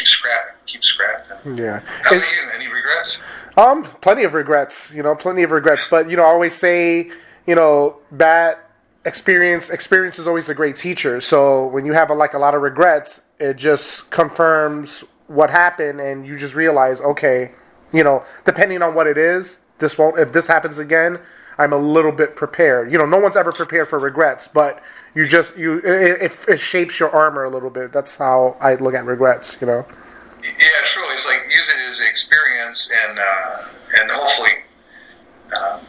keep 0.00 0.08
scrapping, 0.08 0.54
keep 0.66 0.84
scrapping. 0.84 1.58
Yeah. 1.58 1.80
How 2.02 2.16
about 2.16 2.26
you? 2.32 2.50
Any 2.54 2.68
regrets? 2.68 3.18
Um, 3.56 3.84
plenty 4.00 4.24
of 4.24 4.34
regrets, 4.34 4.90
you 4.92 5.02
know, 5.02 5.14
plenty 5.14 5.42
of 5.42 5.50
regrets. 5.50 5.84
But 5.90 6.08
you 6.08 6.16
know, 6.16 6.22
I 6.22 6.26
always 6.26 6.54
say, 6.54 7.10
you 7.46 7.54
know, 7.54 7.98
bad 8.10 8.58
experience 9.04 9.70
experience 9.70 10.18
is 10.18 10.26
always 10.26 10.48
a 10.48 10.54
great 10.54 10.76
teacher. 10.76 11.20
So 11.20 11.66
when 11.66 11.84
you 11.84 11.92
have 11.92 12.10
a, 12.10 12.14
like 12.14 12.34
a 12.34 12.38
lot 12.38 12.54
of 12.54 12.62
regrets, 12.62 13.20
it 13.38 13.54
just 13.54 14.10
confirms 14.10 15.04
what 15.26 15.50
happened, 15.50 16.00
and 16.00 16.26
you 16.26 16.38
just 16.38 16.54
realize, 16.54 17.00
okay, 17.00 17.52
you 17.92 18.02
know, 18.02 18.24
depending 18.44 18.82
on 18.82 18.94
what 18.94 19.06
it 19.06 19.18
is, 19.18 19.60
this 19.78 19.98
won't. 19.98 20.18
If 20.18 20.32
this 20.32 20.46
happens 20.46 20.78
again, 20.78 21.20
I'm 21.58 21.72
a 21.72 21.78
little 21.78 22.12
bit 22.12 22.36
prepared. 22.36 22.90
You 22.90 22.98
know, 22.98 23.06
no 23.06 23.18
one's 23.18 23.36
ever 23.36 23.52
prepared 23.52 23.88
for 23.88 23.98
regrets, 23.98 24.48
but 24.48 24.82
you 25.14 25.28
just 25.28 25.56
you 25.56 25.78
it, 25.78 26.22
it, 26.22 26.32
it 26.48 26.60
shapes 26.60 26.98
your 26.98 27.10
armor 27.10 27.44
a 27.44 27.50
little 27.50 27.70
bit. 27.70 27.92
That's 27.92 28.16
how 28.16 28.56
I 28.60 28.74
look 28.74 28.94
at 28.94 29.04
regrets. 29.04 29.56
You 29.60 29.66
know. 29.66 29.86
Yeah, 30.42 30.68
truly, 30.86 31.14
it's 31.14 31.26
like 31.26 31.42
use 31.50 31.68
it 31.68 31.90
as 31.90 32.00
experience, 32.00 32.90
and 33.06 33.18
uh, 33.18 33.62
and 34.00 34.10
hopefully, 34.10 34.52
um, 35.56 35.80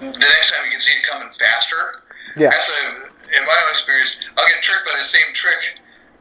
the 0.00 0.18
next 0.18 0.52
time 0.52 0.64
you 0.66 0.72
can 0.72 0.80
see 0.80 0.92
it 0.92 1.02
coming 1.02 1.28
faster. 1.38 2.02
Yeah. 2.36 2.48
Actually, 2.48 3.10
in 3.36 3.44
my 3.44 3.56
own 3.66 3.72
experience, 3.72 4.16
I'll 4.36 4.46
get 4.46 4.62
tricked 4.62 4.86
by 4.86 4.96
the 4.96 5.04
same 5.04 5.34
trick 5.34 5.58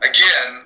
again, 0.01 0.65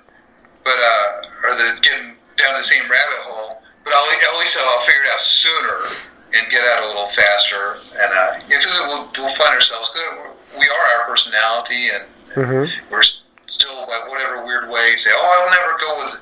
but 0.64 0.78
uh, 0.78 1.48
or 1.50 1.56
the 1.56 1.78
getting 1.82 2.16
down 2.36 2.56
the 2.56 2.64
same 2.64 2.90
rabbit 2.90 3.20
hole. 3.28 3.60
But 3.84 3.92
I'll, 3.92 4.08
at 4.08 4.40
least 4.40 4.56
I'll 4.56 4.80
figure 4.80 5.02
it 5.02 5.10
out 5.12 5.20
sooner 5.20 5.92
and 6.32 6.50
get 6.50 6.64
out 6.64 6.84
a 6.84 6.86
little 6.88 7.08
faster. 7.08 7.84
And 7.92 8.10
uh, 8.16 8.40
because 8.48 8.72
we'll, 8.88 9.12
we'll 9.12 9.36
find 9.36 9.52
ourselves, 9.52 9.90
because 9.92 10.23
we 10.58 10.68
are 10.68 11.00
our 11.00 11.06
personality, 11.06 11.88
and, 11.90 12.04
and 12.36 12.44
Mhm. 12.46 12.70
we're 12.90 13.02
still, 13.46 13.86
by 13.86 14.06
whatever 14.08 14.44
weird 14.44 14.68
way, 14.68 14.96
say, 14.96 15.10
"Oh, 15.14 15.20
I'll 15.20 15.50
never 15.50 15.78
go 15.78 16.04
with 16.04 16.20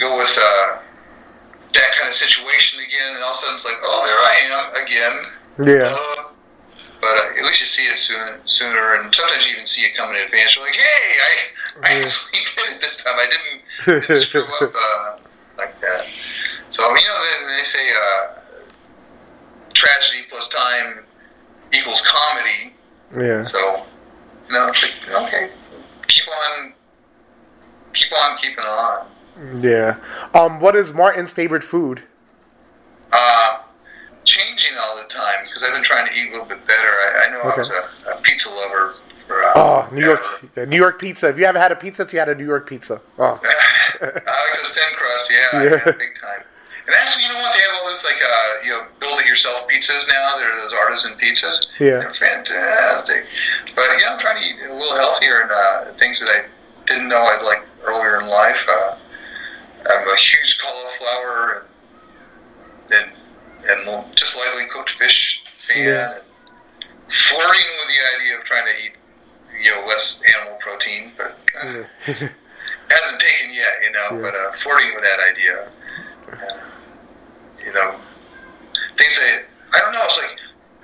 go 0.00 0.16
with 0.18 0.38
uh, 0.38 0.78
that 1.74 1.94
kind 1.96 2.08
of 2.08 2.14
situation 2.14 2.80
again." 2.80 3.14
And 3.14 3.22
all 3.24 3.32
of 3.32 3.36
a 3.36 3.40
sudden, 3.40 3.54
it's 3.56 3.64
like, 3.64 3.78
"Oh, 3.82 4.04
there 4.06 4.18
I 4.18 4.36
am 4.52 4.82
again." 4.84 5.76
Yeah. 5.80 5.94
Uh, 5.94 6.24
but 7.00 7.16
uh, 7.16 7.38
at 7.38 7.44
least 7.44 7.60
you 7.60 7.66
see 7.66 7.84
it 7.86 7.98
soon, 7.98 8.34
sooner, 8.44 8.94
and 8.94 9.14
sometimes 9.14 9.46
you 9.46 9.52
even 9.52 9.66
see 9.66 9.82
it 9.82 9.96
coming 9.96 10.16
in 10.16 10.22
advance. 10.22 10.56
You're 10.56 10.64
like, 10.64 10.74
"Hey, 10.74 11.18
I, 11.22 11.92
I 11.94 12.02
actually 12.04 12.32
did 12.56 12.74
it 12.74 12.80
this 12.80 12.96
time. 13.02 13.14
I 13.16 13.26
didn't, 13.86 14.02
didn't 14.08 14.22
screw 14.22 14.44
up 14.44 14.74
uh, 14.74 15.16
like 15.56 15.80
that." 15.80 16.06
So 16.70 16.82
you 16.88 16.94
know, 16.94 17.18
they, 17.46 17.56
they 17.58 17.64
say 17.64 17.90
uh, 17.92 18.34
tragedy 19.74 20.24
plus 20.30 20.48
time 20.48 21.04
equals 21.72 22.00
comedy. 22.02 22.74
Yeah. 23.16 23.42
So 23.42 23.84
you 24.48 24.54
know, 24.54 24.68
it's 24.68 24.82
like, 24.82 25.22
okay, 25.24 25.50
keep 26.06 26.24
on, 26.28 26.72
keep 27.92 28.12
on 28.12 28.38
keeping 28.38 28.64
on. 28.64 29.06
Yeah. 29.62 29.96
Um, 30.34 30.58
what 30.60 30.74
is 30.74 30.92
Martin's 30.92 31.32
favorite 31.32 31.62
food? 31.64 32.02
Uh, 33.12 33.58
changing 34.24 34.76
all 34.78 34.96
the 34.96 35.04
time 35.04 35.44
because 35.44 35.62
I've 35.62 35.72
been 35.72 35.82
trying 35.84 36.06
to 36.08 36.12
eat 36.14 36.28
a 36.28 36.32
little 36.32 36.46
bit 36.46 36.66
better. 36.66 36.88
I, 36.88 37.24
I 37.26 37.30
know 37.30 37.40
I 37.40 37.48
Okay. 37.52 37.58
was 37.60 37.70
a, 37.70 38.10
a 38.12 38.16
pizza 38.22 38.50
lover 38.50 38.94
for 39.26 39.42
uh, 39.44 39.52
Oh, 39.54 39.88
New 39.92 40.02
York, 40.04 40.56
New 40.68 40.76
York 40.76 40.98
pizza. 41.00 41.28
If 41.28 41.38
you 41.38 41.46
haven't 41.46 41.62
had 41.62 41.72
a 41.72 41.76
pizza, 41.76 42.02
if 42.02 42.12
you 42.12 42.18
had 42.18 42.28
a 42.28 42.34
New 42.34 42.44
York 42.46 42.68
pizza. 42.68 43.00
Oh, 43.18 43.40
I 43.42 44.04
like 44.06 44.22
those 44.22 44.70
thin 44.70 44.94
crust, 44.96 45.30
yeah, 45.30 45.62
Yeah. 45.62 45.70
yeah. 45.86 45.92
big 45.92 46.18
time. 46.20 46.42
And 46.88 46.96
actually, 46.96 47.24
you 47.24 47.28
know 47.28 47.38
what? 47.40 47.52
They 47.52 47.60
have 47.68 47.74
all 47.84 47.90
those 47.90 48.02
like 48.02 48.16
uh, 48.16 48.64
you 48.64 48.70
know, 48.70 48.86
build 48.98 49.20
it 49.20 49.26
yourself 49.26 49.68
pizzas 49.68 50.08
now. 50.08 50.36
They're 50.38 50.56
those 50.56 50.72
artisan 50.72 51.12
pizzas. 51.20 51.66
Yeah. 51.78 51.98
they're 52.00 52.14
fantastic. 52.14 53.26
But 53.76 53.84
yeah, 54.00 54.12
I'm 54.12 54.18
trying 54.18 54.40
to 54.42 54.48
eat 54.48 54.56
a 54.70 54.72
little 54.72 54.96
healthier 54.96 55.42
and 55.42 55.50
uh, 55.52 55.92
things 55.98 56.18
that 56.20 56.30
I 56.30 56.46
didn't 56.86 57.08
know 57.08 57.22
I'd 57.22 57.44
like 57.44 57.62
earlier 57.84 58.18
in 58.22 58.28
life. 58.28 58.66
Uh, 58.66 58.96
I'm 59.90 60.08
a 60.08 60.16
huge 60.16 60.58
cauliflower 60.64 61.66
and 62.90 63.12
and, 63.70 63.86
and 63.88 64.16
just 64.16 64.34
lightly 64.34 64.64
cooked 64.72 64.90
fish 64.90 65.42
fan. 65.68 65.84
Yeah. 65.84 66.18
Flirting 67.10 67.66
with 67.80 67.88
the 67.88 68.20
idea 68.22 68.38
of 68.38 68.44
trying 68.44 68.64
to 68.66 68.72
eat 68.82 68.92
you 69.62 69.70
know 69.72 69.84
less 69.86 70.22
animal 70.38 70.56
protein, 70.60 71.12
but. 71.18 71.36
Uh, 71.60 71.82
hasn't 72.90 73.20
taken 73.20 73.52
yet, 73.54 73.74
you 73.84 73.92
know, 73.92 74.08
Yeah. 74.12 74.22
but 74.22 74.34
uh, 74.34 74.52
flirting 74.52 74.94
with 74.94 75.02
that 75.04 75.20
idea. 75.20 75.68
And, 76.30 76.60
you 77.68 77.74
know, 77.74 77.94
things 78.96 79.14
that, 79.16 79.44
I 79.74 79.80
don't 79.80 79.92
know, 79.92 80.00
it's 80.04 80.16
like, 80.18 80.38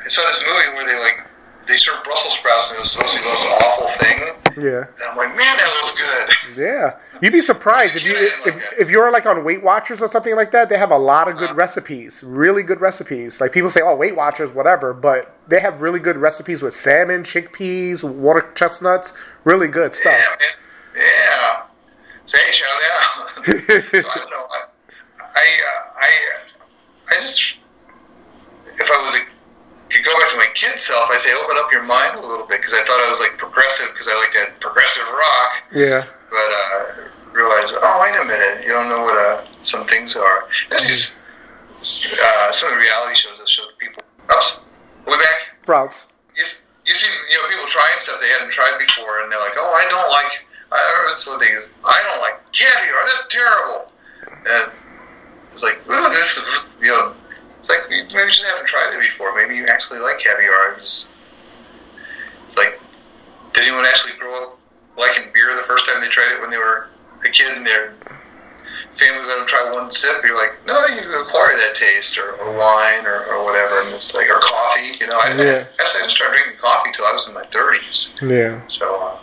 I 0.04 0.08
saw 0.08 0.20
this 0.28 0.40
movie 0.46 0.76
where 0.76 0.86
they 0.86 0.98
like, 1.00 1.26
they 1.66 1.78
serve 1.78 2.04
Brussels 2.04 2.34
sprouts 2.34 2.68
and 2.70 2.76
it 2.76 2.80
was 2.80 2.92
supposed 2.92 3.14
to 3.14 3.20
be 3.20 3.24
the 3.24 3.30
most 3.30 3.46
awful 3.64 3.88
thing. 3.88 4.18
yeah, 4.62 4.84
And 4.84 5.04
I'm 5.10 5.16
like, 5.16 5.34
man, 5.34 5.56
that 5.56 5.80
looks 5.80 5.96
good. 5.96 6.58
yeah. 6.62 6.96
You'd 7.22 7.32
be 7.32 7.40
surprised 7.40 7.96
if 7.96 8.04
you 8.04 8.12
if, 8.44 8.62
if 8.78 8.90
you're 8.90 9.10
like 9.10 9.24
on 9.24 9.42
Weight 9.44 9.62
Watchers 9.62 10.02
or 10.02 10.10
something 10.10 10.36
like 10.36 10.50
that. 10.50 10.68
They 10.68 10.76
have 10.76 10.90
a 10.90 10.98
lot 10.98 11.26
of 11.26 11.38
good 11.38 11.56
recipes, 11.56 12.22
really 12.22 12.62
good 12.62 12.82
recipes. 12.82 13.40
Like 13.40 13.52
people 13.52 13.70
say, 13.70 13.80
oh, 13.82 13.96
Weight 13.96 14.14
Watchers, 14.14 14.50
whatever, 14.52 14.92
but 14.92 15.34
they 15.48 15.58
have 15.60 15.80
really 15.80 16.00
good 16.00 16.18
recipes 16.18 16.60
with 16.60 16.76
salmon, 16.76 17.22
chickpeas, 17.24 18.04
water 18.04 18.52
chestnuts, 18.54 19.14
really 19.44 19.68
good 19.68 19.94
stuff. 19.94 20.12
Yeah, 20.12 21.00
man. 21.00 21.06
yeah. 21.06 21.62
Say, 22.26 22.38
shout 22.52 22.68
out. 22.92 23.44
so 23.46 23.52
I 23.54 24.16
don't 24.18 24.30
know. 24.30 24.46
I, 24.50 24.64
I, 25.34 25.46
uh, 25.46 25.90
I, 25.96 26.10
I 27.14 27.22
just, 27.22 27.40
if 28.66 28.90
I 28.90 28.98
was 29.02 29.14
a, 29.14 29.22
could 29.90 30.04
go 30.04 30.18
back 30.18 30.30
to 30.30 30.36
my 30.36 30.50
kid 30.54 30.80
self, 30.80 31.08
I 31.10 31.18
say 31.18 31.30
open 31.32 31.56
up 31.58 31.70
your 31.70 31.84
mind 31.84 32.18
a 32.18 32.26
little 32.26 32.46
bit 32.46 32.58
because 32.60 32.74
I 32.74 32.82
thought 32.82 32.98
I 32.98 33.08
was 33.08 33.20
like 33.20 33.38
progressive 33.38 33.94
because 33.94 34.08
I 34.10 34.14
like 34.18 34.34
that 34.34 34.58
progressive 34.58 35.06
rock. 35.06 35.50
Yeah. 35.70 36.06
But 36.30 36.50
uh, 36.50 36.84
realize, 37.30 37.70
oh 37.70 37.98
wait 38.02 38.18
a 38.18 38.24
minute, 38.24 38.66
you 38.66 38.72
don't 38.72 38.88
know 38.88 39.02
what 39.02 39.14
uh, 39.14 39.46
some 39.62 39.86
things 39.86 40.16
are. 40.16 40.48
There's 40.70 40.82
these, 40.82 41.14
uh, 42.18 42.50
some 42.50 42.70
of 42.70 42.74
the 42.74 42.82
reality 42.82 43.14
shows 43.14 43.38
that 43.38 43.48
show 43.48 43.62
the 43.70 43.78
people. 43.78 44.02
Oops, 44.34 44.58
way 45.06 45.18
back. 45.18 45.54
Sprouts. 45.62 46.06
You, 46.34 46.42
you 46.86 46.94
see, 46.94 47.06
you 47.30 47.36
know, 47.38 47.48
people 47.48 47.66
trying 47.68 48.00
stuff 48.00 48.18
they 48.20 48.28
hadn't 48.28 48.50
tried 48.50 48.74
before, 48.82 49.22
and 49.22 49.30
they're 49.30 49.38
like, 49.38 49.54
oh, 49.56 49.72
I 49.72 49.86
don't 49.86 50.10
like. 50.10 50.42
I 50.72 50.78
remember 50.90 51.14
this 51.14 51.26
one 51.26 51.38
thing 51.38 51.54
is, 51.54 51.70
I 51.84 52.02
don't 52.02 52.20
like 52.20 52.40
caviar. 52.50 52.98
That's 53.06 53.28
terrible. 53.30 53.92
And 54.50 54.72
it's 55.54 55.62
like, 55.62 55.78
ooh, 55.90 56.10
this, 56.10 56.36
is, 56.36 56.44
you 56.80 56.88
know, 56.88 57.14
it's 57.58 57.68
like 57.68 57.88
maybe 57.88 58.02
you 58.02 58.26
just 58.28 58.44
haven't 58.44 58.66
tried 58.66 58.92
it 58.94 59.00
before. 59.00 59.34
Maybe 59.34 59.56
you 59.56 59.66
actually 59.66 60.00
like 60.00 60.18
caviar. 60.18 60.74
It's, 60.74 61.06
it's 62.46 62.56
like, 62.56 62.80
did 63.52 63.62
anyone 63.62 63.86
actually 63.86 64.12
grow 64.18 64.48
up 64.48 64.58
liking 64.98 65.24
beer 65.32 65.54
the 65.56 65.62
first 65.62 65.86
time 65.86 66.00
they 66.00 66.08
tried 66.08 66.32
it 66.32 66.40
when 66.40 66.50
they 66.50 66.58
were 66.58 66.88
a 67.24 67.30
kid 67.30 67.56
and 67.56 67.66
their 67.66 67.94
family 68.96 69.24
let 69.26 69.38
them 69.38 69.46
try 69.46 69.70
one 69.72 69.90
sip? 69.92 70.24
You're 70.24 70.36
like, 70.36 70.52
no, 70.66 70.86
you 70.86 71.20
acquire 71.22 71.56
that 71.56 71.74
taste, 71.74 72.18
or, 72.18 72.32
or 72.34 72.52
wine, 72.58 73.06
or, 73.06 73.24
or 73.26 73.44
whatever. 73.44 73.80
And 73.80 73.94
it's 73.94 74.12
like, 74.12 74.28
or 74.28 74.40
coffee. 74.40 74.96
You 75.00 75.06
know, 75.06 75.18
I, 75.18 75.34
Yeah. 75.34 75.66
I, 75.78 75.82
actually 75.82 76.00
I 76.00 76.02
didn't 76.02 76.10
start 76.10 76.36
drinking 76.36 76.58
coffee 76.60 76.90
till 76.92 77.06
I 77.06 77.12
was 77.12 77.28
in 77.28 77.34
my 77.34 77.44
30s. 77.44 78.08
Yeah. 78.28 78.60
So, 78.68 79.00
uh, 79.00 79.18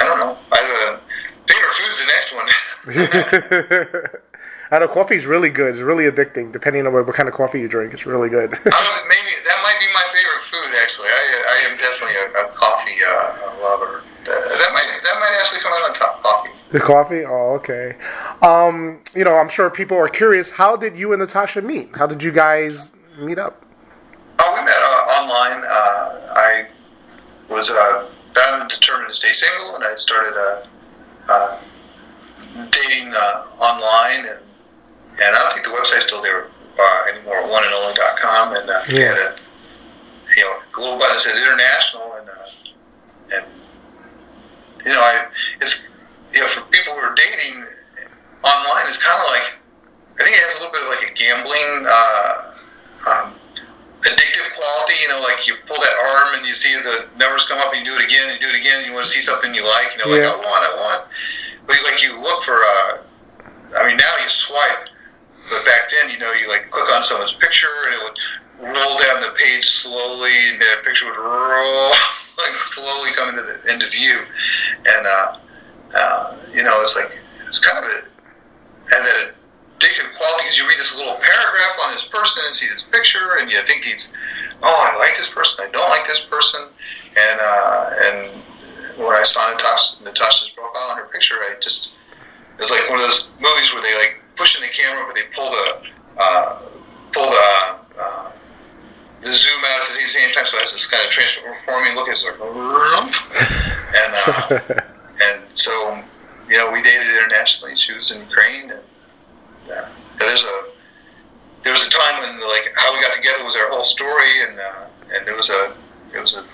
I 0.00 0.04
don't 0.04 0.18
know. 0.18 0.38
I 0.50 0.58
uh, 0.58 0.98
favorite 1.46 1.74
food's 1.74 2.00
the 2.00 2.06
next 2.06 2.32
one. 2.34 4.18
I 4.72 4.78
know 4.78 4.88
coffee's 4.88 5.26
really 5.26 5.50
good. 5.50 5.74
It's 5.74 5.82
really 5.82 6.10
addicting, 6.10 6.50
depending 6.50 6.86
on 6.86 6.94
what, 6.94 7.06
what 7.06 7.14
kind 7.14 7.28
of 7.28 7.34
coffee 7.34 7.60
you 7.60 7.68
drink. 7.68 7.92
It's 7.92 8.06
really 8.06 8.30
good. 8.30 8.50
Maybe 8.50 8.64
that 8.64 9.60
might 9.62 9.76
be 9.78 9.86
my 9.92 10.06
favorite 10.10 10.44
food. 10.50 10.74
Actually, 10.80 11.08
I, 11.08 11.42
I 11.46 11.70
am 11.70 11.76
definitely 11.76 12.16
a, 12.16 12.46
a 12.46 12.52
coffee 12.54 12.96
uh, 13.06 13.60
lover. 13.60 14.02
Uh, 14.22 14.24
that 14.24 14.70
might 14.72 15.00
that 15.04 15.20
might 15.20 15.36
actually 15.38 15.60
come 15.60 15.74
out 15.74 15.90
on 15.90 15.94
top. 15.94 16.22
Coffee. 16.22 16.50
the 16.70 16.80
coffee? 16.80 17.22
Oh, 17.26 17.54
okay. 17.56 17.96
Um, 18.40 19.00
you 19.14 19.24
know, 19.24 19.36
I'm 19.36 19.50
sure 19.50 19.68
people 19.68 19.98
are 19.98 20.08
curious. 20.08 20.48
How 20.48 20.74
did 20.76 20.96
you 20.96 21.12
and 21.12 21.20
Natasha 21.20 21.60
meet? 21.60 21.94
How 21.94 22.06
did 22.06 22.22
you 22.22 22.32
guys 22.32 22.90
meet 23.18 23.38
up? 23.38 23.66
Oh, 24.38 24.54
we 24.54 24.64
met 24.64 24.74
uh, 24.74 25.20
online. 25.20 25.64
Uh, 25.66 26.32
I 26.34 26.66
was 27.50 27.68
uh, 27.68 28.08
bound 28.34 28.62
and 28.62 28.70
determined 28.70 29.10
to 29.10 29.14
stay 29.14 29.34
single, 29.34 29.74
and 29.74 29.84
I 29.84 29.96
started 29.96 30.34
uh, 30.34 30.66
uh, 31.30 31.60
dating 32.70 33.12
uh, 33.14 33.44
online, 33.60 34.26
and 34.26 34.38
and 35.20 35.36
I 35.36 35.38
don't 35.38 35.52
think 35.52 35.64
the 35.66 35.72
website's 35.72 36.04
still 36.06 36.22
there 36.22 36.48
uh, 36.78 37.04
anymore. 37.12 37.42
Oneandoonly.com, 37.48 38.56
and 38.56 38.70
uh, 38.70 38.82
Yeah. 38.88 39.08
had 39.08 39.18
a 39.18 39.36
you 40.36 40.42
know 40.42 40.56
a 40.56 40.80
little 40.80 40.98
button 40.98 41.16
that 41.16 41.20
said 41.20 41.36
international, 41.36 42.14
and 42.18 42.28
uh, 42.28 43.36
and 43.36 43.44
you 44.84 44.92
know 44.92 45.00
I 45.00 45.26
it's 45.60 45.86
you 46.32 46.40
know 46.40 46.48
for 46.48 46.62
people 46.70 46.94
who 46.94 47.00
are 47.00 47.14
dating 47.14 47.64
online, 48.44 48.86
it's 48.88 48.96
kind 48.98 49.20
of 49.20 49.28
like 49.28 49.52
I 50.20 50.24
think 50.24 50.36
it 50.36 50.42
has 50.42 50.60
a 50.60 50.64
little 50.64 50.72
bit 50.72 50.82
of 50.82 50.88
like 50.88 51.10
a 51.10 51.14
gambling. 51.14 51.86
Uh, 51.88 52.52
um, 53.10 53.34
addictive 54.02 54.46
quality. 54.56 54.94
You 55.02 55.08
know, 55.08 55.20
like 55.20 55.46
you 55.46 55.54
pull 55.66 55.76
that 55.78 55.96
arm 56.14 56.34
and 56.38 56.46
you 56.46 56.54
see 56.54 56.74
the 56.74 57.06
numbers 57.18 57.44
come 57.46 57.58
up, 57.58 57.72
and 57.74 57.84
you 57.84 57.92
do 57.92 57.98
it 57.98 58.04
again, 58.04 58.30
and 58.30 58.40
you 58.40 58.48
do 58.48 58.54
it 58.54 58.58
again. 58.60 58.78
And 58.78 58.86
you 58.86 58.92
want 58.94 59.06
to 59.06 59.10
see 59.12 59.20
something 59.22 59.54
you 59.54 59.64
like. 59.66 59.92
You 59.92 59.98
know, 60.06 60.14
Yeah. 60.16 60.30
like 60.30 60.38
I 60.40 60.44
want, 60.44 60.62
I 60.64 60.74
want. 60.76 61.00
But 61.66 61.76
like 61.84 62.02
you 62.02 62.20
look 62.20 62.42
for. 62.44 62.54
Uh, 62.56 62.98
I 63.78 63.88
mean, 63.88 63.96
now 63.96 64.16
you 64.22 64.28
swipe, 64.28 64.88
but 65.50 65.64
back 65.64 65.90
then, 65.90 66.10
you 66.10 66.18
know, 66.18 66.32
you 66.32 66.48
like 66.48 66.70
click 66.70 66.90
on 66.92 67.04
someone's 67.04 67.32
picture, 67.32 67.68
and 67.86 67.94
it 67.94 68.00
would 68.02 68.74
roll 68.74 68.98
down 68.98 69.20
the 69.20 69.34
page 69.38 69.68
slowly, 69.68 70.50
and 70.50 70.60
that 70.60 70.82
picture 70.84 71.06
would 71.06 71.18
roll 71.18 71.90
like 72.38 72.54
slowly 72.66 73.12
come 73.14 73.30
into 73.30 73.42
the 73.42 73.72
into 73.72 73.88
view, 73.88 74.24
and 74.86 75.06
uh, 75.06 75.36
uh, 75.94 76.36
you 76.52 76.62
know, 76.62 76.80
it's 76.80 76.96
like 76.96 77.10
it's 77.48 77.58
kind 77.58 77.84
of 77.84 77.90
a 77.90 77.96
and 78.94 79.06
that 79.06 79.34
addictive 79.82 80.14
quality 80.16 80.44
because 80.44 80.58
you 80.58 80.68
read 80.68 80.78
this 80.78 80.94
little 80.94 81.16
paragraph 81.16 81.76
on 81.84 81.92
this 81.92 82.04
person 82.04 82.42
and 82.46 82.54
see 82.54 82.68
this 82.68 82.82
picture 82.82 83.38
and 83.38 83.50
you 83.50 83.60
think 83.62 83.84
he's 83.84 84.12
oh 84.62 84.90
I 84.92 84.96
like 84.98 85.16
this 85.16 85.28
person. 85.28 85.58
I 85.60 85.70
don't 85.70 85.90
like 85.90 86.06
this 86.06 86.20
person. 86.20 86.68
And 87.16 87.40
uh, 87.40 87.90
and 88.02 88.42
when 88.98 89.16
I 89.16 89.22
saw 89.24 89.50
Natasha, 89.50 90.02
Natasha's 90.04 90.50
profile 90.50 90.90
on 90.90 90.96
her 90.98 91.06
picture 91.06 91.34
I 91.34 91.54
just 91.60 91.90
it 92.58 92.60
was 92.60 92.70
like 92.70 92.88
one 92.88 93.00
of 93.00 93.06
those 93.06 93.30
movies 93.40 93.72
where 93.72 93.82
they 93.82 93.94
like 93.96 94.21
push 94.36 94.56
in 94.56 94.62
the 94.62 94.68
camera 94.68 95.04
but 95.06 95.14
they 95.14 95.22
pull 95.34 95.50
the 95.50 95.82
uh, 96.18 96.62
pull 97.12 97.30
the 97.30 97.76
uh, 97.98 98.30
the 99.22 99.32
zoom 99.32 99.64
out 99.64 99.88
at 99.88 99.94
the 99.94 100.08
same 100.08 100.32
time 100.32 100.46
so 100.46 100.56
it 100.56 100.60
has 100.60 100.72
this 100.72 100.86
kind 100.86 101.04
of 101.04 101.10
transforming 101.10 101.94
look 101.94 102.08
it's 102.08 102.24
like 102.24 102.40
and 102.40 104.14
uh, 104.14 104.80
and 105.22 105.42
so 105.54 106.02
you 106.52 106.58
know, 106.58 106.70
we 106.70 106.82
dated 106.82 107.06
internationally. 107.06 107.76
She 107.76 107.94
was 107.94 108.10
in 108.10 108.20
Ukraine, 108.20 108.70
and 108.70 108.80
uh, 109.72 109.88
there's 110.18 110.44
a 110.44 110.64
there 111.62 111.72
was 111.72 111.86
a 111.86 111.90
time 111.90 112.20
when 112.20 112.40
like 112.40 112.72
how 112.76 112.92
we 112.94 113.00
got 113.00 113.14
together 113.14 113.44
was 113.44 113.56
our 113.56 113.70
whole 113.70 113.84
story, 113.84 114.44
and 114.44 114.58
uh, 114.58 114.86
and 115.14 115.28
it 115.28 115.34
was 115.34 115.48
a 115.48 115.74
it 116.14 116.20
was 116.20 116.34
a 116.34 116.44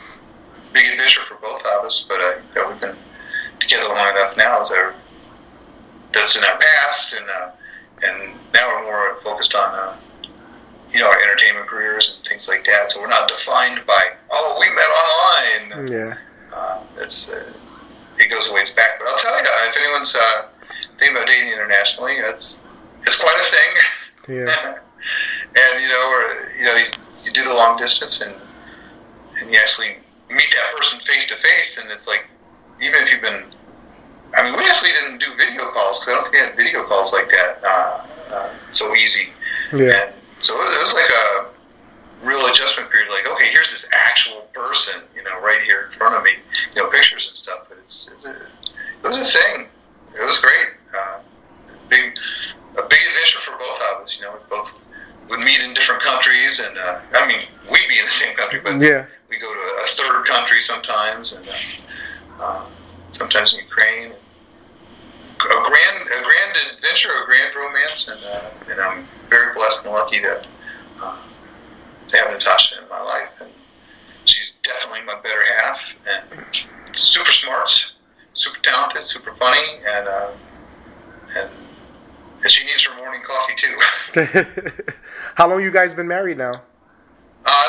big 0.73 0.87
adventure 0.87 1.23
for 1.27 1.35
both 1.37 1.65
of 1.67 1.85
us. 1.85 2.05
But 2.09 2.21
uh, 2.21 2.35
you 2.55 2.63
know, 2.63 2.71
we've 2.71 2.81
been 2.81 2.97
together 3.59 3.89
long 3.89 4.15
enough 4.15 4.37
now 4.37 4.63
as 4.63 4.71
our 4.71 4.95
that's 6.13 6.37
in 6.37 6.45
our 6.45 6.59
past, 6.59 7.15
and 7.15 7.27
uh, 7.29 7.51
and 8.03 8.35
now 8.55 8.69
we're 8.69 8.85
more 8.85 9.21
focused 9.23 9.55
on 9.55 9.75
uh, 9.75 9.97
you 10.91 11.01
know 11.01 11.07
our 11.07 11.23
entertainment 11.23 11.67
careers 11.67 12.17
and 12.17 12.29
things 12.29 12.49
like 12.49 12.65
that. 12.65 12.91
So 12.91 13.01
we're 13.01 13.09
not 13.09 13.29
defined 13.29 13.81
by 13.87 14.13
oh 14.31 14.57
we 14.61 14.69
met 14.71 14.89
online. 14.89 15.93
Yeah. 15.93 16.17
Uh, 16.53 16.83
it's 16.99 17.29
uh, 17.29 17.53
it 18.19 18.31
goes 18.31 18.49
a 18.49 18.53
ways 18.53 18.71
back. 18.71 18.99
But 18.99 19.09
I'll 19.09 19.19
tell 19.19 19.37
you, 19.37 19.45
if 19.69 19.77
anyone's 19.77 20.15
uh, 20.15 20.49
thinking 20.99 21.17
about 21.17 21.27
dating 21.27 21.53
internationally, 21.53 22.15
it's 22.15 22.59
it's 23.01 23.17
quite 23.17 23.39
a 23.39 23.45
thing. 23.45 24.37
Yeah. 24.37 24.79
and 25.57 25.83
you 25.83 25.89
know, 25.89 26.13
or 26.13 26.59
you 26.59 26.65
know, 26.65 26.77
you, 26.77 26.87
you 27.25 27.33
do 27.33 27.45
the 27.45 27.55
long 27.55 27.79
distance, 27.79 28.21
and 28.21 28.35
and 29.41 29.51
you 29.53 29.59
actually 29.59 29.97
meet 30.31 30.51
that 30.53 30.77
person 30.77 30.99
face 31.01 31.27
to 31.29 31.37
face, 31.37 31.79
and 31.79 31.91
it's 31.91 32.07
like 32.07 32.27
even 32.81 33.03
if 33.03 33.11
you've 33.11 33.23
been. 33.23 33.45
I 34.37 34.43
mean, 34.43 34.57
we 34.57 34.65
actually 34.69 34.91
didn't 34.91 35.19
do 35.19 35.35
video 35.37 35.71
calls 35.73 35.99
because 35.99 36.09
I 36.09 36.15
don't 36.17 36.25
think 36.25 36.35
they 36.35 36.47
had 36.47 36.57
video 36.57 36.85
calls 36.85 37.13
like 37.13 37.29
that 37.31 37.61
uh, 37.65 38.07
uh, 38.35 38.55
so 38.73 38.95
easy. 38.95 39.29
Yeah. 39.73 39.93
And 39.97 40.15
so 40.41 40.55
it 40.55 40.81
was, 40.83 40.93
like 40.93 41.11
a 41.11 42.27
real 42.27 42.47
adjustment 42.47 42.91
period. 42.91 43.11
Like, 43.11 43.27
okay, 43.27 43.51
here's 43.51 43.71
this 43.71 43.87
actual 43.93 44.43
person, 44.53 45.03
you 45.15 45.23
know, 45.25 45.41
right 45.41 45.63
here 45.63 45.89
in 45.91 45.99
front 45.99 46.15
of 46.15 46.23
me, 46.23 46.33
you 46.75 46.83
know, 46.83 46.91
pictures 46.91 47.29
and 47.29 47.37
stuff. 47.37 47.67
But 47.69 47.79
it's, 47.79 48.09
it's 48.13 48.25
a, 48.25 48.33
it 48.33 49.09
was 49.09 49.17
a 49.17 49.25
thing. 49.25 49.67
It 50.15 50.25
was 50.25 50.39
great. 50.39 50.69
Uh, 50.97 51.21
big, 51.89 52.17
a 52.79 52.83
big 52.83 53.01
adventure 53.09 53.41
for 53.41 53.53
both 53.59 53.81
of 53.93 54.05
us. 54.05 54.17
You 54.17 54.25
know, 54.25 54.33
we 54.33 54.39
both 54.51 54.73
would 55.29 55.41
meet 55.41 55.61
in 55.61 55.75
different 55.75 56.03
countries, 56.03 56.61
and 56.61 56.77
uh, 56.79 57.01
I 57.15 57.27
mean, 57.27 57.47
we'd 57.71 57.89
be 57.89 57.99
in 57.99 58.05
the 58.05 58.11
same 58.13 58.37
country, 58.37 58.61
but 58.61 58.81
Yeah. 58.81 59.07
we 59.29 59.39
go 59.39 59.53
to 59.53 59.61
a 59.61 59.87
third 59.89 60.27
country 60.27 60.61
sometimes, 60.61 61.33
and 61.33 61.47
uh, 61.49 62.43
uh, 62.43 62.65
sometimes 63.13 63.55
in 63.55 63.61
Ukraine. 63.61 64.13
A 65.41 65.71
grand, 65.71 66.09
a 66.09 66.23
grand 66.25 66.57
adventure, 66.77 67.11
a 67.11 67.27
grand 67.27 67.55
romance, 67.55 68.09
and 68.09 68.21
uh, 68.25 68.51
and 68.71 68.81
I'm 68.81 69.07
very 69.31 69.55
blessed 69.55 69.85
and 69.85 69.95
lucky 69.95 70.21
to 70.21 70.43
uh, 71.01 71.19
to 72.09 72.17
have 72.17 72.31
Natasha 72.33 72.83
in 72.83 72.89
my 72.89 73.01
life, 73.01 73.31
and 73.41 73.51
she's 74.25 74.55
definitely 74.63 75.03
my 75.03 75.15
better 75.21 75.45
half, 75.59 75.95
and 76.11 76.45
super 76.93 77.31
smart, 77.31 77.71
super 78.33 78.59
talented, 78.61 79.05
super 79.05 79.33
funny, 79.35 79.65
and 79.87 80.09
uh, 80.09 80.31
and 81.37 81.51
and 82.43 82.51
she 82.51 82.65
needs 82.65 82.85
her 82.85 82.97
morning 82.97 83.23
coffee 83.25 83.55
too. 83.57 84.83
How 85.35 85.49
long 85.49 85.63
you 85.63 85.71
guys 85.71 85.95
been 85.95 86.09
married 86.09 86.39
now? 86.39 86.63
Oh, 87.47 87.65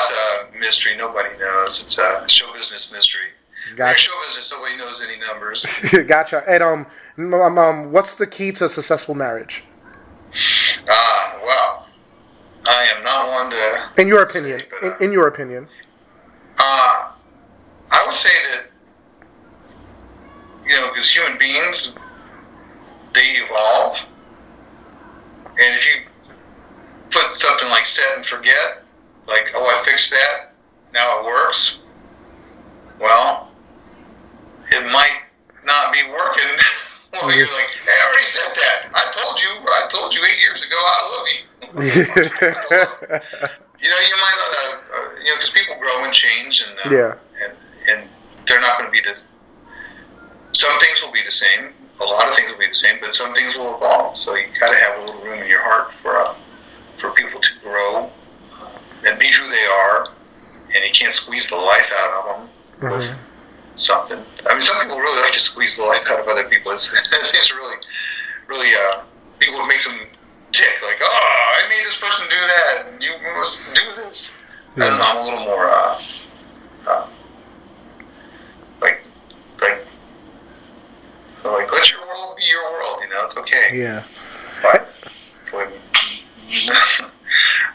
it's 0.48 0.56
a 0.56 0.58
mystery. 0.58 0.96
Nobody 0.96 1.36
knows. 1.38 1.82
It's 1.82 1.98
a 1.98 2.28
show 2.28 2.52
business 2.52 2.92
mystery. 2.92 3.28
Gotcha. 3.76 3.98
Show 3.98 4.12
business. 4.26 4.50
Nobody 4.50 4.76
knows 4.76 5.02
any 5.02 5.18
numbers. 5.20 5.66
gotcha. 6.06 6.42
And 6.48 6.62
um, 6.62 6.86
um, 7.18 7.58
um, 7.58 7.92
what's 7.92 8.16
the 8.16 8.26
key 8.26 8.52
to 8.52 8.66
a 8.66 8.68
successful 8.68 9.14
marriage? 9.14 9.64
Ah, 10.88 11.38
well, 11.44 11.86
I 12.66 12.84
am 12.96 13.04
not 13.04 13.28
one 13.30 13.50
to. 13.50 14.00
In 14.00 14.08
your 14.08 14.22
opinion. 14.22 14.60
say, 14.60 14.66
but, 14.80 14.92
uh, 14.92 14.96
In, 14.96 15.04
in 15.06 15.12
your 15.12 15.28
opinion. 15.28 15.68
Uh, 16.58 17.12
I 17.90 18.04
would 18.06 18.16
say 18.16 18.30
that, 18.50 19.28
you 20.64 20.74
know, 20.74 20.88
because 20.88 21.10
human 21.10 21.38
beings, 21.38 21.94
they 23.14 23.36
evolve. 23.44 23.98
And 25.46 25.74
if 25.74 25.84
you 25.84 26.02
put 27.10 27.34
something 27.34 27.68
like 27.68 27.86
set 27.86 28.16
and 28.16 28.24
forget, 28.24 28.82
like, 29.26 29.50
oh, 29.54 29.64
I 29.66 29.84
fixed 29.84 30.10
that, 30.10 30.52
now 30.92 31.20
it 31.20 31.24
works, 31.24 31.78
well, 33.00 33.49
it 34.72 34.90
might 34.90 35.22
not 35.64 35.92
be 35.92 36.00
working. 36.10 36.56
well, 37.12 37.32
you're 37.34 37.46
like, 37.46 37.70
hey, 37.84 37.92
I 37.92 38.08
already 38.08 38.26
said 38.26 38.52
that. 38.54 38.78
I 38.94 39.10
told 39.12 39.40
you, 39.40 39.50
I 39.66 39.88
told 39.90 40.14
you 40.14 40.24
eight 40.24 40.40
years 40.40 40.64
ago 40.64 40.76
I 40.76 41.00
love 41.10 41.26
you. 41.28 41.40
you 43.80 43.88
know, 43.88 44.00
you 44.00 44.16
might 44.16 44.36
not, 44.38 44.50
uh, 44.52 44.76
uh, 44.76 45.18
you 45.18 45.24
know, 45.30 45.36
because 45.36 45.50
people 45.50 45.76
grow 45.80 46.04
and 46.04 46.12
change, 46.12 46.62
and 46.66 46.78
uh, 46.86 46.96
Yeah. 46.96 47.14
and 47.42 47.52
and 47.90 48.08
they're 48.46 48.60
not 48.60 48.78
going 48.78 48.90
to 48.90 48.92
be 48.92 49.00
the. 49.00 49.16
Some 50.52 50.78
things 50.80 51.00
will 51.02 51.12
be 51.12 51.22
the 51.24 51.30
same. 51.30 51.72
A 52.00 52.04
lot 52.04 52.28
of 52.28 52.34
things 52.34 52.50
will 52.50 52.58
be 52.58 52.68
the 52.68 52.74
same, 52.74 52.98
but 53.00 53.14
some 53.14 53.34
things 53.34 53.56
will 53.56 53.76
evolve. 53.76 54.18
So 54.18 54.34
you 54.34 54.46
got 54.58 54.72
to 54.72 54.82
have 54.82 54.98
a 54.98 55.04
little 55.04 55.20
room 55.22 55.40
in 55.42 55.48
your 55.48 55.62
heart 55.62 55.92
for 56.02 56.16
uh, 56.16 56.34
for 56.96 57.10
people 57.12 57.40
to 57.40 57.48
grow 57.62 58.10
uh, 58.60 58.78
and 59.06 59.18
be 59.18 59.30
who 59.30 59.48
they 59.50 59.64
are, 59.64 60.08
and 60.74 60.84
you 60.84 60.92
can't 60.92 61.14
squeeze 61.14 61.48
the 61.48 61.56
life 61.56 61.90
out 61.98 62.10
of 62.12 62.24
them 62.80 62.90
with 62.92 63.18
something. 63.76 64.22
I 64.48 64.54
mean, 64.54 64.62
some 64.62 64.80
people 64.80 64.98
really 64.98 65.20
like 65.22 65.32
to 65.32 65.40
squeeze 65.40 65.76
the 65.76 65.84
life 65.84 66.04
out 66.08 66.20
of 66.20 66.28
other 66.28 66.48
people. 66.48 66.72
It's, 66.80 66.92
it 66.92 67.24
seems 67.24 67.52
really, 67.52 67.76
really, 68.48 68.74
uh, 68.74 69.02
people 69.38 69.60
it 69.60 69.66
makes 69.66 69.84
them 69.84 69.98
tick. 70.52 70.74
Like, 70.82 70.98
oh, 71.00 71.62
I 71.64 71.68
made 71.68 71.84
this 71.84 71.96
person 71.96 72.26
do 72.28 72.36
that. 72.36 73.02
You 73.02 73.12
must 73.38 73.60
do 73.74 74.02
this. 74.02 74.30
I 74.76 74.80
don't 74.80 74.98
know. 74.98 75.04
I'm 75.04 75.16
a 75.16 75.24
little 75.24 75.44
more, 75.44 75.68
uh, 75.68 76.02
uh, 76.86 77.06
like, 78.80 79.02
like, 79.60 79.86
like, 81.44 81.72
let 81.72 81.90
your 81.90 82.06
world 82.06 82.36
be 82.36 82.44
your 82.44 82.70
world. 82.70 82.98
You 83.02 83.08
know, 83.08 83.24
it's 83.24 83.36
okay. 83.36 83.70
yeah. 83.72 84.04
But 84.62 84.88
when 85.50 85.68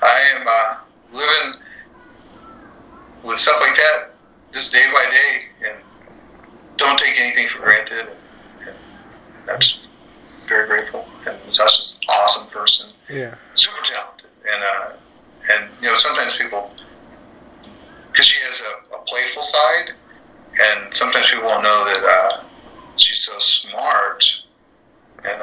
I 0.02 0.20
am 0.36 0.48
uh, 0.48 0.78
living 1.12 1.62
with 3.24 3.40
stuff 3.40 3.60
like 3.60 3.76
that 3.76 4.12
just 4.54 4.72
day 4.72 4.90
by 4.94 5.10
day 5.10 5.46
don't 6.78 6.98
take 7.00 7.20
anything 7.20 7.48
for 7.50 7.60
granted. 7.60 8.08
And, 8.66 8.76
just 9.60 9.80
very 10.48 10.68
grateful. 10.68 11.08
And 11.28 11.38
Natasha's 11.46 11.98
an 12.02 12.10
awesome 12.10 12.48
person, 12.48 12.90
Yeah. 13.10 13.36
super 13.54 13.82
talented. 13.84 14.30
And, 14.52 14.64
uh, 14.64 14.94
and 15.54 15.70
you 15.82 15.88
know, 15.90 15.98
sometimes 15.98 16.36
people, 16.36 16.72
because 18.12 18.26
she 18.26 18.40
has 18.42 18.62
a, 18.62 18.96
a 18.96 19.00
playful 19.06 19.42
side, 19.44 19.94
and 20.62 20.96
sometimes 20.96 21.30
people 21.30 21.46
won't 21.46 21.64
know 21.64 21.86
that 21.86 22.04
uh, 22.04 22.44
she's 22.98 23.20
so 23.20 23.38
smart 23.40 24.24
and 25.26 25.42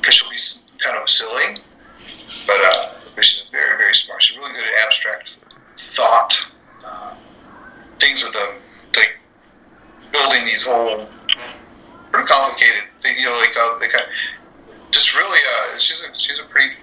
because 0.00 0.14
she'll 0.14 0.30
be 0.30 0.38
kind 0.78 0.96
of 0.96 1.08
silly, 1.08 1.56
but 2.46 2.60
uh, 2.60 2.92
but 3.14 3.24
she's 3.24 3.42
very 3.50 3.76
very 3.76 3.94
smart. 3.94 4.22
She's 4.22 4.36
really 4.38 4.52
good 4.52 4.64
at 4.64 4.86
abstract 4.86 5.38
thought, 5.76 6.36
uh, 6.84 7.14
things 8.00 8.22
of 8.22 8.32
the 8.32 8.54
like 8.96 9.16
building 10.14 10.46
these 10.46 10.62
whole 10.62 11.06
pretty 12.12 12.28
complicated 12.28 12.84
thing. 13.02 13.18
You 13.18 13.26
know, 13.26 13.38
like 13.38 13.54
uh, 13.58 13.78
they 13.78 13.88
kind 13.88 14.06
just 14.90 15.14
really 15.14 15.40
uh, 15.40 15.78
she's 15.78 16.00
a 16.00 16.16
she's 16.16 16.38
a 16.38 16.44
pretty 16.44 16.74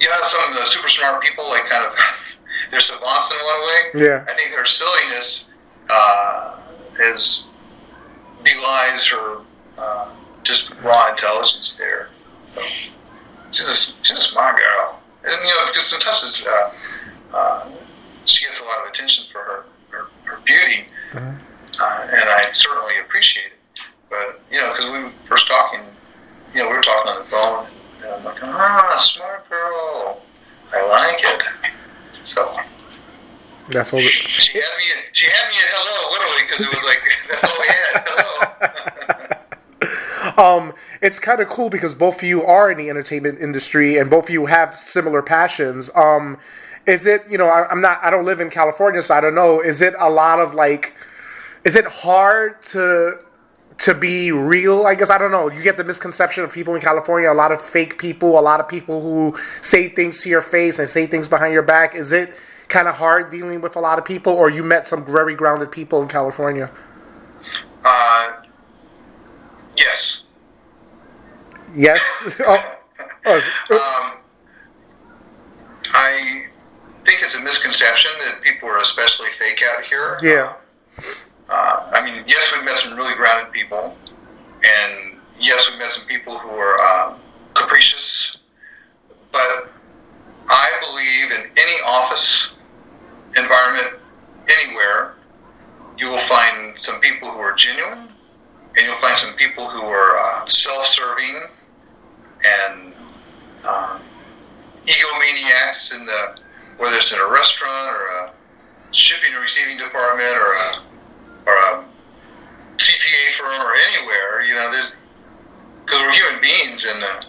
yeah. 0.00 0.08
Some 0.24 0.50
of 0.50 0.56
the 0.56 0.64
super 0.64 0.88
smart 0.88 1.22
people 1.22 1.48
like 1.48 1.68
kind 1.68 1.84
of 1.84 1.92
they're 2.70 2.80
savants 2.80 3.30
in 3.30 3.36
one 3.36 3.60
way. 3.68 4.06
Yeah. 4.06 4.24
I 4.28 4.34
think 4.34 4.50
their 4.50 4.66
silliness 4.66 5.48
uh, 5.90 6.58
is 7.12 7.46
belies 8.42 9.06
her 9.06 9.38
uh, 9.78 10.14
just 10.42 10.72
raw 10.82 11.10
intelligence 11.10 11.76
there. 11.76 12.08
So, 12.54 12.62
she's 13.50 13.68
a 13.68 14.04
she's 14.04 14.18
a 14.18 14.22
smart 14.22 14.56
girl, 14.56 15.00
and 15.24 15.40
you 15.42 15.48
know 15.48 15.66
because 15.72 15.92
Natasha's 15.92 16.44
uh, 16.46 16.72
uh, 17.34 17.70
she 18.24 18.44
gets 18.46 18.60
a 18.60 18.64
lot 18.64 18.84
of 18.84 18.90
attention 18.90 19.26
for 19.30 19.38
her 19.38 19.64
her, 19.90 20.06
her 20.24 20.40
beauty, 20.44 20.86
uh, 21.80 22.08
and 22.12 22.28
I 22.28 22.50
certainly 22.52 22.98
appreciate 23.04 23.46
it. 23.46 23.84
But 24.10 24.40
you 24.50 24.58
know, 24.58 24.72
because 24.72 24.86
we 24.90 24.98
were 25.04 25.12
first 25.28 25.46
talking, 25.46 25.80
you 26.54 26.62
know, 26.62 26.68
we 26.68 26.74
were 26.76 26.82
talking 26.82 27.12
on 27.12 27.18
the 27.18 27.30
phone, 27.30 27.66
and 28.02 28.12
I'm 28.12 28.24
like, 28.24 28.42
ah, 28.42 28.96
smart 28.98 29.48
girl, 29.48 30.20
I 30.72 30.88
like 30.88 31.20
it. 31.24 31.42
So 32.24 32.56
That's 33.70 33.92
all. 33.92 34.00
she 34.00 34.58
had 34.58 34.62
me. 34.78 34.84
She 35.12 35.26
had 35.26 35.48
me 35.48 35.56
at 35.56 35.70
hello, 35.72 36.10
literally, 36.12 36.42
because 36.46 36.60
it 36.60 36.68
was 36.68 36.84
like 36.84 37.00
that's 37.30 37.44
all 37.44 37.60
we 37.60 37.66
had. 37.66 38.02
Hello. 38.06 39.38
Um, 40.38 40.72
it's 41.02 41.18
kind 41.18 41.40
of 41.40 41.48
cool 41.48 41.68
because 41.68 41.94
both 41.94 42.18
of 42.18 42.22
you 42.22 42.44
are 42.44 42.70
in 42.70 42.78
the 42.78 42.88
entertainment 42.88 43.40
industry 43.40 43.98
and 43.98 44.08
both 44.08 44.24
of 44.24 44.30
you 44.30 44.46
have 44.46 44.76
similar 44.76 45.20
passions. 45.20 45.90
Um, 45.94 46.38
is 46.86 47.06
it 47.06 47.24
you 47.28 47.36
know 47.36 47.48
I, 47.48 47.68
I'm 47.68 47.80
not 47.80 47.98
I 48.02 48.10
don't 48.10 48.24
live 48.24 48.40
in 48.40 48.48
California, 48.48 49.02
so 49.02 49.14
I 49.14 49.20
don't 49.20 49.34
know. 49.34 49.60
Is 49.60 49.80
it 49.80 49.94
a 49.98 50.08
lot 50.08 50.38
of 50.38 50.54
like? 50.54 50.94
Is 51.64 51.76
it 51.76 51.86
hard 51.86 52.62
to 52.66 53.18
to 53.78 53.94
be 53.94 54.32
real? 54.32 54.86
I 54.86 54.94
guess 54.94 55.10
I 55.10 55.18
don't 55.18 55.30
know. 55.30 55.50
You 55.50 55.62
get 55.62 55.76
the 55.76 55.84
misconception 55.84 56.44
of 56.44 56.52
people 56.52 56.74
in 56.74 56.80
California, 56.80 57.30
a 57.30 57.34
lot 57.34 57.52
of 57.52 57.62
fake 57.62 57.98
people, 57.98 58.38
a 58.38 58.40
lot 58.40 58.60
of 58.60 58.68
people 58.68 59.00
who 59.00 59.38
say 59.60 59.88
things 59.88 60.22
to 60.22 60.28
your 60.28 60.42
face 60.42 60.78
and 60.78 60.88
say 60.88 61.06
things 61.06 61.28
behind 61.28 61.52
your 61.52 61.62
back. 61.62 61.94
Is 61.94 62.12
it 62.12 62.34
kind 62.68 62.88
of 62.88 62.96
hard 62.96 63.30
dealing 63.30 63.60
with 63.60 63.76
a 63.76 63.80
lot 63.80 63.98
of 63.98 64.04
people, 64.04 64.32
or 64.32 64.50
you 64.50 64.64
met 64.64 64.88
some 64.88 65.04
very 65.04 65.34
grounded 65.34 65.70
people 65.70 66.02
in 66.02 66.08
California? 66.08 66.70
Uh, 67.84 68.42
yes. 69.76 70.22
Yes. 71.74 72.00
oh, 72.40 72.78
oh, 73.26 73.36
Um, 73.70 74.18
I 75.94 76.46
think 77.04 77.22
it's 77.22 77.34
a 77.34 77.40
misconception 77.40 78.10
that 78.24 78.42
people 78.42 78.68
are 78.68 78.78
especially 78.78 79.30
fake 79.38 79.62
out 79.76 79.84
here. 79.84 80.18
Yeah. 80.22 80.54
Uh, 80.98 81.02
I 81.48 82.02
mean, 82.04 82.24
yes, 82.26 82.52
we've 82.54 82.64
met 82.64 82.78
some 82.78 82.96
really 82.96 83.14
grounded 83.14 83.52
people, 83.52 83.96
and 84.64 85.18
yes, 85.38 85.68
we've 85.68 85.78
met 85.78 85.92
some 85.92 86.06
people 86.06 86.38
who 86.38 86.48
are 86.48 86.80
um, 86.80 87.20
capricious. 87.54 88.36
But 89.30 89.70
I 90.48 90.70
believe 90.80 91.30
in 91.30 91.50
any 91.56 91.82
office 91.84 92.52
environment, 93.36 94.00
anywhere, 94.48 95.14
you 95.98 96.08
will 96.08 96.18
find 96.18 96.76
some 96.78 97.00
people 97.00 97.30
who 97.30 97.38
are 97.38 97.54
genuine, 97.54 98.08
and 98.76 98.86
you'll 98.86 99.00
find 99.00 99.16
some 99.18 99.34
people 99.34 99.68
who 99.68 99.82
are 99.82 100.18
uh, 100.18 100.46
self-serving 100.48 101.42
and 102.44 102.92
um, 103.68 104.00
egomaniacs 104.84 105.94
in 105.94 106.06
the 106.06 106.38
whether 106.78 106.96
it's 106.96 107.12
in 107.12 107.18
a 107.20 107.30
restaurant 107.30 107.94
or 107.94 108.06
a 108.24 108.34
shipping 108.90 109.32
and 109.32 109.40
receiving 109.40 109.76
department 109.76 110.34
or 110.34 110.54
a 110.54 110.91
or 111.46 111.52
a 111.52 111.84
CPA 112.76 113.32
firm 113.38 113.60
or 113.60 113.74
anywhere. 113.74 114.42
You 114.42 114.54
know, 114.54 114.70
there's 114.70 114.96
because 115.84 116.00
we're 116.00 116.12
human 116.12 116.40
beings, 116.40 116.84
and 116.84 117.02
uh, 117.02 117.22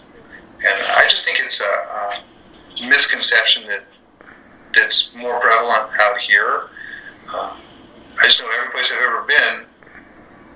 and 0.66 0.86
I 0.96 1.06
just 1.08 1.24
think 1.24 1.38
it's 1.40 1.60
a, 1.60 1.64
a 1.64 2.88
misconception 2.88 3.66
that 3.68 3.84
that's 4.74 5.14
more 5.14 5.38
prevalent 5.40 5.92
out 6.00 6.18
here. 6.18 6.68
Uh, 7.28 7.58
I 8.20 8.24
just 8.24 8.40
know 8.40 8.48
every 8.56 8.70
place 8.72 8.92
I've 8.92 9.02
ever 9.02 9.22
been, 9.22 9.66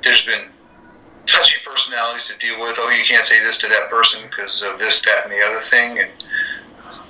there's 0.03 0.25
been 0.25 0.45
touchy 1.27 1.57
personalities 1.65 2.29
to 2.29 2.39
deal 2.39 2.61
with. 2.61 2.77
Oh, 2.79 2.91
you 2.91 3.05
can't 3.05 3.27
say 3.27 3.41
this 3.41 3.59
to 3.59 3.69
that 3.69 3.91
person 3.91 4.23
because 4.29 4.63
of 4.63 4.79
this, 4.79 5.01
that, 5.03 5.25
and 5.25 5.33
the 5.33 5.41
other 5.41 5.61
thing, 5.61 5.99
and 5.99 6.11
uh, 6.85 7.03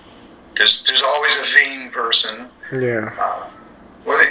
there's 0.57 0.84
there's 0.84 1.03
always 1.03 1.36
a 1.36 1.44
vain 1.59 1.90
person. 1.90 2.49
yeah. 2.72 3.14
Uh, 3.18 3.51
well, 4.09 4.25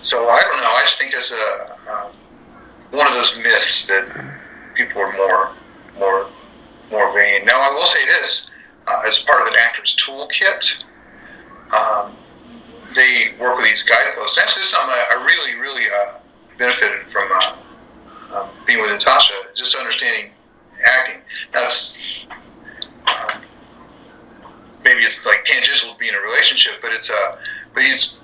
so 0.00 0.28
I 0.28 0.40
don't 0.42 0.60
know. 0.60 0.72
I 0.72 0.82
just 0.84 0.98
think 0.98 1.14
it's 1.14 1.32
a 1.32 2.10
one 2.94 3.06
of 3.08 3.14
those 3.14 3.36
myths 3.38 3.86
that 3.86 4.06
people 4.74 5.00
are 5.02 5.12
more 5.16 5.52
more 5.98 6.28
more 6.90 7.12
vain. 7.14 7.44
Now, 7.44 7.60
I 7.60 7.74
will 7.74 7.86
say 7.86 8.04
this: 8.06 8.48
uh, 8.86 9.02
as 9.06 9.18
part 9.18 9.42
of 9.42 9.48
an 9.48 9.54
actor's 9.58 9.96
toolkit, 9.96 10.84
um, 11.72 12.16
they 12.94 13.34
work 13.40 13.56
with 13.56 13.66
these 13.66 13.82
guideposts. 13.82 14.38
Actually, 14.38 14.62
is 14.62 14.68
something 14.68 14.94
I, 14.94 15.24
really, 15.26 15.54
really 15.58 15.86
uh, 15.90 16.14
benefited 16.58 17.06
from 17.08 17.28
uh, 17.34 17.56
um, 18.34 18.48
being 18.66 18.80
with 18.80 18.90
Natasha, 18.90 19.34
just 19.54 19.74
understanding 19.74 20.30
acting. 20.86 21.20
Now, 21.52 21.66
it's 21.66 21.94
um, 23.06 23.42
maybe 24.84 25.02
it's 25.02 25.24
like 25.26 25.44
tangential 25.44 25.92
to 25.92 25.98
being 25.98 26.12
in 26.12 26.18
a 26.18 26.22
relationship, 26.22 26.74
but 26.80 26.92
it's 26.92 27.10
uh, 27.10 27.36
but 27.74 27.82
it's 27.82 28.18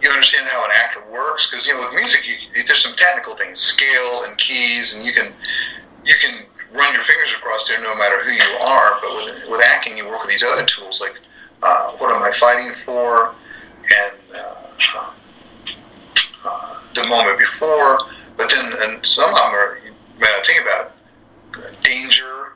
you 0.00 0.10
understand 0.10 0.48
how 0.48 0.64
an 0.64 0.70
actor 0.74 1.02
works 1.10 1.48
because 1.48 1.66
you 1.66 1.74
know 1.74 1.80
with 1.80 1.94
music 1.94 2.26
you, 2.26 2.64
there's 2.66 2.82
some 2.82 2.94
technical 2.96 3.36
things, 3.36 3.60
scales 3.60 4.22
and 4.22 4.36
keys, 4.38 4.94
and 4.94 5.04
you 5.04 5.12
can 5.12 5.32
you 6.04 6.14
can 6.20 6.44
run 6.72 6.94
your 6.94 7.02
fingers 7.02 7.32
across 7.32 7.68
there 7.68 7.80
no 7.82 7.94
matter 7.94 8.24
who 8.24 8.30
you 8.30 8.58
are. 8.62 8.98
But 9.00 9.14
with 9.16 9.48
with 9.50 9.60
acting, 9.64 9.96
you 9.98 10.08
work 10.08 10.22
with 10.22 10.30
these 10.30 10.42
other 10.42 10.64
tools 10.64 11.00
like 11.00 11.20
uh, 11.62 11.92
what 11.92 12.10
am 12.14 12.22
I 12.22 12.30
fighting 12.32 12.72
for, 12.72 13.34
and 13.96 14.16
uh, 14.34 15.12
uh, 16.44 16.80
the 16.94 17.04
moment 17.04 17.38
before. 17.38 18.00
But 18.36 18.50
then 18.50 18.72
and 18.80 19.04
some 19.06 19.30
of 19.30 19.36
them 19.36 19.54
are 19.54 19.80
you 19.84 19.92
not 20.18 20.46
think 20.46 20.62
about 20.62 20.92
danger, 21.82 22.52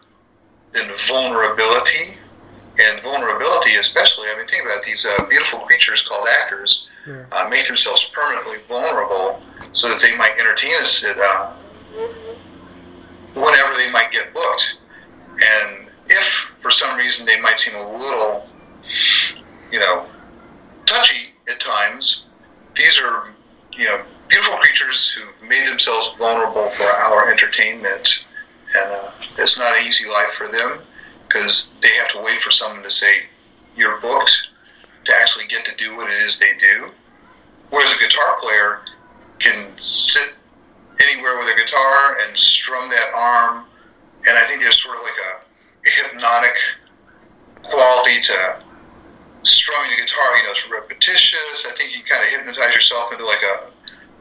and 0.75 0.91
vulnerability. 1.09 2.17
And 2.77 3.01
vulnerability, 3.05 3.77
especially, 3.77 4.27
I 4.31 4.37
mean, 4.37 4.49
think 4.49 4.65
about 4.65 4.83
these 4.83 5.07
uh, 5.07 5.27
beautiful 5.27 5.61
creatures 5.61 6.03
called 6.03 6.27
actors 6.29 6.89
uh, 7.33 7.49
make 7.49 7.67
themselves 7.67 8.05
permanently 8.13 8.59
vulnerable 8.69 9.43
so 9.73 9.89
that 9.89 10.01
they 10.01 10.17
might 10.17 10.39
entertain 10.39 10.75
us 10.81 11.05
at 11.05 11.19
uh, 11.19 11.53
whenever 13.35 13.75
they 13.77 13.91
might 13.91 14.11
get 14.13 14.33
booked. 14.33 14.77
And 15.33 15.87
if, 16.09 16.51
for 16.61 16.71
some 16.71 16.97
reason 16.97 17.27
they 17.27 17.41
might 17.41 17.61
seem 17.61 17.75
a 17.75 17.99
little, 17.99 18.49
you 19.71 19.81
know, 19.81 20.07
touchy 20.87 21.33
at 21.49 21.61
times, 21.61 22.25
these 22.77 22.99
are, 22.99 23.33
you 23.73 23.85
know, 23.85 24.03
beautiful 24.29 24.57
creatures 24.59 25.11
who've 25.11 25.49
made 25.49 25.69
themselves 25.69 26.11
vulnerable 26.19 26.71
for 26.71 26.85
our 26.85 27.31
entertainment. 27.31 28.25
And 28.77 28.91
uh, 28.91 29.11
it's 29.39 29.59
not 29.59 29.77
an 29.79 29.87
easy 29.87 30.09
life 30.09 30.33
for 30.33 30.49
them 30.49 30.81
because 31.29 31.75
they 31.83 31.91
have 31.97 32.09
to 32.13 32.23
wait 32.23 32.41
for 32.41 32.51
someone 32.51 32.83
to 32.83 32.91
say, 32.91 33.25
you're 33.77 34.01
booked 34.01 34.37
to 35.05 35.15
actually 35.15 35.47
get 35.47 35.65
to 35.67 35.75
do 35.77 35.97
what 35.97 36.11
it 36.11 36.23
is 36.23 36.39
they 36.39 36.55
do. 36.59 36.91
Whereas 37.71 37.93
a 37.93 37.99
guitar 37.99 38.39
player 38.41 38.81
can 39.39 39.73
sit 39.77 40.35
anywhere 41.01 41.39
with 41.39 41.49
a 41.49 41.57
guitar 41.57 42.19
and 42.21 42.39
strum 42.39 42.89
that 42.91 43.13
arm. 43.15 43.67
And 44.27 44.39
I 44.39 44.47
think 44.47 44.61
there's 44.61 44.81
sort 44.83 44.97
of 44.97 45.03
like 45.03 45.19
a, 45.19 45.89
a 45.89 46.09
hypnotic 46.09 46.55
quality 47.63 48.21
to 48.23 48.63
strumming 49.43 49.91
the 49.91 50.03
guitar. 50.03 50.37
You 50.37 50.45
know, 50.45 50.51
it's 50.51 50.71
repetitious. 50.71 51.67
I 51.67 51.75
think 51.77 51.95
you 51.95 52.03
kind 52.05 52.23
of 52.25 52.31
hypnotize 52.31 52.75
yourself 52.75 53.13
into 53.13 53.27
like 53.27 53.43
a 53.43 53.71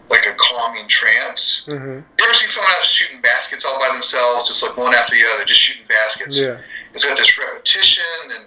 like 0.10 0.26
a 0.26 0.34
calming 0.38 0.88
trance. 0.90 1.64
Mm-hmm. 1.66 2.04
You 2.20 2.26
ever 2.26 2.34
seen 2.34 2.50
someone 2.50 2.72
else 2.78 2.88
shooting 2.88 3.22
baskets 3.22 3.64
all 3.66 3.80
by 3.80 3.90
themselves, 3.94 4.48
just 4.48 4.62
like 4.62 4.76
one 4.76 4.94
after 4.94 5.16
the 5.16 5.24
other, 5.34 5.46
just 5.46 5.62
shooting 5.62 5.88
baskets? 5.88 6.38
Yeah. 6.38 6.60
It's 6.94 7.06
got 7.06 7.18
this 7.18 7.38
repetition, 7.40 8.04
and 8.26 8.46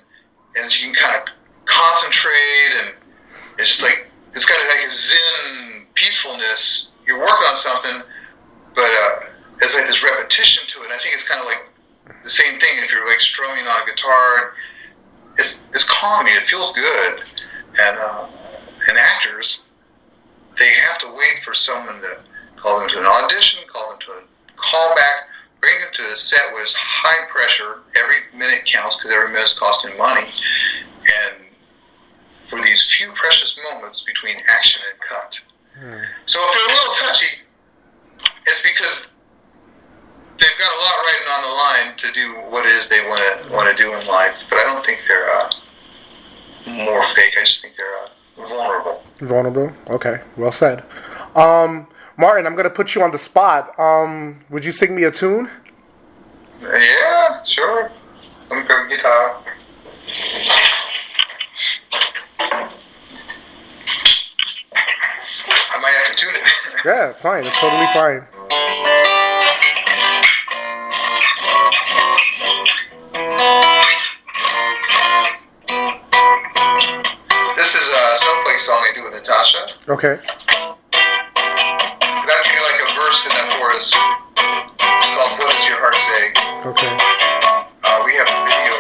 and 0.57 0.78
you 0.78 0.87
can 0.87 0.95
kind 0.95 1.16
of 1.16 1.34
concentrate, 1.67 2.73
and 2.81 2.95
it's 3.59 3.69
just 3.69 3.83
like 3.83 4.09
it's 4.33 4.45
got 4.45 4.59
like 4.69 4.89
a 4.89 4.93
zen 4.93 5.87
peacefulness. 5.95 6.89
You're 7.07 7.21
working 7.21 7.47
on 7.49 7.59
something, 7.59 8.03
but 8.75 8.85
uh, 8.85 9.11
there's 9.61 9.75
like 9.75 9.87
this 9.87 10.03
repetition 10.03 10.64
to 10.69 10.83
it. 10.83 10.91
I 10.91 10.99
think 10.99 11.14
it's 11.14 11.25
kind 11.25 11.41
of 11.41 11.47
like 11.47 11.69
the 12.23 12.31
same 12.31 12.59
thing 12.59 12.79
if 12.83 12.93
you're 12.93 13.07
like 13.07 13.21
strumming 13.21 13.67
on 13.67 13.83
a 13.83 13.87
guitar. 13.87 14.55
It's 15.39 15.61
it's 15.75 15.85
calming. 15.85 16.35
It 16.35 16.47
feels 16.47 16.73
good, 16.73 17.21
and 17.79 17.99
uh, 17.99 18.27
and 18.89 18.99
actors 18.99 19.61
they 20.59 20.71
have 20.71 20.99
to 20.99 21.09
wait 21.09 21.45
for 21.45 21.55
someone 21.55 22.01
to 22.01 22.19
call 22.57 22.81
them 22.81 22.89
to 22.89 22.99
an 22.99 23.07
audition, 23.07 23.61
call 23.69 23.91
them 23.91 23.99
to 24.01 24.12
a 24.12 24.23
callback, 24.57 25.29
bring 25.61 25.79
them 25.81 25.91
to 25.95 26.03
the 26.11 26.17
set 26.17 26.53
where 26.53 26.62
it's 26.62 26.75
high 26.75 27.27
pressure. 27.29 27.81
Every 27.97 28.17
minute 28.35 28.64
counts 28.67 28.97
because 28.97 29.11
every 29.11 29.31
minute's 29.33 29.53
costing 29.53 29.97
money, 29.99 30.27
and 30.27 31.46
for 32.47 32.63
these 32.63 32.83
few 32.97 33.11
precious 33.13 33.59
moments 33.71 34.01
between 34.03 34.37
action 34.49 34.81
and 34.91 35.01
cut. 35.01 35.41
So 36.27 36.39
if 36.43 36.55
they're 36.55 36.65
a 36.65 36.79
little 36.79 36.95
touchy, 36.95 37.27
it's 38.47 38.63
because 38.63 39.11
they've 40.39 40.59
got 40.59 40.73
a 40.73 40.81
lot 40.85 40.95
riding 41.05 41.29
on 41.29 41.43
the 41.43 41.55
line 41.55 41.97
to 41.99 42.13
do 42.13 42.35
what 42.51 42.65
it 42.65 42.73
is 42.73 42.89
they 42.89 43.07
want 43.07 43.21
to 43.21 43.53
want 43.53 43.77
to 43.77 43.83
do 43.83 43.93
in 43.95 44.07
life. 44.07 44.35
But 44.49 44.61
I 44.61 44.65
don't 44.65 44.85
think 44.87 45.01
they're 45.07 45.31
uh, 45.31 45.51
more 46.67 47.03
fake. 47.15 47.35
I 47.39 47.45
just 47.45 47.61
think 47.61 47.75
they're 47.77 48.45
uh, 48.45 48.49
vulnerable. 48.49 49.03
Vulnerable. 49.19 49.73
Okay, 49.89 50.23
well 50.37 50.53
said. 50.53 50.85
Um, 51.35 51.89
Martin, 52.17 52.47
I'm 52.47 52.57
gonna 52.57 52.71
put 52.71 52.95
you 52.95 53.03
on 53.03 53.11
the 53.11 53.19
spot. 53.19 53.79
Um, 53.79 54.41
would 54.49 54.65
you 54.65 54.73
sing 54.73 54.95
me 54.95 55.03
a 55.05 55.11
tune? 55.11 55.51
Yeah, 56.63 57.45
sure. 57.45 57.91
Let 58.49 58.63
me 58.63 58.67
grab 58.67 58.87
a 58.87 58.97
guitar. 58.97 59.43
I 62.39 62.68
might 65.80 65.93
have 65.93 66.07
to 66.09 66.14
tune 66.16 66.34
it. 66.37 66.43
Yeah, 66.84 67.14
fine. 67.14 67.45
It's 67.45 67.59
totally 67.59 67.87
fine. 67.87 68.26
this 77.57 77.74
is 77.74 77.87
a 77.89 78.03
snowflake 78.20 78.61
song 78.61 78.78
I 78.87 78.93
do 78.95 79.03
with 79.03 79.14
Natasha. 79.14 79.66
Okay. 79.89 80.20
Actually 82.07 82.62
like 82.62 82.80
a 82.84 82.89
verse 82.95 83.20
in 83.26 83.32
that 83.34 83.49
chorus. 83.59 83.91
It's 83.91 85.11
called 85.16 85.32
"What 85.41 85.51
Does 85.51 85.64
Your 85.66 85.80
Heart 85.82 85.99
Say." 85.99 86.30
Okay. 86.70 86.93
Uh, 87.82 88.03
we 88.05 88.14
have 88.14 88.28
a 88.28 88.39
video 88.47 88.74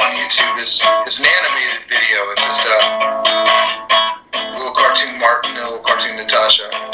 on 0.00 0.10
YouTube. 0.16 0.56
It's, 0.62 0.80
it's 1.08 1.18
an 1.18 1.26
video. 1.90 2.22
It's 2.30 2.42
just 2.46 2.62
uh, 2.62 4.30
a 4.32 4.54
little 4.56 4.72
cartoon 4.72 5.18
Martin 5.18 5.50
and 5.56 5.66
a 5.66 5.70
little 5.70 5.84
cartoon 5.84 6.16
Natasha. 6.16 6.89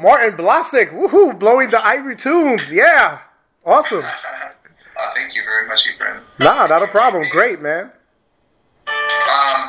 Martin 0.00 0.36
Blasick. 0.36 0.90
Woohoo! 0.92 1.38
Blowing 1.38 1.70
the 1.70 1.84
ivory 1.84 2.16
tunes. 2.16 2.72
Yeah. 2.72 3.20
Awesome. 3.64 4.02
Uh, 4.02 4.10
thank 5.14 5.34
you 5.34 5.42
very 5.44 5.68
much, 5.68 5.86
Efrain. 5.86 6.20
Nah, 6.38 6.66
not 6.66 6.82
a 6.82 6.88
problem. 6.88 7.28
Great, 7.28 7.60
man. 7.60 7.92
Um, 8.88 9.60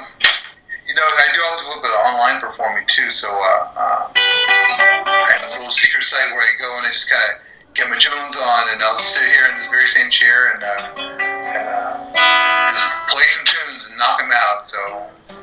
you 0.87 0.95
know, 0.95 1.03
I 1.03 1.29
do 1.33 1.41
also 1.51 1.65
a 1.65 1.67
little 1.67 1.83
bit 1.83 1.91
of 1.91 2.05
online 2.05 2.39
performing 2.39 2.85
too. 2.87 3.11
So 3.11 3.27
uh, 3.27 3.71
uh, 3.75 4.11
I 4.15 5.31
have 5.35 5.49
this 5.49 5.57
little 5.57 5.71
secret 5.71 6.05
site 6.05 6.31
where 6.31 6.47
I 6.47 6.51
go 6.59 6.77
and 6.77 6.87
I 6.87 6.91
just 6.91 7.09
kind 7.09 7.21
of 7.35 7.41
get 7.75 7.89
my 7.89 7.97
Jones 7.97 8.35
on, 8.35 8.69
and 8.69 8.81
I'll 8.81 8.99
sit 8.99 9.23
here 9.23 9.45
in 9.51 9.57
this 9.57 9.67
very 9.67 9.87
same 9.87 10.09
chair 10.09 10.53
and, 10.53 10.63
uh, 10.63 10.91
and 10.97 11.67
uh, 11.67 12.71
just 12.71 12.83
play 13.11 13.23
some 13.35 13.45
tunes 13.45 13.87
and 13.87 13.97
knock 13.97 14.19
them 14.19 14.31
out. 14.31 14.69
So 14.69 14.79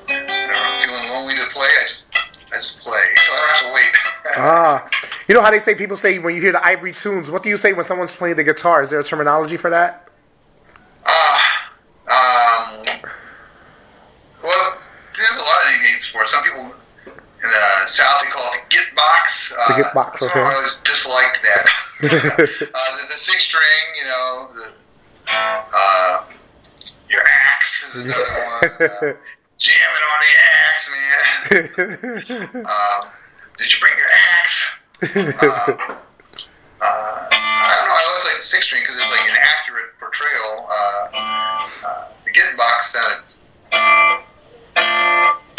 whenever 0.09 0.53
I'm 0.53 0.85
feeling 0.85 1.09
lonely 1.13 1.37
to 1.37 1.47
play, 1.53 1.69
I 1.69 1.87
just 1.87 2.08
I 2.53 2.57
just 2.57 2.81
play, 2.81 3.01
so 3.27 3.33
I 3.33 3.37
don't 3.37 3.49
have 3.51 3.67
to 3.67 3.75
wait. 3.75 3.95
Ah, 4.37 4.89
You 5.27 5.35
know 5.35 5.41
how 5.43 5.51
they 5.51 5.59
say 5.59 5.75
people 5.75 5.97
say 5.97 6.19
when 6.19 6.35
you 6.35 6.41
hear 6.41 6.53
the 6.53 6.65
ivory 6.65 6.93
tunes. 6.93 7.31
What 7.31 7.43
do 7.43 7.49
you 7.49 7.57
say 7.57 7.73
when 7.73 7.85
someone's 7.85 8.15
playing 8.15 8.37
the 8.37 8.45
guitar? 8.45 8.83
Is 8.83 8.91
there 8.91 9.01
a 9.01 9.05
terminology 9.05 9.57
for 9.57 9.71
that? 9.71 10.09
Uh, 11.05 11.39
um, 12.11 12.85
well, 14.43 14.79
there's 15.17 15.31
a 15.31 15.43
lot 15.43 15.75
of 15.75 15.81
names 15.83 16.07
for. 16.13 16.27
Some 16.29 16.45
people 16.45 16.61
in 17.07 17.51
the 17.51 17.87
South 17.89 18.21
they 18.23 18.29
call 18.31 18.53
it 18.53 18.61
the 18.69 18.77
git 18.77 18.95
box. 18.95 19.53
Uh, 19.59 19.69
The 19.77 19.83
git 19.83 19.95
box, 19.95 20.23
okay. 20.23 20.41
I 20.41 20.55
always 20.55 20.75
disliked 20.77 21.39
that. 21.43 21.67
uh, 22.03 22.07
the, 22.07 23.09
the 23.13 23.17
six 23.19 23.45
string, 23.45 23.63
you 23.99 24.05
know, 24.05 24.49
the, 24.55 24.71
uh, 25.33 26.25
your 27.09 27.23
axe 27.27 27.85
is 27.89 28.03
another 28.03 28.23
one. 29.01 29.17
Uh, 29.59 29.65
jamming 29.65 30.05
on 30.09 30.21
the 30.23 30.33
axe, 30.55 30.89
man. 30.91 32.65
um, 32.67 33.11
did 33.59 33.73
you 33.73 33.79
bring 33.81 33.97
your 33.99 34.11
axe? 34.41 34.67
uh, 35.03 35.99
uh, 36.81 37.29
I 37.31 37.75
don't 37.77 37.87
know. 37.87 37.95
I 37.95 38.05
always 38.09 38.25
like 38.25 38.37
the 38.39 38.43
six 38.43 38.67
string 38.67 38.83
because 38.83 38.97
it's 38.97 39.11
like 39.11 39.29
an 39.29 39.37
accurate 39.37 39.99
portrayal. 39.99 40.67
Uh, 40.71 41.09
uh, 41.87 42.09
the 42.25 42.31
Git 42.31 42.57
box 42.57 42.93
sounded. 42.93 43.25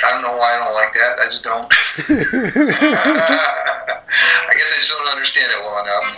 I 0.01 0.11
don't 0.11 0.21
know 0.21 0.37
why 0.37 0.55
I 0.55 0.59
don't 0.63 0.73
like 0.73 0.93
that. 0.93 1.19
I 1.19 1.25
just 1.25 1.43
don't. 1.43 1.67
I 4.47 4.53
guess 4.55 4.71
I 4.71 4.77
just 4.77 4.89
don't 4.89 5.09
understand 5.09 5.51
it 5.51 5.59
well 5.61 5.83
enough. 5.83 6.17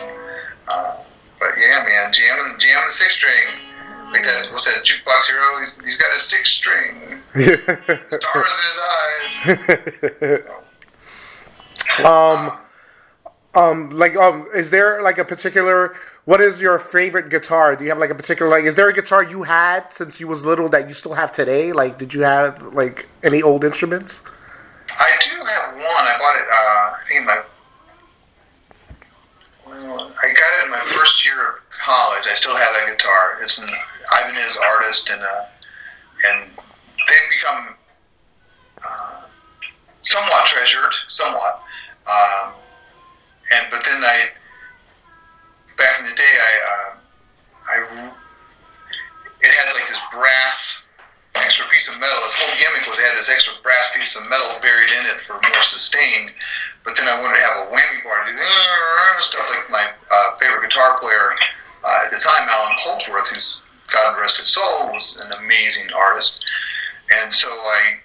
Uh, 0.68 0.96
but 1.40 1.58
yeah, 1.58 1.84
man, 1.84 2.14
jamming, 2.14 2.60
jamming 2.60 2.88
the 2.88 2.94
six 2.94 3.16
string. 3.16 3.71
Like 4.12 4.24
that, 4.24 4.52
what's 4.52 4.66
that 4.66 4.84
jukebox 4.84 5.28
hero? 5.28 5.64
He's, 5.64 5.86
he's 5.86 5.98
got 5.98 6.16
a 6.16 6.20
six 6.20 6.50
string, 6.50 7.22
stars 7.34 8.52
in 9.46 9.56
his 10.20 10.40
eyes. 10.42 10.46
um, 12.06 12.58
um, 13.54 13.90
like, 13.90 14.16
um, 14.16 14.48
is 14.54 14.70
there 14.70 15.02
like 15.02 15.18
a 15.18 15.26
particular? 15.26 15.96
What 16.26 16.42
is 16.42 16.62
your 16.62 16.78
favorite 16.78 17.30
guitar? 17.30 17.76
Do 17.76 17.84
you 17.84 17.90
have 17.90 18.00
like 18.00 18.10
a 18.10 18.16
particular 18.16 18.52
like? 18.52 18.66
Is 18.66 18.76
there 18.76 18.90
a 18.90 18.94
guitar 18.94 19.24
you 19.24 19.44
had 19.44 19.92
since 19.92 20.20
you 20.20 20.28
was 20.28 20.46
little 20.46 20.70
that 20.70 20.88
you 20.88 20.94
still 20.94 21.14
have 21.14 21.32
today? 21.32 21.72
Like, 21.72 21.98
did 21.98 22.14
you 22.14 22.22
have 22.22 22.62
like 22.74 23.08
any 23.24 23.42
old 23.42 23.64
instruments? 23.64 24.22
I 24.90 25.18
do 25.22 25.44
have 25.44 25.74
one. 25.74 25.84
I 25.84 26.18
bought 26.20 26.36
it. 26.36 26.48
Uh, 26.52 26.54
I 26.54 27.00
think 27.08 27.20
in 27.22 27.26
my. 27.26 27.42
I 29.68 30.34
got 30.34 30.60
it 30.60 30.66
in 30.66 30.72
my 30.72 30.82
first 30.82 31.26
year 31.26 31.50
of 31.50 31.56
college. 31.84 32.24
I 32.30 32.36
still 32.36 32.56
have 32.56 32.70
that 32.74 32.88
guitar. 32.88 33.38
It's 33.42 33.58
an 33.58 33.70
Ibanez 34.22 34.58
artist, 34.58 35.10
and 35.10 35.22
uh, 35.22 35.46
and 36.30 36.52
they've 37.08 37.30
become 37.30 37.76
uh, 38.86 39.24
somewhat 40.02 40.46
treasured, 40.46 40.94
somewhat. 41.10 41.62
Um, 42.08 42.54
and 43.54 43.68
but 43.70 43.84
then 43.86 44.04
I, 44.04 44.30
back 45.78 46.00
in 46.00 46.06
the 46.06 46.16
day, 46.16 46.34
I, 46.40 46.54
uh, 46.72 46.96
I, 47.70 48.12
it 49.42 49.52
has 49.52 49.74
like 49.74 49.88
this 49.88 50.00
brass 50.12 50.78
extra 51.36 51.66
piece 51.72 51.88
of 51.88 52.00
metal. 52.00 52.20
Its 52.26 52.34
whole 52.36 52.56
gimmick 52.60 52.88
was 52.88 53.00
it 53.00 53.06
had 53.06 53.18
this 53.18 53.30
extra 53.30 53.54
brass 53.64 53.88
piece 53.96 54.16
of 54.16 54.28
metal 54.30 54.60
buried 54.62 54.92
in 54.92 55.06
it 55.06 55.22
for 55.22 55.34
more 55.34 55.64
sustain. 55.64 56.32
But 56.84 56.98
then 56.98 57.08
I 57.08 57.20
wanted 57.22 57.36
to 57.36 57.42
have 57.42 57.68
a 57.68 57.72
whammy 57.72 58.04
bar 58.04 58.26
to 58.26 58.32
do 58.32 59.24
stuff 59.24 59.46
like 59.50 59.70
my 59.70 59.92
uh, 60.10 60.38
favorite 60.38 60.68
guitar 60.68 61.00
player 61.00 61.36
uh, 61.84 62.06
at 62.06 62.12
the 62.12 62.18
time, 62.18 62.50
Allan 62.50 62.76
Holdsworth, 62.78 63.28
who's 63.28 63.62
God 63.92 64.20
rest 64.20 64.38
his 64.38 64.50
soul, 64.50 64.92
was 64.92 65.18
an 65.18 65.32
amazing 65.34 65.92
artist. 65.94 66.46
And 67.22 67.34
so 67.34 67.50
I 67.50 67.98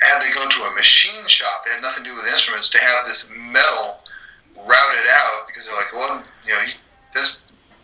had 0.00 0.20
to 0.26 0.34
go 0.34 0.48
to 0.48 0.62
a 0.64 0.74
machine 0.74 1.26
shop 1.26 1.64
that 1.64 1.74
had 1.74 1.82
nothing 1.82 2.04
to 2.04 2.10
do 2.10 2.16
with 2.16 2.26
instruments 2.26 2.68
to 2.70 2.78
have 2.78 3.06
this 3.06 3.28
metal 3.36 4.00
routed 4.56 5.06
out 5.08 5.46
because 5.46 5.66
they're 5.66 5.74
like, 5.74 5.92
well, 5.92 6.22
you 6.46 6.52
know, 6.52 6.62
this 7.14 7.40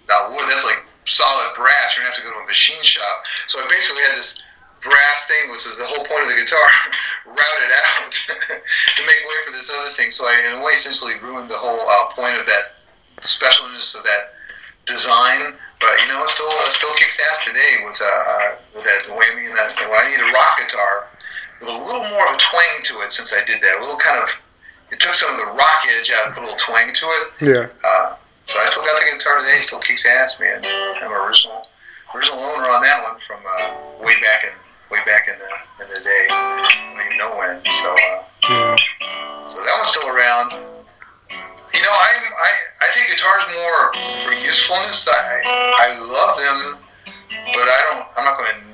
not 0.08 0.30
wood, 0.30 0.46
that's 0.48 0.64
like 0.64 0.82
solid 1.06 1.54
brass. 1.56 1.94
You're 1.94 2.04
gonna 2.04 2.14
have 2.14 2.22
to 2.22 2.22
go 2.22 2.32
to 2.34 2.44
a 2.44 2.46
machine 2.46 2.82
shop. 2.82 3.22
So 3.46 3.60
I 3.60 3.68
basically 3.68 4.02
had 4.02 4.16
this 4.16 4.40
brass 4.82 5.24
thing, 5.26 5.50
which 5.50 5.66
is 5.66 5.78
the 5.78 5.86
whole 5.86 6.04
point 6.04 6.22
of 6.22 6.28
the 6.28 6.36
guitar, 6.36 6.68
routed 7.26 7.72
out 7.72 8.12
to 8.96 9.02
make 9.06 9.20
way 9.22 9.38
for 9.46 9.52
this 9.52 9.70
other 9.70 9.92
thing. 9.94 10.10
So 10.10 10.26
I, 10.26 10.42
in 10.46 10.60
a 10.60 10.64
way, 10.64 10.72
essentially 10.72 11.14
ruined 11.22 11.50
the 11.50 11.58
whole 11.58 11.80
uh, 11.80 12.12
point 12.14 12.36
of 12.36 12.46
that 12.46 12.80
specialness 13.22 13.94
of 13.94 14.02
that 14.04 14.34
design. 14.86 15.54
But 15.80 15.96
you 16.00 16.08
know, 16.08 16.22
it 16.24 16.30
still 16.30 16.50
it 16.68 16.72
still 16.72 16.94
kicks 16.96 17.18
ass 17.18 17.38
today 17.46 17.80
with 17.88 17.96
uh, 18.00 18.04
uh, 18.04 18.48
with 18.76 18.84
that 18.84 19.08
whammy 19.08 19.48
and 19.48 19.56
that. 19.56 19.72
Well, 19.80 19.96
I 19.96 20.10
need 20.10 20.20
a 20.20 20.30
rock 20.32 20.58
guitar 20.60 21.08
with 21.60 21.68
a 21.68 21.72
little 21.72 22.04
more 22.12 22.28
of 22.28 22.34
a 22.36 22.38
twang 22.38 22.84
to 22.84 23.00
it 23.00 23.12
since 23.12 23.32
I 23.32 23.42
did 23.44 23.62
that. 23.62 23.78
A 23.78 23.80
little 23.80 23.96
kind 23.96 24.20
of 24.22 24.28
it 24.92 25.00
took 25.00 25.14
some 25.14 25.30
of 25.32 25.38
the 25.38 25.46
rock 25.56 25.86
edge 25.88 26.10
out 26.10 26.26
and 26.26 26.34
put 26.34 26.42
a 26.42 26.46
little 26.52 26.60
twang 26.60 26.92
to 26.92 27.06
it. 27.06 27.26
Yeah. 27.40 27.66
Uh, 27.82 28.14
so 28.46 28.58
I 28.58 28.68
still 28.70 28.82
got 28.84 28.98
the 29.00 29.06
guitar 29.16 29.40
today. 29.40 29.60
Still 29.62 29.78
kicks 29.80 30.04
ass, 30.04 30.38
man. 30.38 30.60
I'm 30.64 31.08
an 31.10 31.16
original 31.16 31.66
original 32.14 32.40
owner 32.40 32.68
on 32.68 32.82
that 32.82 33.02
one 33.02 33.16
from 33.24 33.40
uh, 33.48 34.04
way 34.04 34.14
back 34.20 34.44
in 34.44 34.52
way 34.90 35.00
back 35.06 35.28
in 35.28 35.36
the 35.40 35.84
in 35.84 35.88
the 35.94 36.00
day. 36.04 36.26
I 36.28 36.92
don't 36.92 37.06
even 37.06 37.16
know 37.16 37.36
when. 37.36 37.62
So 37.72 37.88
uh, 37.96 38.22
Yeah. 38.50 38.76
so 39.48 39.56
that 39.64 39.74
one's 39.78 39.88
still 39.88 40.08
around. 40.08 40.52
You 41.72 41.82
know, 41.82 41.92
I'm 41.92 42.22
I, 42.32 42.50
I 42.82 42.90
take 42.92 43.08
guitars 43.08 43.44
more 43.54 43.92
for 44.24 44.32
usefulness. 44.32 45.06
I 45.08 45.42
I 45.78 45.98
love 45.98 46.36
them, 46.38 46.78
but 47.54 47.68
I 47.68 47.80
don't. 47.90 48.06
I'm 48.16 48.24
not 48.24 48.38
going 48.38 48.50
to. 48.54 48.66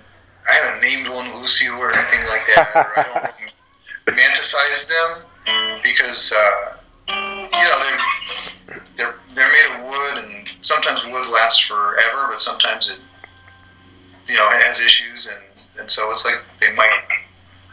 I 0.49 0.55
haven't 0.55 0.81
named 0.81 1.09
one 1.09 1.35
Lucille 1.41 1.75
or 1.75 1.93
anything 1.93 2.27
like 2.29 2.47
that. 2.55 2.71
or 2.75 2.99
I 2.99 3.03
don't 3.03 4.17
romanticize 4.17 4.87
them 4.89 5.25
because 5.83 6.33
uh, 6.33 6.77
you 7.09 7.65
know 7.65 7.99
they're 8.67 8.83
they're 8.97 9.15
they're 9.35 9.53
made 9.53 9.75
of 9.75 9.91
wood, 9.91 10.25
and 10.25 10.49
sometimes 10.63 11.05
wood 11.07 11.29
lasts 11.29 11.61
forever, 11.61 12.29
but 12.31 12.41
sometimes 12.41 12.89
it 12.89 12.99
you 14.29 14.37
know 14.37 14.49
has 14.49 14.81
issues, 14.81 15.27
and 15.27 15.43
and 15.79 15.91
so 15.91 16.11
it's 16.13 16.25
like 16.25 16.41
they 16.61 16.73
might 16.73 16.91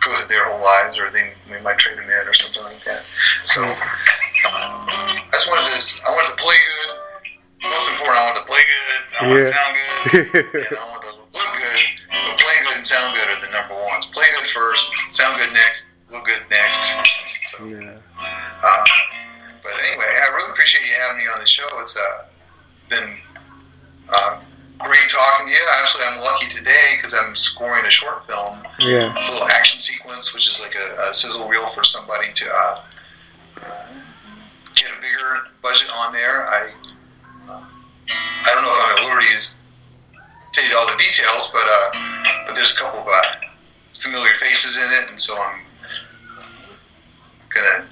go 0.04 0.16
through 0.16 0.28
their 0.28 0.52
whole 0.52 0.62
lives, 0.62 0.98
or 1.00 1.10
they, 1.12 1.32
they 1.50 1.62
might 1.62 1.78
trade 1.78 1.98
them 1.98 2.10
in, 2.10 2.28
or 2.28 2.34
something 2.34 2.64
like 2.64 2.84
that. 2.86 3.04
So 3.46 3.64
I 4.58 5.30
just 5.34 5.48
wanted 5.50 5.66
to 5.70 6.06
I 6.06 6.10
wanted 6.12 6.30
to 6.38 6.42
play 6.44 6.56
good. 6.56 6.90
Most 7.64 7.90
important, 7.92 8.18
I 8.18 8.24
wanted 8.28 8.40
to 8.42 8.46
play 8.46 8.64
good. 8.64 9.02
I 9.18 9.28
want 9.28 9.40
Yeah. 9.40 9.46
to 9.46 9.54
sound 9.56 9.74
good. 9.74 10.66
and 10.70 10.78
I 10.78 10.86
want 10.90 11.02
to 11.04 11.14
look 11.34 11.52
good. 11.58 11.82
But 12.12 12.40
play 12.40 12.56
good 12.64 12.78
and 12.78 12.88
sound 12.88 13.16
good 13.18 13.28
are 13.30 13.40
the 13.42 13.52
number 13.52 13.74
ones. 13.76 14.06
Play 14.08 14.26
good 14.38 14.48
first, 14.50 14.86
sound 15.12 15.40
good 15.40 15.54
next, 15.54 15.88
look 16.12 16.26
good 16.26 16.44
next. 16.50 16.82
So, 17.54 17.66
Yeah. 17.66 17.98
uh, 18.18 18.84
but 19.62 19.74
anyway, 19.86 20.10
I 20.10 20.34
really 20.34 20.50
appreciate 20.50 20.88
you 20.88 20.94
having 21.00 21.18
me 21.24 21.30
on 21.30 21.40
the 21.40 21.46
show. 21.46 21.68
It's 21.82 21.96
uh, 21.96 22.26
been 22.90 23.16
uh, 24.10 24.40
great 24.80 25.08
talking 25.12 25.46
to 25.46 25.52
you. 25.54 25.62
Actually, 25.74 26.04
I'm 26.06 26.20
lucky 26.22 26.48
today 26.50 26.98
because 26.98 27.14
I'm 27.14 27.36
scoring 27.36 27.86
a 27.86 27.92
short 27.92 28.26
film, 28.26 28.58
Yeah. 28.80 29.14
a 29.14 29.22
little 29.32 29.48
action 29.50 29.80
sequence, 29.82 30.34
which 30.34 30.48
is 30.48 30.60
like 30.62 30.74
a, 30.74 31.10
a 31.10 31.14
sizzle 31.14 31.48
reel 31.48 31.68
for 31.68 31.84
somebody 31.84 32.34
to 32.34 32.50
uh, 32.52 32.82
get 35.32 35.62
budget 35.62 35.90
on 35.94 36.14
there. 36.14 36.48
I 36.48 36.72
uh, 37.50 37.64
I 38.46 38.50
don't 38.54 38.64
know 38.64 38.74
if 38.74 38.80
I'm 38.82 38.98
at 38.98 39.04
liberty 39.10 39.28
to 39.40 39.48
tell 40.54 40.66
you 40.70 40.78
all 40.78 40.88
the 40.88 40.98
details, 40.98 41.50
but 41.52 41.66
uh, 41.68 42.44
but 42.48 42.56
there's 42.56 42.72
a 42.72 42.76
couple 42.76 43.00
of 43.02 43.08
uh, 43.08 43.22
familiar 44.02 44.34
faces 44.36 44.78
in 44.78 44.92
it, 44.92 45.10
and 45.10 45.22
so 45.22 45.40
I'm 45.40 45.60
gonna 47.54 47.86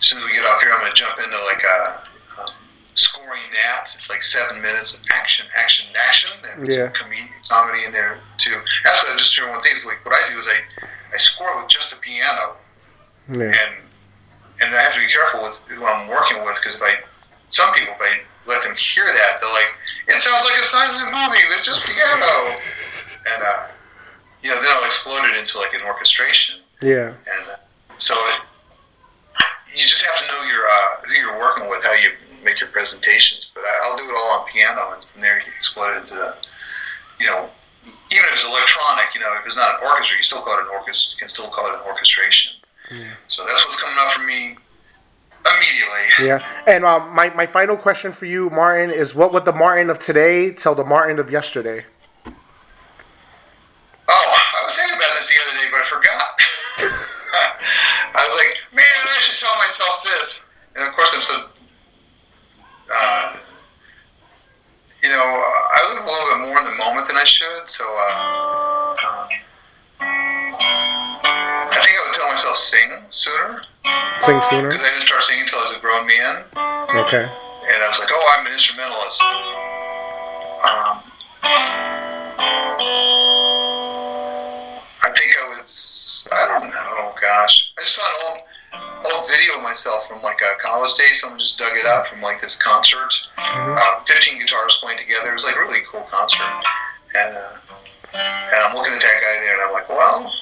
as 0.00 0.08
soon 0.08 0.18
as 0.20 0.24
we 0.24 0.32
get 0.32 0.44
off 0.44 0.62
here, 0.62 0.72
I'm 0.72 0.80
gonna 0.80 0.94
jump 0.94 1.18
into 1.18 1.38
like 1.44 1.62
a, 1.64 2.02
um, 2.42 2.50
scoring 2.94 3.42
naps. 3.54 3.94
It's 3.94 4.08
like 4.10 4.22
seven 4.22 4.60
minutes 4.60 4.92
of 4.92 5.00
action, 5.12 5.46
action, 5.56 5.86
action, 5.96 6.30
and 6.52 6.70
Yeah. 6.70 6.92
some 6.92 7.08
com- 7.08 7.28
comedy 7.48 7.84
in 7.84 7.92
there 7.92 8.20
too. 8.38 8.60
Actually, 8.86 9.12
I'll 9.12 9.18
just 9.18 9.32
share 9.32 9.48
one 9.48 9.62
thing. 9.62 9.74
Is 9.74 9.84
like 9.84 10.04
what 10.04 10.14
I 10.14 10.28
do 10.30 10.38
is 10.38 10.46
I 10.46 10.60
I 11.14 11.18
score 11.18 11.60
with 11.60 11.70
just 11.70 11.92
a 11.92 11.96
piano, 11.96 12.56
Yeah. 13.32 13.44
and 13.44 13.74
and 14.60 14.74
I 14.74 14.82
have 14.82 14.94
to 14.94 15.00
be 15.00 15.08
careful 15.08 15.42
with 15.42 15.56
who 15.66 15.84
I'm 15.84 16.08
working 16.08 16.44
with 16.44 16.56
because 16.56 16.76
if 16.76 16.82
I 16.82 16.98
some 17.50 17.72
people 17.74 17.94
if 17.94 18.00
I 18.00 18.20
let 18.46 18.62
them 18.62 18.74
hear 18.76 19.06
that 19.06 19.38
they're 19.40 19.52
like 19.52 19.72
it 20.08 20.20
sounds 20.22 20.44
like 20.44 20.60
a 20.60 20.64
silent 20.64 21.10
movie. 21.12 21.42
It's 21.54 21.64
just 21.64 21.84
piano, 21.84 22.60
and 23.32 23.42
uh, 23.42 23.66
you 24.42 24.50
know 24.50 24.60
then 24.60 24.70
I'll 24.70 24.84
explode 24.84 25.24
it 25.24 25.36
into 25.36 25.58
like 25.58 25.72
an 25.72 25.82
orchestration. 25.82 26.60
Yeah. 26.82 27.08
And 27.08 27.42
uh, 27.50 27.56
so 27.98 28.14
it, 28.14 28.40
you 29.74 29.82
just 29.82 30.02
have 30.02 30.20
to 30.20 30.26
know 30.28 30.42
your 30.44 30.66
uh, 30.66 31.06
who 31.06 31.12
you're 31.14 31.38
working 31.38 31.68
with, 31.68 31.82
how 31.82 31.94
you 31.94 32.10
make 32.44 32.60
your 32.60 32.68
presentations. 32.68 33.50
But 33.54 33.64
I, 33.64 33.88
I'll 33.88 33.96
do 33.96 34.04
it 34.04 34.14
all 34.14 34.40
on 34.40 34.46
piano, 34.46 34.92
and 34.94 35.04
from 35.12 35.22
there 35.22 35.38
you 35.38 35.52
explode 35.56 35.96
it 35.96 36.02
into, 36.02 36.14
the, 36.14 36.36
you 37.18 37.26
know, 37.26 37.48
even 38.12 38.24
if 38.28 38.32
it's 38.32 38.44
electronic, 38.44 39.14
you 39.14 39.20
know, 39.20 39.32
if 39.40 39.46
it's 39.46 39.56
not 39.56 39.80
an 39.80 39.88
orchestra, 39.88 40.16
you 40.16 40.22
still 40.22 40.42
call 40.42 40.58
it 40.58 40.62
an 40.62 40.68
orchestra. 40.72 41.12
You 41.12 41.18
can 41.18 41.28
still 41.28 41.48
call 41.48 41.66
it 41.66 41.74
an 41.74 41.80
orchestration. 41.86 42.52
So 43.28 43.44
that's 43.46 43.64
what's 43.64 43.80
coming 43.80 43.96
up 43.98 44.12
for 44.12 44.22
me 44.22 44.56
immediately. 45.46 46.26
Yeah. 46.26 46.46
And 46.66 46.84
uh, 46.84 47.00
my, 47.06 47.30
my 47.30 47.46
final 47.46 47.76
question 47.76 48.12
for 48.12 48.26
you, 48.26 48.50
Martin, 48.50 48.90
is 48.90 49.14
what 49.14 49.32
would 49.32 49.44
the 49.44 49.52
Martin 49.52 49.90
of 49.90 49.98
today 49.98 50.52
tell 50.52 50.74
the 50.74 50.84
Martin 50.84 51.18
of 51.18 51.30
yesterday? 51.30 51.84
Oh, 52.26 52.32
I 54.08 54.64
was 54.64 54.74
thinking 54.74 54.96
about 54.96 55.14
this 55.16 55.28
the 55.28 55.34
other 55.42 55.58
day, 55.58 55.68
but 55.70 55.80
I 55.80 55.84
forgot. 55.88 56.40
I 58.14 58.26
was 58.26 58.36
like, 58.36 58.56
man, 58.74 58.84
I 58.84 59.20
should 59.20 59.38
tell 59.38 59.56
myself 59.56 60.04
this. 60.04 60.40
And 60.76 60.88
of 60.88 60.94
course, 60.94 61.10
I'm 61.14 61.22
so. 61.22 61.48
Uh, 62.92 63.36
you 65.02 65.08
know, 65.08 65.22
I 65.24 65.94
live 65.94 66.04
a 66.04 66.06
little 66.06 66.38
bit 66.38 66.48
more 66.48 66.58
in 66.58 66.64
the 66.64 66.76
moment 66.76 67.06
than 67.08 67.16
I 67.16 67.24
should, 67.24 67.68
so. 67.68 67.84
Uh, 67.84 68.93
myself 72.44 72.58
sing 72.58 72.90
sooner. 73.10 73.62
Sing 74.20 74.40
sooner. 74.50 74.68
Because 74.68 74.86
I 74.86 74.90
didn't 74.90 75.06
start 75.06 75.22
singing 75.22 75.42
until 75.42 75.60
I 75.60 75.62
was 75.62 75.76
a 75.76 75.80
grown 75.80 76.06
man. 76.06 76.44
Okay. 77.06 77.24
And 77.24 77.82
I 77.82 77.88
was 77.88 77.98
like, 77.98 78.10
oh, 78.12 78.36
I'm 78.36 78.46
an 78.46 78.52
instrumentalist. 78.52 79.20
Um, 79.22 81.00
I 85.00 85.12
think 85.16 85.36
I 85.40 85.56
was, 85.56 86.28
I 86.32 86.46
don't 86.46 86.68
know, 86.68 87.14
gosh. 87.20 87.72
I 87.78 87.82
just 87.82 87.94
saw 87.94 88.02
an 88.02 88.14
old, 88.28 89.12
old 89.12 89.28
video 89.28 89.56
of 89.56 89.62
myself 89.62 90.06
from 90.06 90.22
like 90.22 90.40
a 90.42 90.62
college 90.62 90.94
day. 90.96 91.14
Someone 91.14 91.38
just 91.38 91.58
dug 91.58 91.76
it 91.76 91.86
up 91.86 92.06
from 92.08 92.20
like 92.20 92.42
this 92.42 92.56
concert. 92.56 93.14
Uh, 93.38 94.04
15 94.04 94.38
guitars 94.38 94.78
playing 94.82 94.98
together. 94.98 95.30
It 95.30 95.34
was 95.34 95.44
like 95.44 95.56
a 95.56 95.60
really 95.60 95.80
cool 95.90 96.06
concert. 96.10 96.62
And, 97.16 97.36
uh, 97.36 97.56
and 98.14 98.62
I'm 98.62 98.74
looking 98.74 98.92
at 98.92 99.00
that 99.00 99.20
guy 99.20 99.40
there 99.40 99.54
and 99.54 99.62
I'm 99.66 99.72
like, 99.72 99.88
well, 99.88 100.32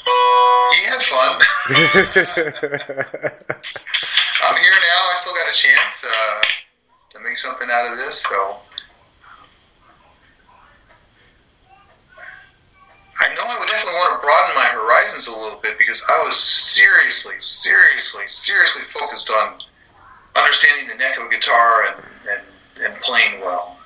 he 0.77 0.85
had 0.85 1.03
fun. 1.03 1.41
I'm 4.43 4.57
here 4.61 4.73
now. 4.73 5.01
I 5.09 5.19
still 5.21 5.35
got 5.35 5.49
a 5.49 5.53
chance 5.53 6.05
uh, 6.05 6.43
to 7.11 7.21
make 7.21 7.39
something 7.39 7.69
out 7.71 7.93
of 7.93 7.99
this. 7.99 8.23
So 8.23 8.57
I 13.21 13.35
know 13.35 13.45
I 13.45 13.59
would 13.59 13.69
definitely 13.69 13.95
want 13.95 14.21
to 14.21 14.27
broaden 14.27 14.55
my 14.55 14.67
horizons 14.67 15.27
a 15.27 15.31
little 15.31 15.59
bit 15.61 15.79
because 15.79 16.03
I 16.09 16.23
was 16.25 16.37
seriously, 16.37 17.37
seriously, 17.41 18.25
seriously 18.27 18.83
focused 18.93 19.31
on 19.31 19.61
understanding 20.37 20.89
the 20.89 20.95
neck 20.97 21.19
of 21.19 21.27
a 21.27 21.31
guitar 21.31 21.87
and, 21.87 22.05
and, 22.29 22.43
and 22.85 23.03
playing 23.03 23.41
well. 23.41 23.79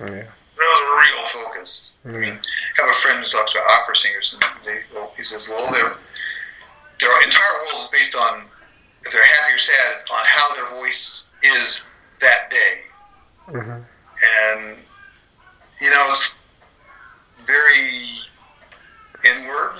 Yeah. 0.00 0.26
That 0.64 0.70
was 0.70 0.80
a 0.80 1.10
real 1.12 1.44
focus. 1.44 1.94
I 2.06 2.08
mean, 2.08 2.38
I 2.78 2.82
have 2.86 2.90
a 2.90 2.98
friend 3.00 3.18
who 3.22 3.24
talks 3.30 3.52
about 3.52 3.66
opera 3.70 3.96
singers, 3.96 4.32
and 4.34 4.42
they, 4.64 4.80
well, 4.94 5.12
he 5.16 5.22
says, 5.22 5.46
well, 5.48 5.70
their 5.70 5.94
their 7.00 7.22
entire 7.22 7.52
world 7.66 7.82
is 7.82 7.88
based 7.88 8.14
on 8.14 8.44
if 9.04 9.12
they're 9.12 9.22
happy 9.24 9.52
or 9.54 9.58
sad 9.58 9.96
on 10.10 10.24
how 10.24 10.54
their 10.54 10.70
voice 10.70 11.26
is 11.42 11.82
that 12.20 12.48
day. 12.50 12.80
Mhm. 13.48 13.84
And 14.48 14.76
you 15.82 15.90
know, 15.90 16.06
it's 16.10 16.34
very 17.46 18.18
inward, 19.24 19.76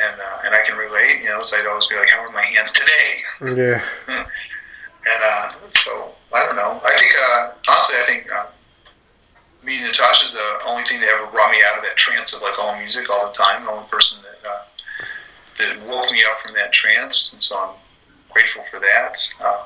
and 0.00 0.20
uh, 0.20 0.42
and 0.44 0.54
I 0.54 0.62
can 0.64 0.76
relate. 0.76 1.20
You 1.22 1.30
know, 1.30 1.42
so 1.42 1.56
I'd 1.56 1.66
always 1.66 1.86
be 1.86 1.96
like, 1.96 2.10
how 2.10 2.20
are 2.20 2.30
my 2.30 2.42
hands 2.44 2.70
today? 2.70 3.22
Yeah. 3.56 4.24
And 5.06 5.22
uh, 5.22 5.52
so 5.84 6.12
I 6.34 6.44
don't 6.44 6.56
know. 6.56 6.82
I 6.84 6.98
think 6.98 7.14
uh, 7.14 7.50
honestly, 7.68 7.94
I 7.96 8.04
think 8.04 8.30
uh, 8.30 8.46
me 9.68 9.76
and 9.76 9.84
Natasha's 9.84 10.32
the 10.32 10.58
only 10.66 10.82
thing 10.84 10.98
that 11.00 11.10
ever 11.10 11.30
brought 11.30 11.50
me 11.52 11.58
out 11.68 11.76
of 11.76 11.84
that 11.84 11.96
trance 11.96 12.32
of 12.32 12.40
like 12.40 12.58
all 12.58 12.74
music 12.78 13.10
all 13.10 13.28
the 13.28 13.34
time. 13.34 13.64
The 13.64 13.70
only 13.70 13.86
person 13.90 14.18
that 14.22 14.48
uh, 14.48 14.62
that 15.58 15.86
woke 15.86 16.10
me 16.10 16.24
up 16.24 16.40
from 16.40 16.54
that 16.54 16.72
trance, 16.72 17.32
and 17.34 17.42
so 17.42 17.58
I'm 17.58 17.74
grateful 18.32 18.64
for 18.70 18.80
that. 18.80 19.18
Uh, 19.38 19.64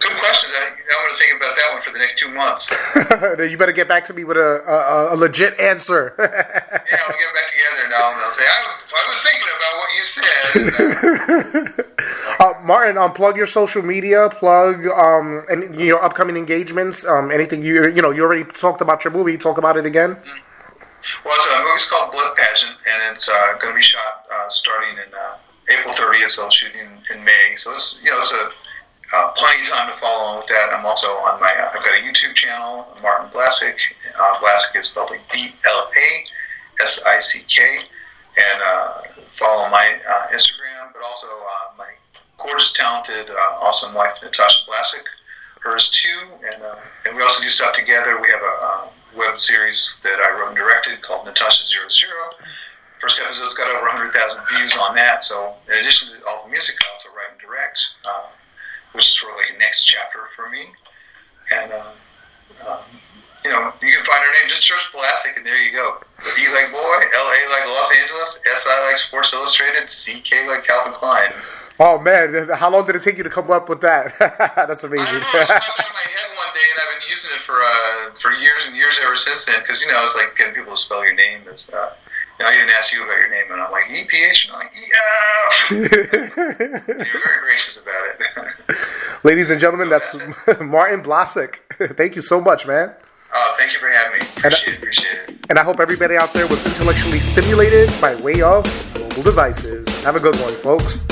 good 0.00 0.18
questions. 0.18 0.52
I, 0.56 0.66
I'm 0.66 0.74
going 0.74 1.14
to 1.14 1.18
think 1.18 1.36
about 1.36 1.54
that 1.54 1.72
one 1.72 1.82
for 1.82 1.92
the 1.92 1.98
next 2.00 2.18
two 2.18 2.30
months. 2.30 2.68
You 3.50 3.56
better 3.58 3.72
get 3.72 3.88
back 3.88 4.04
to 4.06 4.12
me 4.14 4.24
with 4.24 4.36
a, 4.36 4.62
a, 4.66 5.14
a 5.14 5.16
legit 5.16 5.58
answer. 5.60 6.14
Yeah, 6.18 7.00
we'll 7.08 7.18
get 7.18 7.34
back 7.34 7.50
together 7.50 7.88
now, 7.88 8.12
and 8.12 8.20
I'll 8.20 8.30
say 8.30 8.44
I, 8.44 8.76
I 8.92 9.04
was 9.08 9.18
thinking 9.22 9.48
about 9.56 9.74
what 9.78 9.90
you 9.96 10.04
said. 11.74 11.84
uh, 12.44 12.60
Martin, 12.62 12.98
um, 12.98 13.12
plug 13.12 13.36
your 13.36 13.46
social 13.46 13.82
media, 13.82 14.28
plug 14.28 14.86
um, 14.86 15.44
and 15.48 15.74
your 15.78 16.02
upcoming 16.04 16.36
engagements. 16.36 17.04
Um, 17.04 17.30
anything 17.30 17.62
you 17.62 17.88
you 17.88 18.02
know 18.02 18.10
you 18.10 18.22
already 18.22 18.44
talked 18.44 18.80
about 18.80 19.04
your 19.04 19.12
movie. 19.12 19.38
Talk 19.38 19.56
about 19.58 19.76
it 19.76 19.86
again. 19.86 20.16
Well, 21.24 21.34
it's 21.36 21.46
a 21.46 21.64
movie's 21.64 21.86
called 21.86 22.12
Blood 22.12 22.36
Pageant, 22.36 22.76
and 22.90 23.16
it's 23.16 23.28
uh, 23.28 23.58
going 23.60 23.74
to 23.74 23.76
be 23.76 23.82
shot 23.82 24.24
uh, 24.32 24.48
starting 24.48 24.96
in 24.96 25.12
uh, 25.14 25.36
April 25.68 25.92
30th. 25.92 26.30
So 26.30 26.48
shooting 26.50 26.88
in, 27.12 27.24
May. 27.24 27.56
So 27.56 27.72
it's 27.74 28.00
you 28.02 28.10
know 28.10 28.20
it's 28.20 28.32
a 28.32 28.50
uh, 29.14 29.28
plenty 29.32 29.62
of 29.62 29.68
time 29.68 29.92
to 29.92 30.00
follow 30.00 30.24
on 30.24 30.36
with 30.38 30.48
that. 30.48 30.70
I'm 30.72 30.84
also 30.84 31.08
on 31.08 31.40
my 31.40 31.52
uh, 31.52 31.72
I've 31.72 31.84
got 31.84 31.94
a 31.96 32.02
YouTube 32.02 32.34
channel, 32.34 32.86
Martin 33.02 33.30
Blasick. 33.30 33.76
Uh, 34.18 34.38
Blasick 34.40 34.78
is 34.80 34.86
spelled 34.86 35.12
B 35.32 35.54
L 35.66 35.90
A 35.96 36.82
S 36.82 37.02
I 37.06 37.20
C 37.20 37.42
K, 37.48 37.80
and 38.36 38.62
uh, 38.66 39.02
follow 39.30 39.68
my 39.70 39.98
uh, 40.08 40.26
Instagram, 40.34 40.92
but 40.92 41.02
also 41.02 41.26
uh, 41.26 41.76
my 41.78 41.88
gorgeous, 42.44 42.72
talented, 42.72 43.30
uh, 43.30 43.58
awesome 43.60 43.94
wife 43.94 44.14
Natasha 44.22 44.62
Blasick. 44.68 45.04
Hers 45.60 45.88
too, 45.90 46.28
and 46.52 46.62
uh, 46.62 46.76
and 47.06 47.16
we 47.16 47.22
also 47.22 47.42
do 47.42 47.48
stuff 47.48 47.74
together. 47.74 48.20
We 48.20 48.28
have 48.28 48.42
a 48.42 48.56
uh, 48.60 48.88
web 49.16 49.40
series 49.40 49.94
that 50.02 50.20
I 50.20 50.38
wrote 50.38 50.48
and 50.48 50.56
directed 50.56 51.00
called 51.00 51.24
Natasha 51.24 51.64
Zero 51.64 51.88
Zero. 51.88 52.36
First 53.00 53.18
episode's 53.18 53.54
got 53.54 53.68
over 53.68 53.80
100,000 53.80 54.12
views 54.52 54.76
on 54.76 54.94
that. 54.94 55.24
So 55.24 55.54
in 55.68 55.78
addition 55.78 56.08
to 56.08 56.26
all 56.28 56.44
the 56.44 56.50
music, 56.50 56.76
I 56.76 56.84
also 56.92 57.08
write 57.16 57.32
and 57.32 57.40
direct, 57.40 57.80
uh, 58.04 58.28
which 58.92 59.08
is 59.08 59.16
sort 59.16 59.32
of 59.32 59.38
like 59.38 59.56
a 59.56 59.58
next 59.58 59.84
chapter 59.84 60.28
for 60.36 60.50
me. 60.50 60.68
And 61.52 61.72
um, 61.72 61.96
um, 62.68 62.84
you 63.44 63.50
know, 63.50 63.72
you 63.80 63.92
can 63.92 64.04
find 64.04 64.20
her 64.20 64.32
name. 64.36 64.48
Just 64.48 64.68
search 64.68 64.84
Blasick, 64.92 65.36
and 65.36 65.46
there 65.46 65.56
you 65.56 65.72
go. 65.72 65.96
B 66.36 66.48
like 66.52 66.72
boy, 66.72 66.96
L 67.16 67.28
A 67.32 67.40
like 67.48 67.64
Los 67.72 67.88
Angeles, 67.92 68.40
S 68.44 68.64
I 68.68 68.88
like 68.88 68.98
Sports 68.98 69.32
Illustrated, 69.32 69.88
C 69.88 70.20
K 70.20 70.46
like 70.46 70.66
Calvin 70.66 70.92
Klein. 70.92 71.32
Oh 71.80 71.98
man, 71.98 72.48
how 72.50 72.70
long 72.70 72.86
did 72.86 72.94
it 72.96 73.02
take 73.02 73.16
you 73.16 73.24
to 73.24 73.30
come 73.30 73.50
up 73.50 73.68
with 73.68 73.80
that? 73.80 74.16
That's 74.18 74.84
I 74.84 74.88
amazing. 74.88 75.12
don't 75.12 75.22
know. 75.22 75.28
It 75.40 75.46
just 75.48 75.48
popped 75.48 75.80
out 75.80 75.86
of 75.88 75.92
my 75.92 76.06
head 76.06 76.30
one 76.36 76.54
day, 76.54 76.66
and 76.70 76.78
I've 76.80 77.00
been 77.00 77.08
using 77.10 77.30
it 77.34 77.42
for 77.42 77.54
uh, 77.60 78.14
for 78.20 78.30
years 78.32 78.66
and 78.66 78.76
years 78.76 78.98
ever 79.02 79.16
since 79.16 79.44
then. 79.44 79.60
Because 79.60 79.82
you 79.82 79.88
know, 79.90 80.04
it's 80.04 80.14
like 80.14 80.36
getting 80.36 80.54
people 80.54 80.72
to 80.74 80.80
spell 80.80 81.02
your 81.04 81.14
name. 81.14 81.40
Is, 81.52 81.68
uh, 81.74 81.90
you 82.38 82.44
know, 82.44 82.50
I 82.50 82.54
even 82.54 82.68
ask 82.70 82.92
you 82.92 83.02
about 83.04 83.20
your 83.20 83.28
name, 83.30 83.50
and 83.50 83.60
I'm 83.60 83.72
like 83.72 83.90
E 83.90 84.04
P 84.04 84.24
H, 84.24 84.46
and 84.46 84.54
I'm 84.54 84.60
like 84.60 84.72
yeah. 84.76 85.70
You're 87.10 87.22
very 87.24 87.40
gracious 87.42 87.76
about 87.82 88.02
it. 88.20 88.78
Ladies 89.24 89.50
and 89.50 89.58
gentlemen, 89.60 89.88
that's 89.88 90.16
Martin 90.60 91.02
Blasick. 91.02 91.56
Thank 91.96 92.14
you 92.14 92.22
so 92.22 92.40
much, 92.40 92.66
man. 92.68 92.94
uh, 93.34 93.56
thank 93.56 93.72
you 93.72 93.80
for 93.80 93.88
having 93.88 94.12
me. 94.20 94.26
Appreciate 94.38 94.68
it. 94.68 94.78
Appreciate 94.78 95.18
it. 95.30 95.46
And 95.50 95.58
I 95.58 95.64
hope 95.64 95.80
everybody 95.80 96.16
out 96.16 96.32
there 96.32 96.46
was 96.46 96.64
intellectually 96.66 97.18
stimulated 97.18 97.90
by 98.00 98.14
way 98.16 98.42
of 98.42 98.64
mobile 99.00 99.22
devices. 99.24 100.04
Have 100.04 100.14
a 100.16 100.20
good 100.20 100.36
one, 100.36 100.52
folks. 100.54 101.03